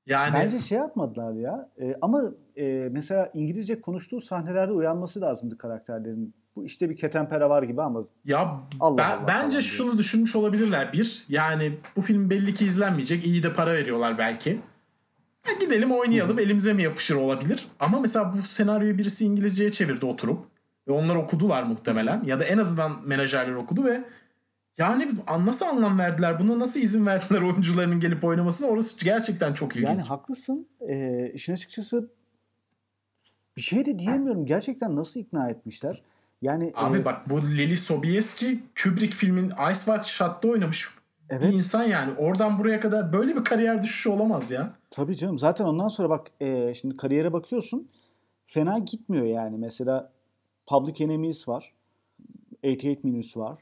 Yani 0.07 0.35
Bence 0.35 0.61
şey 0.61 0.79
yapmadılar 0.79 1.33
ya. 1.33 1.71
E, 1.81 1.97
ama 2.03 2.23
e, 2.57 2.89
mesela 2.93 3.31
İngilizce 3.35 3.81
konuştuğu 3.81 4.21
sahnelerde 4.21 4.73
uyanması 4.73 5.21
lazımdı 5.21 5.59
karakterlerin. 5.59 6.35
Bu 6.57 6.65
işte 6.65 6.91
bir 6.91 6.97
ketenpere 6.97 7.49
var 7.49 7.63
gibi 7.63 7.83
ama 7.83 8.03
ya 8.25 8.61
Allah 8.81 8.99
ben- 8.99 9.11
Allah 9.19 9.29
bence 9.29 9.61
şunu 9.61 9.99
düşünmüş 9.99 10.37
olabilirler. 10.37 10.93
Bir, 10.93 11.25
yani 11.29 11.79
bu 11.97 12.01
film 12.01 12.31
belli 12.31 12.55
ki 12.55 12.65
izlenmeyecek. 12.65 13.27
İyi 13.27 13.43
de 13.43 13.53
para 13.53 13.73
veriyorlar 13.73 14.19
belki. 14.19 14.61
Ya 15.49 15.55
gidelim 15.61 15.93
oynayalım 15.93 16.39
elimize 16.39 16.73
mi 16.73 16.83
yapışır 16.83 17.15
olabilir. 17.15 17.67
Ama 17.81 18.01
mesela 18.01 18.33
bu 18.33 18.47
senaryoyu 18.47 18.99
birisi 18.99 19.25
İngilizceye 19.25 19.71
çevirdi 19.71 20.07
oturup. 20.07 20.39
Ve 20.89 20.93
onlar 20.93 21.17
okudular 21.17 21.63
muhtemelen. 21.63 22.25
Ya 22.25 22.41
da 22.41 22.45
en 22.45 22.59
azından 22.59 23.09
menajerler 23.09 23.55
okudu 23.55 23.85
ve 23.85 24.05
yani 24.79 25.09
nasıl 25.45 25.67
anlam 25.67 25.99
verdiler? 25.99 26.41
Buna 26.41 26.59
nasıl 26.59 26.81
izin 26.81 27.07
verdiler 27.07 27.43
oyuncularının 27.43 28.01
gelip 28.01 28.25
oynamasına? 28.25 28.69
Orası 28.69 29.05
gerçekten 29.05 29.55
çok 29.55 29.77
ilginç. 29.77 29.89
Yani 29.89 30.03
haklısın. 30.03 30.67
Ee, 30.89 31.31
işin 31.35 31.53
açıkçası 31.53 32.11
bir 33.57 33.63
şey 33.63 33.87
de 33.87 33.99
diyemiyorum. 33.99 34.47
Gerçekten 34.47 34.97
nasıl 34.97 35.21
ikna 35.21 35.49
etmişler? 35.49 36.03
Yani 36.43 36.73
Abi 36.75 36.99
e, 36.99 37.05
bak 37.05 37.31
bu 37.31 37.43
Lily 37.43 37.77
Sobieski 37.77 38.61
Kubrick 38.83 39.17
filmin 39.17 39.51
Ice 39.71 39.81
White 39.81 40.07
Shot'ta 40.07 40.49
oynamış 40.49 40.89
Evet. 41.31 41.43
bir 41.43 41.53
insan 41.53 41.83
yani. 41.85 42.13
Oradan 42.19 42.59
buraya 42.59 42.81
kadar 42.81 43.13
böyle 43.13 43.37
bir 43.37 43.45
kariyer 43.45 43.83
düşüşü 43.83 44.11
olamaz 44.11 44.51
ya. 44.51 44.73
Tabii 44.91 45.17
canım. 45.17 45.39
Zaten 45.39 45.65
ondan 45.65 45.89
sonra 45.89 46.11
bak 46.11 46.31
e, 46.41 46.75
şimdi 46.75 46.97
kariyere 46.97 47.33
bakıyorsun. 47.33 47.89
Fena 48.47 48.79
gitmiyor 48.79 49.25
yani. 49.25 49.57
Mesela 49.59 50.13
Public 50.67 51.05
Enemies 51.05 51.49
var. 51.49 51.73
88 52.65 53.05
Minutes 53.05 53.37
var. 53.37 53.59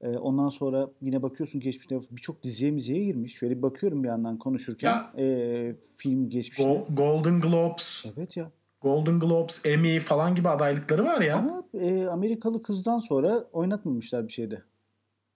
E, 0.00 0.08
ondan 0.08 0.48
sonra 0.48 0.90
yine 1.00 1.22
bakıyorsun 1.22 1.60
geçmişte 1.60 2.00
birçok 2.10 2.42
diziye 2.42 2.70
miziye 2.70 3.04
girmiş. 3.04 3.34
Şöyle 3.36 3.56
bir 3.56 3.62
bakıyorum 3.62 4.02
bir 4.02 4.08
yandan 4.08 4.38
konuşurken. 4.38 5.02
E, 5.18 5.74
film 5.96 6.30
geçmişte. 6.30 6.64
Go- 6.64 6.94
Golden 6.94 7.40
Globes. 7.40 8.04
Evet 8.16 8.36
ya. 8.36 8.50
Golden 8.80 9.20
Globes, 9.20 9.66
Emmy 9.66 10.00
falan 10.00 10.34
gibi 10.34 10.48
adaylıkları 10.48 11.04
var 11.04 11.20
ya. 11.20 11.36
Ama 11.38 11.64
e, 11.74 12.06
Amerikalı 12.06 12.62
kızdan 12.62 12.98
sonra 12.98 13.44
oynatmamışlar 13.52 14.28
bir 14.28 14.32
şeyde. 14.32 14.62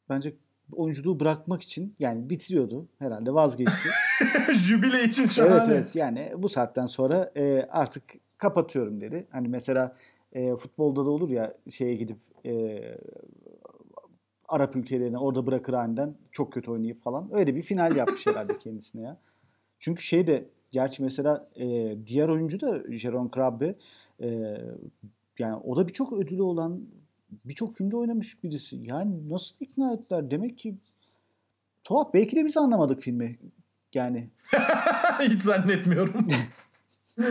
Bence 0.08 0.34
oyunculuğu 0.72 1.20
bırakmak 1.20 1.62
için 1.62 1.94
yani 1.98 2.30
bitiriyordu 2.30 2.88
herhalde 2.98 3.34
vazgeçti. 3.34 3.88
Jübile 4.54 5.04
için 5.04 5.26
şahane. 5.26 5.54
evet 5.54 5.68
evet 5.68 5.96
yani 5.96 6.32
bu 6.38 6.48
saatten 6.48 6.86
sonra 6.86 7.32
e, 7.36 7.68
artık 7.70 8.02
kapatıyorum 8.38 9.00
dedi. 9.00 9.26
Hani 9.30 9.48
mesela 9.48 9.94
e, 10.32 10.56
futbolda 10.56 11.06
da 11.06 11.10
olur 11.10 11.30
ya 11.30 11.54
şeye 11.70 11.94
gidip 11.94 12.18
e, 12.46 12.80
Arap 14.48 14.76
ülkelerine 14.76 15.18
orada 15.18 15.46
bırakır 15.46 15.72
aniden 15.72 16.14
çok 16.32 16.52
kötü 16.52 16.70
oynayıp 16.70 17.02
falan. 17.02 17.28
Öyle 17.32 17.54
bir 17.54 17.62
final 17.62 17.96
yapmış 17.96 18.26
herhalde 18.26 18.58
kendisine 18.60 19.02
ya. 19.02 19.16
Çünkü 19.78 20.02
şey 20.02 20.26
de 20.26 20.48
gerçi 20.70 21.02
mesela 21.02 21.48
e, 21.56 21.96
diğer 22.06 22.28
oyuncu 22.28 22.60
da 22.60 22.82
Jeron 22.96 23.28
Krabbe 23.28 23.74
e, 24.22 24.56
yani 25.38 25.56
o 25.64 25.76
da 25.76 25.88
birçok 25.88 26.12
ödülü 26.12 26.42
olan 26.42 26.80
birçok 27.44 27.76
filmde 27.76 27.96
oynamış 27.96 28.44
birisi. 28.44 28.76
Yani 28.76 29.30
nasıl 29.30 29.56
ikna 29.60 29.92
ettiler? 29.92 30.30
Demek 30.30 30.58
ki 30.58 30.78
tuhaf. 31.84 32.14
Belki 32.14 32.36
de 32.36 32.44
biz 32.44 32.56
anlamadık 32.56 33.02
filmi. 33.02 33.38
Yani 33.94 34.30
Hiç 35.20 35.42
zannetmiyorum. 35.42 36.28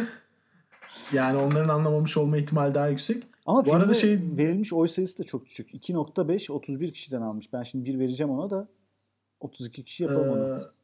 yani 1.13 1.37
onların 1.37 1.69
anlamamış 1.69 2.17
olma 2.17 2.37
ihtimali 2.37 2.73
daha 2.73 2.87
yüksek. 2.87 3.23
Ama 3.45 3.65
Bu 3.65 3.73
arada 3.73 3.93
şey 3.93 4.19
verilmiş 4.37 4.73
oy 4.73 4.87
sayısı 4.87 5.19
da 5.19 5.23
çok 5.23 5.45
düşük. 5.45 5.73
2.5 5.73 6.51
31 6.51 6.93
kişiden 6.93 7.21
almış. 7.21 7.53
Ben 7.53 7.63
şimdi 7.63 7.85
bir 7.85 7.99
vereceğim 7.99 8.31
ona 8.31 8.49
da 8.49 8.67
32 9.39 9.83
kişi 9.83 10.03
yapalım 10.03 10.29
onu. 10.29 10.59
Ee, 10.59 10.77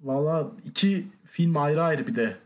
Valla 0.00 0.50
iki 0.64 1.06
film 1.24 1.56
ayrı 1.56 1.82
ayrı 1.82 2.06
bir 2.06 2.14
de 2.14 2.36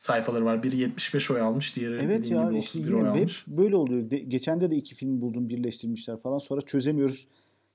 sayfaları 0.00 0.44
var. 0.44 0.62
Biri 0.62 0.76
75 0.76 1.30
oy 1.30 1.40
almış, 1.40 1.76
diğeri 1.76 1.94
Evet 1.94 2.18
dediğim 2.18 2.36
ya 2.36 2.48
gibi 2.48 2.58
işte 2.58 2.78
31 2.78 2.92
oy 2.92 2.98
yine 2.98 3.08
hep 3.08 3.16
almış. 3.16 3.44
böyle 3.48 3.76
oluyor. 3.76 4.10
De- 4.10 4.18
geçende 4.18 4.70
de 4.70 4.76
iki 4.76 4.94
film 4.94 5.20
buldum 5.20 5.48
birleştirmişler 5.48 6.20
falan. 6.22 6.38
Sonra 6.38 6.60
çözemiyoruz. 6.60 7.26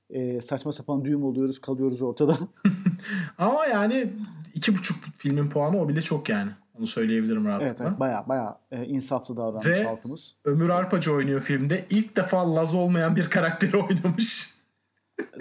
Ee, 0.10 0.42
saçma 0.42 0.72
sapan 0.72 1.06
düğüm 1.06 1.24
oluyoruz 1.24 1.60
kalıyoruz 1.62 2.02
ortada. 2.02 2.38
Ama 3.38 3.66
yani 3.66 4.14
iki 4.54 4.76
buçuk 4.76 4.98
filmin 5.18 5.50
puanı 5.50 5.82
o 5.82 5.90
bile 5.90 6.02
çok 6.02 6.30
yani. 6.30 6.52
Onu 6.80 6.88
söyleyebilirim 6.88 7.46
rahatlıkla. 7.46 7.68
evet, 7.70 7.82
evet 7.82 8.00
baya 8.00 8.26
baya 8.30 8.60
e, 8.72 8.86
insaflı 8.86 9.38
davranmış 9.38 9.68
Ve 9.68 9.84
halkımız. 9.84 10.36
Ömür 10.46 10.70
Arpacı 10.70 11.14
oynuyor 11.14 11.42
filmde. 11.42 11.86
İlk 11.90 12.16
defa 12.18 12.56
Laz 12.56 12.76
olmayan 12.76 13.16
bir 13.16 13.30
karakteri 13.30 13.78
oynamış. 13.88 14.55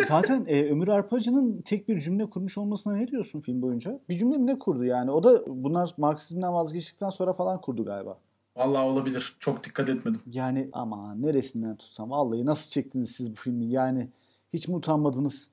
Zaten 0.08 0.44
e, 0.48 0.70
Ömür 0.70 0.88
Arpacı'nın 0.88 1.62
tek 1.62 1.88
bir 1.88 2.00
cümle 2.00 2.30
kurmuş 2.30 2.58
olmasına 2.58 2.96
ne 2.96 3.08
diyorsun 3.08 3.40
film 3.40 3.62
boyunca? 3.62 4.00
Bir 4.08 4.16
cümle 4.18 4.36
mi 4.36 4.46
ne 4.46 4.58
kurdu 4.58 4.84
yani? 4.84 5.10
O 5.10 5.22
da 5.22 5.42
bunlar 5.46 5.90
Marksizmden 5.96 6.52
vazgeçtikten 6.52 7.10
sonra 7.10 7.32
falan 7.32 7.60
kurdu 7.60 7.84
galiba. 7.84 8.18
Vallahi 8.56 8.84
olabilir. 8.84 9.36
Çok 9.38 9.64
dikkat 9.64 9.88
etmedim. 9.88 10.20
Yani 10.26 10.68
ama 10.72 11.14
neresinden 11.14 11.76
tutsam 11.76 12.10
vallahi 12.10 12.46
nasıl 12.46 12.70
çektiniz 12.70 13.10
siz 13.10 13.32
bu 13.32 13.36
filmi? 13.36 13.66
Yani 13.66 14.08
hiç 14.52 14.68
mi 14.68 14.76
utanmadınız? 14.76 15.50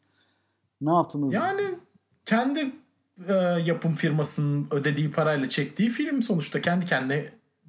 Ne 0.82 0.92
yaptınız? 0.92 1.34
Yani 1.34 1.64
kendi 2.26 2.72
e, 3.28 3.34
yapım 3.66 3.96
firmasının 3.96 4.68
ödediği 4.72 5.12
parayla 5.12 5.50
çektiği 5.50 5.90
film 5.90 6.22
sonuçta 6.22 6.62
kendi 6.62 6.86
kendine 6.86 7.26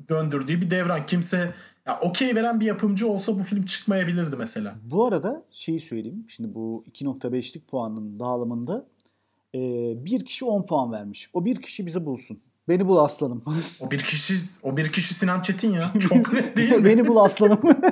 döndürdüğü 0.08 0.60
bir 0.60 0.70
devran. 0.70 1.06
Kimse 1.06 1.54
ya 1.86 1.98
okey 2.00 2.36
veren 2.36 2.60
bir 2.60 2.66
yapımcı 2.66 3.08
olsa 3.08 3.38
bu 3.38 3.42
film 3.42 3.64
çıkmayabilirdi 3.64 4.36
mesela. 4.36 4.74
Bu 4.82 5.06
arada 5.06 5.44
şeyi 5.50 5.80
söyleyeyim. 5.80 6.24
Şimdi 6.28 6.54
bu 6.54 6.84
2.5'lik 6.92 7.68
puanın 7.68 8.20
dağılımında 8.20 8.86
e, 9.54 9.58
bir 10.04 10.24
kişi 10.24 10.44
10 10.44 10.66
puan 10.66 10.92
vermiş. 10.92 11.30
O 11.32 11.44
bir 11.44 11.62
kişi 11.62 11.86
bizi 11.86 12.06
bulsun. 12.06 12.40
Beni 12.68 12.88
bul 12.88 12.96
aslanım. 12.96 13.44
O 13.80 13.90
bir 13.90 13.98
kişi 13.98 14.34
o 14.62 14.76
bir 14.76 14.92
kişi 14.92 15.14
Sinan 15.14 15.42
Çetin 15.42 15.72
ya. 15.72 15.92
Çok 16.00 16.32
net 16.32 16.56
değil 16.56 16.72
mi? 16.72 16.84
Beni 16.84 17.06
bul 17.06 17.16
aslanım. 17.16 17.58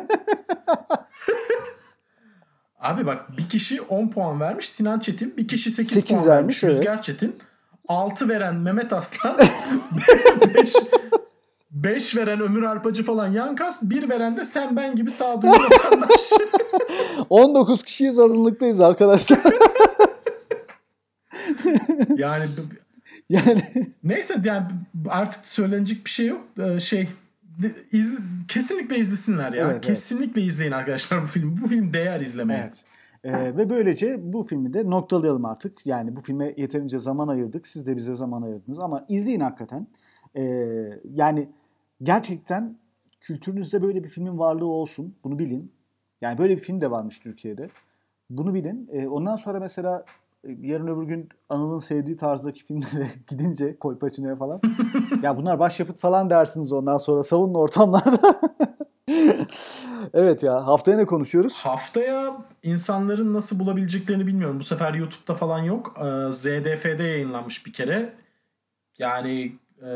Abi 2.80 3.07
bak 3.07 3.38
bir 3.38 3.49
kişi 3.49 3.82
10 3.82 4.09
puan 4.09 4.41
vermiş 4.41 4.68
Sinan 4.68 4.99
Çetin. 4.99 5.36
Bir 5.36 5.49
kişi 5.49 5.70
8, 5.70 5.93
Sekiz 5.93 6.09
puan 6.09 6.28
vermiş, 6.28 6.32
vermiş 6.32 6.64
evet. 6.64 6.74
Rüzgar 6.74 7.03
Çetin. 7.03 7.36
6 7.88 8.28
veren 8.28 8.55
Mehmet 8.55 8.93
Aslan. 8.93 9.36
5 10.55 10.72
5 11.85 12.16
veren 12.16 12.41
Ömür 12.41 12.62
Arpacı 12.62 13.05
falan 13.05 13.28
yan 13.28 13.57
kast. 13.57 13.83
1 13.83 14.11
veren 14.11 14.37
de 14.37 14.45
sen 14.45 14.76
ben 14.76 14.97
gibi 14.97 15.11
sağduyu 15.11 15.53
vatandaş. 15.53 16.31
19 17.31 17.83
kişiyiz 17.83 18.18
azınlıktayız 18.18 18.81
arkadaşlar. 18.81 19.39
yani 22.16 22.45
yani 23.31 23.62
neyse 24.05 24.35
yani 24.45 24.66
artık 25.09 25.47
söylenecek 25.47 26.05
bir 26.05 26.11
şey 26.11 26.26
yok. 26.26 26.45
Ee, 26.59 26.81
şey 26.81 27.09
izle, 27.93 28.18
kesinlikle 28.49 28.99
izlesinler 28.99 29.53
ya. 29.53 29.64
Evet, 29.64 29.72
evet. 29.72 29.85
kesinlikle 29.85 30.43
izleyin 30.43 30.72
arkadaşlar 30.72 31.22
bu 31.22 31.26
filmi. 31.26 31.61
Bu 31.62 31.66
film 31.66 31.93
değer 31.93 32.20
izlemeye. 32.20 32.61
Evet. 32.61 32.85
Ee, 33.24 33.57
ve 33.57 33.70
böylece 33.70 34.33
bu 34.33 34.43
filmi 34.43 34.72
de 34.72 34.91
noktalayalım 34.91 35.45
artık. 35.45 35.87
Yani 35.87 36.16
bu 36.16 36.20
filme 36.20 36.55
yeterince 36.57 36.99
zaman 36.99 37.28
ayırdık. 37.28 37.66
Siz 37.66 37.87
de 37.87 37.97
bize 37.97 38.14
zaman 38.14 38.43
ayırdınız. 38.43 38.78
Ama 38.78 39.07
izleyin 39.09 39.41
hakikaten. 39.41 39.87
Ee, 40.37 40.43
yani 41.05 41.49
gerçekten 42.03 42.78
kültürünüzde 43.20 43.82
böyle 43.82 44.05
bir 44.05 44.09
filmin 44.09 44.38
varlığı 44.38 44.66
olsun. 44.66 45.14
Bunu 45.24 45.38
bilin. 45.38 45.72
Yani 46.20 46.38
böyle 46.38 46.57
bir 46.57 46.61
film 46.61 46.80
de 46.80 46.90
varmış 46.90 47.18
Türkiye'de. 47.18 47.68
Bunu 48.30 48.55
bilin. 48.55 48.88
Ee, 48.92 49.09
ondan 49.09 49.36
sonra 49.36 49.61
mesela 49.61 50.05
e, 50.44 50.48
yarın 50.61 50.86
öbür 50.86 51.03
gün 51.03 51.28
Anıl'ın 51.48 51.78
sevdiği 51.78 52.16
tarzdaki 52.16 52.64
filmlere 52.64 53.09
gidince 53.26 53.78
Kolpaçino'ya 53.78 54.36
falan. 54.36 54.61
ya 55.22 55.36
bunlar 55.36 55.59
başyapıt 55.59 55.98
falan 55.98 56.30
dersiniz 56.30 56.72
ondan 56.72 56.96
sonra 56.96 57.22
savunun 57.22 57.55
ortamlarda. 57.55 58.40
evet 60.14 60.42
ya 60.42 60.66
haftaya 60.66 60.96
ne 60.96 61.05
konuşuyoruz? 61.07 61.61
Haftaya 61.64 62.30
insanların 62.62 63.34
nasıl 63.34 63.61
bulabileceklerini 63.61 64.26
bilmiyorum. 64.26 64.59
Bu 64.59 64.62
sefer 64.64 64.94
YouTube'da 64.94 65.34
falan 65.34 65.59
yok. 65.59 65.94
Ee, 65.98 66.32
ZDF'de 66.32 67.03
yayınlanmış 67.03 67.66
bir 67.66 67.72
kere. 67.72 68.12
Yani 68.98 69.53
e, 69.82 69.90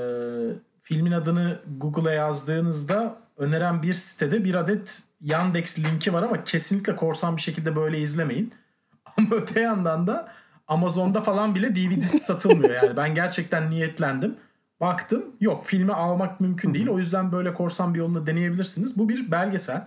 filmin 0.84 1.12
adını 1.12 1.58
Google'a 1.76 2.12
yazdığınızda 2.12 3.16
öneren 3.36 3.82
bir 3.82 3.94
sitede 3.94 4.44
bir 4.44 4.54
adet 4.54 5.02
Yandex 5.20 5.78
linki 5.78 6.12
var 6.12 6.22
ama 6.22 6.44
kesinlikle 6.44 6.96
korsan 6.96 7.36
bir 7.36 7.42
şekilde 7.42 7.76
böyle 7.76 7.98
izlemeyin. 7.98 8.54
Ama 9.16 9.28
öte 9.34 9.60
yandan 9.60 10.06
da 10.06 10.32
Amazon'da 10.68 11.20
falan 11.20 11.54
bile 11.54 11.74
DVD'si 11.74 12.18
satılmıyor 12.18 12.82
yani. 12.82 12.96
Ben 12.96 13.14
gerçekten 13.14 13.70
niyetlendim. 13.70 14.36
Baktım 14.80 15.24
yok 15.40 15.66
filmi 15.66 15.92
almak 15.92 16.40
mümkün 16.40 16.74
değil. 16.74 16.88
O 16.88 16.98
yüzden 16.98 17.32
böyle 17.32 17.54
korsan 17.54 17.94
bir 17.94 17.98
yolunu 17.98 18.26
deneyebilirsiniz. 18.26 18.98
Bu 18.98 19.08
bir 19.08 19.30
belgesel. 19.30 19.86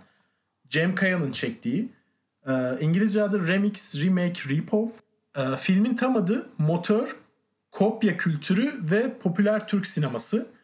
Cem 0.68 0.96
Kaya'nın 0.96 1.32
çektiği. 1.32 1.90
Ee, 2.48 2.78
İngilizce 2.80 3.24
adı 3.24 3.48
Remix, 3.48 4.02
Remake, 4.02 4.56
Repov. 4.56 4.88
Ee, 5.38 5.56
filmin 5.58 5.96
tam 5.96 6.16
adı 6.16 6.50
Motor, 6.58 7.16
Kopya 7.72 8.18
Kültürü 8.18 8.92
ve 8.92 9.18
Popüler 9.18 9.68
Türk 9.68 9.88
Sineması. 9.88 10.57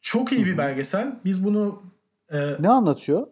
Çok 0.00 0.32
iyi 0.32 0.46
bir 0.46 0.58
belgesel. 0.58 1.16
Biz 1.24 1.44
bunu 1.44 1.82
e, 2.32 2.56
Ne 2.58 2.68
anlatıyor? 2.68 3.26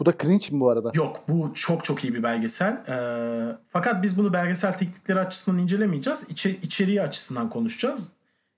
Bu 0.00 0.06
da 0.06 0.12
cringe 0.22 0.46
mi 0.50 0.60
bu 0.60 0.70
arada? 0.70 0.90
Yok 0.94 1.24
bu 1.28 1.54
çok 1.54 1.84
çok 1.84 2.04
iyi 2.04 2.14
bir 2.14 2.22
belgesel. 2.22 2.72
Ee, 2.88 3.56
fakat 3.68 4.02
biz 4.02 4.18
bunu 4.18 4.32
belgesel 4.32 4.72
teknikleri 4.72 5.20
açısından 5.20 5.58
incelemeyeceğiz. 5.58 6.26
İçe, 6.28 6.50
içeriği 6.50 7.02
açısından 7.02 7.50
konuşacağız. 7.50 8.08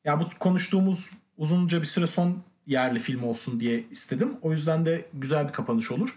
Ya 0.04 0.20
bu 0.20 0.24
konuştuğumuz 0.38 1.10
uzunca 1.38 1.80
bir 1.80 1.86
süre 1.86 2.06
son 2.06 2.38
yerli 2.66 2.98
film 2.98 3.24
olsun 3.24 3.60
diye 3.60 3.84
istedim. 3.90 4.36
O 4.42 4.52
yüzden 4.52 4.86
de 4.86 5.08
güzel 5.14 5.48
bir 5.48 5.52
kapanış 5.52 5.90
olur. 5.90 6.08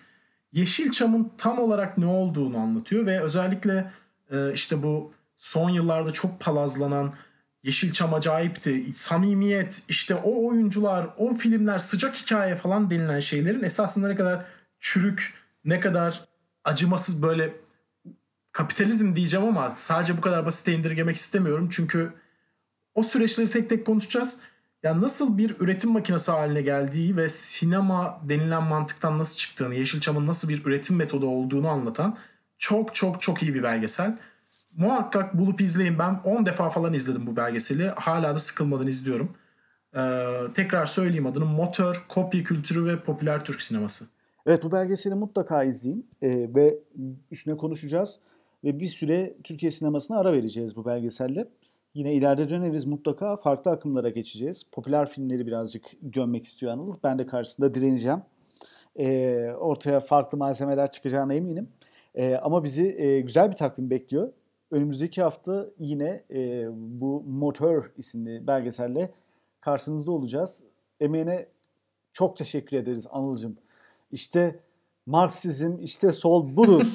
Yeşilçam'ın 0.52 1.32
tam 1.38 1.60
olarak 1.60 1.98
ne 1.98 2.06
olduğunu 2.06 2.58
anlatıyor 2.58 3.06
ve 3.06 3.22
özellikle 3.22 3.92
e, 4.32 4.54
işte 4.54 4.84
bu 4.84 5.12
son 5.38 5.70
yıllarda 5.70 6.14
çok 6.14 6.40
palazlanan 6.40 7.14
Yeşilçam 7.68 8.14
acayipti, 8.14 8.94
samimiyet, 8.94 9.84
işte 9.90 10.16
o 10.16 10.48
oyuncular, 10.48 11.08
o 11.18 11.34
filmler, 11.34 11.80
sıcak 11.80 12.16
hikaye 12.16 12.56
falan 12.56 12.90
denilen 12.90 13.20
şeylerin 13.20 13.64
esasında 13.64 14.08
ne 14.08 14.16
kadar 14.16 14.46
çürük, 14.80 15.34
ne 15.66 15.80
kadar 15.80 16.28
acımasız 16.64 17.24
böyle 17.24 17.54
kapitalizm 18.52 19.16
diyeceğim 19.16 19.48
ama 19.48 19.70
sadece 19.70 20.18
bu 20.18 20.22
kadar 20.22 20.46
basite 20.46 20.74
indirgemek 20.74 21.16
istemiyorum. 21.16 21.70
Çünkü 21.72 22.14
o 22.96 23.04
süreçleri 23.04 23.50
tek 23.50 23.70
tek 23.70 23.86
konuşacağız. 23.86 24.40
Yani 24.84 25.02
nasıl 25.02 25.38
bir 25.38 25.56
üretim 25.60 25.92
makinesi 25.92 26.32
haline 26.32 26.62
geldiği 26.62 27.18
ve 27.18 27.30
sinema 27.30 28.22
denilen 28.24 28.64
mantıktan 28.64 29.20
nasıl 29.20 29.38
çıktığını, 29.38 29.76
Yeşilçam'ın 29.76 30.28
nasıl 30.28 30.50
bir 30.50 30.66
üretim 30.66 30.96
metodu 30.96 31.28
olduğunu 31.28 31.70
anlatan 31.70 32.18
çok 32.58 32.96
çok 32.96 33.22
çok 33.22 33.44
iyi 33.44 33.54
bir 33.54 33.64
belgesel. 33.64 34.18
Muhakkak 34.78 35.38
bulup 35.38 35.62
izleyin. 35.62 36.00
Ben 36.00 36.22
10 36.26 36.46
defa 36.46 36.70
falan 36.70 36.94
izledim 36.94 37.28
bu 37.28 37.36
belgeseli. 37.36 37.88
Hala 37.88 38.36
da 38.36 38.38
sıkılmadan 38.38 38.88
izliyorum. 38.88 39.34
Ee, 39.96 40.24
tekrar 40.56 40.86
söyleyeyim 40.86 41.26
adını. 41.26 41.46
Motor, 41.46 42.06
kopya 42.10 42.44
kültürü 42.44 42.86
ve 42.86 43.00
popüler 43.00 43.46
Türk 43.46 43.62
sineması. 43.62 44.06
Evet 44.46 44.64
bu 44.64 44.72
belgeseli 44.72 45.16
mutlaka 45.16 45.64
izleyin 45.64 46.10
Ee, 46.22 46.50
ve 46.56 46.80
üstüne 47.32 47.58
konuşacağız. 47.58 48.20
Ve 48.64 48.80
bir 48.80 48.88
süre 48.88 49.38
Türkiye 49.44 49.72
sinemasına 49.72 50.20
ara 50.20 50.34
vereceğiz 50.34 50.76
bu 50.76 50.86
belgeselle. 50.86 51.48
Yine 51.94 52.14
ileride 52.14 52.50
döneriz 52.50 52.86
mutlaka 52.86 53.36
farklı 53.36 53.72
akımlara 53.72 54.10
geçeceğiz. 54.10 54.64
Popüler 54.72 55.10
filmleri 55.10 55.48
birazcık 55.48 55.84
gömmek 56.02 56.46
istiyor 56.46 56.72
Anıl. 56.72 56.96
Ben 57.04 57.20
de 57.20 57.26
karşısında 57.26 57.74
direneceğim. 57.74 58.22
Ee, 59.00 59.52
ortaya 59.60 60.00
farklı 60.00 60.38
malzemeler 60.38 60.92
çıkacağına 60.92 61.34
eminim. 61.34 61.70
Ee, 62.16 62.36
ama 62.36 62.64
bizi 62.64 62.96
e, 63.02 63.22
güzel 63.22 63.52
bir 63.52 63.56
takvim 63.56 63.90
bekliyor. 63.90 64.34
Önümüzdeki 64.72 65.22
hafta 65.22 65.68
yine 65.80 66.24
e, 66.32 66.68
bu 66.72 67.24
Motor 67.28 67.92
isimli 67.98 68.48
belgeselle 68.48 69.12
karşınızda 69.62 70.12
olacağız. 70.12 70.64
Emeğine 71.00 71.48
çok 72.14 72.38
teşekkür 72.38 72.78
ederiz 72.78 73.08
Anıl'cığım. 73.12 73.58
İşte 74.12 74.60
Marksizm, 75.06 75.80
işte 75.80 76.12
sol 76.12 76.56
budur. 76.56 76.84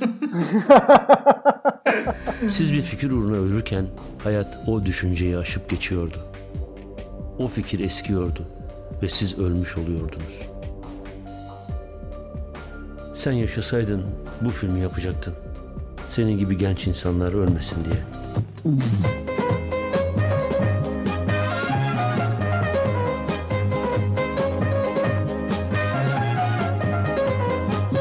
Siz 2.48 2.72
bir 2.72 2.82
fikir 2.82 3.10
uğruna 3.10 3.36
ölürken 3.36 3.86
hayat 4.24 4.58
o 4.68 4.84
düşünceyi 4.84 5.38
aşıp 5.38 5.70
geçiyordu. 5.70 6.16
O 7.38 7.46
fikir 7.46 7.80
eskiyordu 7.80 8.46
ve 9.02 9.08
siz 9.08 9.38
ölmüş 9.38 9.78
oluyordunuz. 9.78 10.42
Sen 13.14 13.32
yaşasaydın 13.32 14.04
bu 14.40 14.50
filmi 14.50 14.80
yapacaktın. 14.80 15.34
Senin 16.12 16.38
gibi 16.38 16.56
genç 16.56 16.86
insanlar 16.86 17.32
ölmesin 17.32 17.84
diye. 17.84 18.02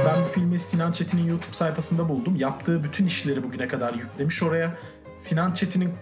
Ben 0.06 0.22
bu 0.24 0.26
filmi 0.28 0.60
Sinan 0.60 0.92
Çetin'in 0.92 1.24
YouTube 1.28 1.54
sayfasında 1.54 2.10
buldum. 2.10 2.36
Yaptığı 2.36 2.84
bütün 2.84 3.06
işleri 3.06 3.44
bugüne 3.44 3.68
kadar 3.68 3.94
yüklemiş 3.94 4.44
oraya. 4.44 4.76
Sinan 5.16 5.54
Çetin'in 5.54 5.94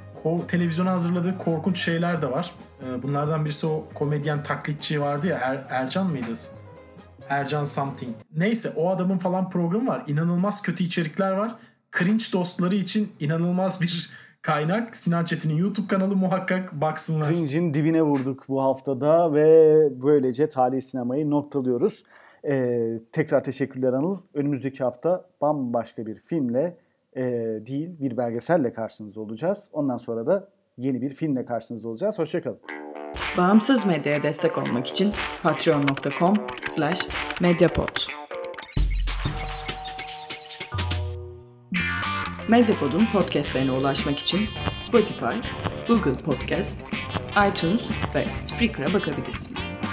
televizyona 0.47 0.91
hazırladığı 0.91 1.37
korkunç 1.37 1.79
şeyler 1.79 2.21
de 2.21 2.31
var. 2.31 2.51
Ee, 2.83 3.03
Bunlardan 3.03 3.45
birisi 3.45 3.67
o 3.67 3.85
komedyen 3.93 4.43
taklitçi 4.43 5.01
vardı 5.01 5.27
ya 5.27 5.37
Er- 5.37 5.65
Ercan 5.69 6.07
mıydı? 6.07 6.27
Ercan 7.29 7.63
Something. 7.63 8.15
Neyse 8.37 8.69
o 8.75 8.89
adamın 8.89 9.17
falan 9.17 9.49
programı 9.49 9.89
var. 9.89 10.03
İnanılmaz 10.07 10.61
kötü 10.61 10.83
içerikler 10.83 11.31
var. 11.31 11.55
Cringe 11.97 12.23
dostları 12.33 12.75
için 12.75 13.11
inanılmaz 13.19 13.81
bir 13.81 14.09
kaynak. 14.41 14.95
Sinan 14.95 15.25
Çetin'in 15.25 15.57
YouTube 15.57 15.87
kanalı 15.87 16.15
muhakkak 16.15 16.73
baksınlar. 16.81 17.33
Cringe'in 17.33 17.73
dibine 17.73 18.01
vurduk 18.01 18.43
bu 18.49 18.63
haftada 18.63 19.33
ve 19.33 19.89
böylece 20.01 20.49
tarihi 20.49 20.81
sinemayı 20.81 21.29
noktalıyoruz. 21.29 22.03
Ee, 22.47 22.99
tekrar 23.11 23.43
teşekkürler 23.43 23.93
Anıl. 23.93 24.17
Önümüzdeki 24.33 24.83
hafta 24.83 25.25
bambaşka 25.41 26.05
bir 26.05 26.15
filmle 26.15 26.77
e, 27.15 27.23
değil 27.65 27.99
bir 27.99 28.17
belgeselle 28.17 28.73
karşınızda 28.73 29.21
olacağız. 29.21 29.69
Ondan 29.73 29.97
sonra 29.97 30.25
da 30.27 30.49
yeni 30.77 31.01
bir 31.01 31.09
filmle 31.09 31.45
karşınızda 31.45 31.89
olacağız. 31.89 32.19
Hoşçakalın. 32.19 32.59
Bağımsız 33.37 33.85
medyaya 33.85 34.23
destek 34.23 34.57
olmak 34.57 34.87
için 34.87 35.13
patreon.com 35.43 36.33
slash 36.67 37.07
medyapod. 37.41 38.28
Medyapod'un 42.49 43.05
podcastlerine 43.05 43.71
ulaşmak 43.71 44.19
için 44.19 44.49
Spotify, 44.77 45.35
Google 45.87 46.13
Podcasts, 46.13 46.93
iTunes 47.49 47.81
ve 48.15 48.27
Spreaker'a 48.43 48.93
bakabilirsiniz. 48.93 49.88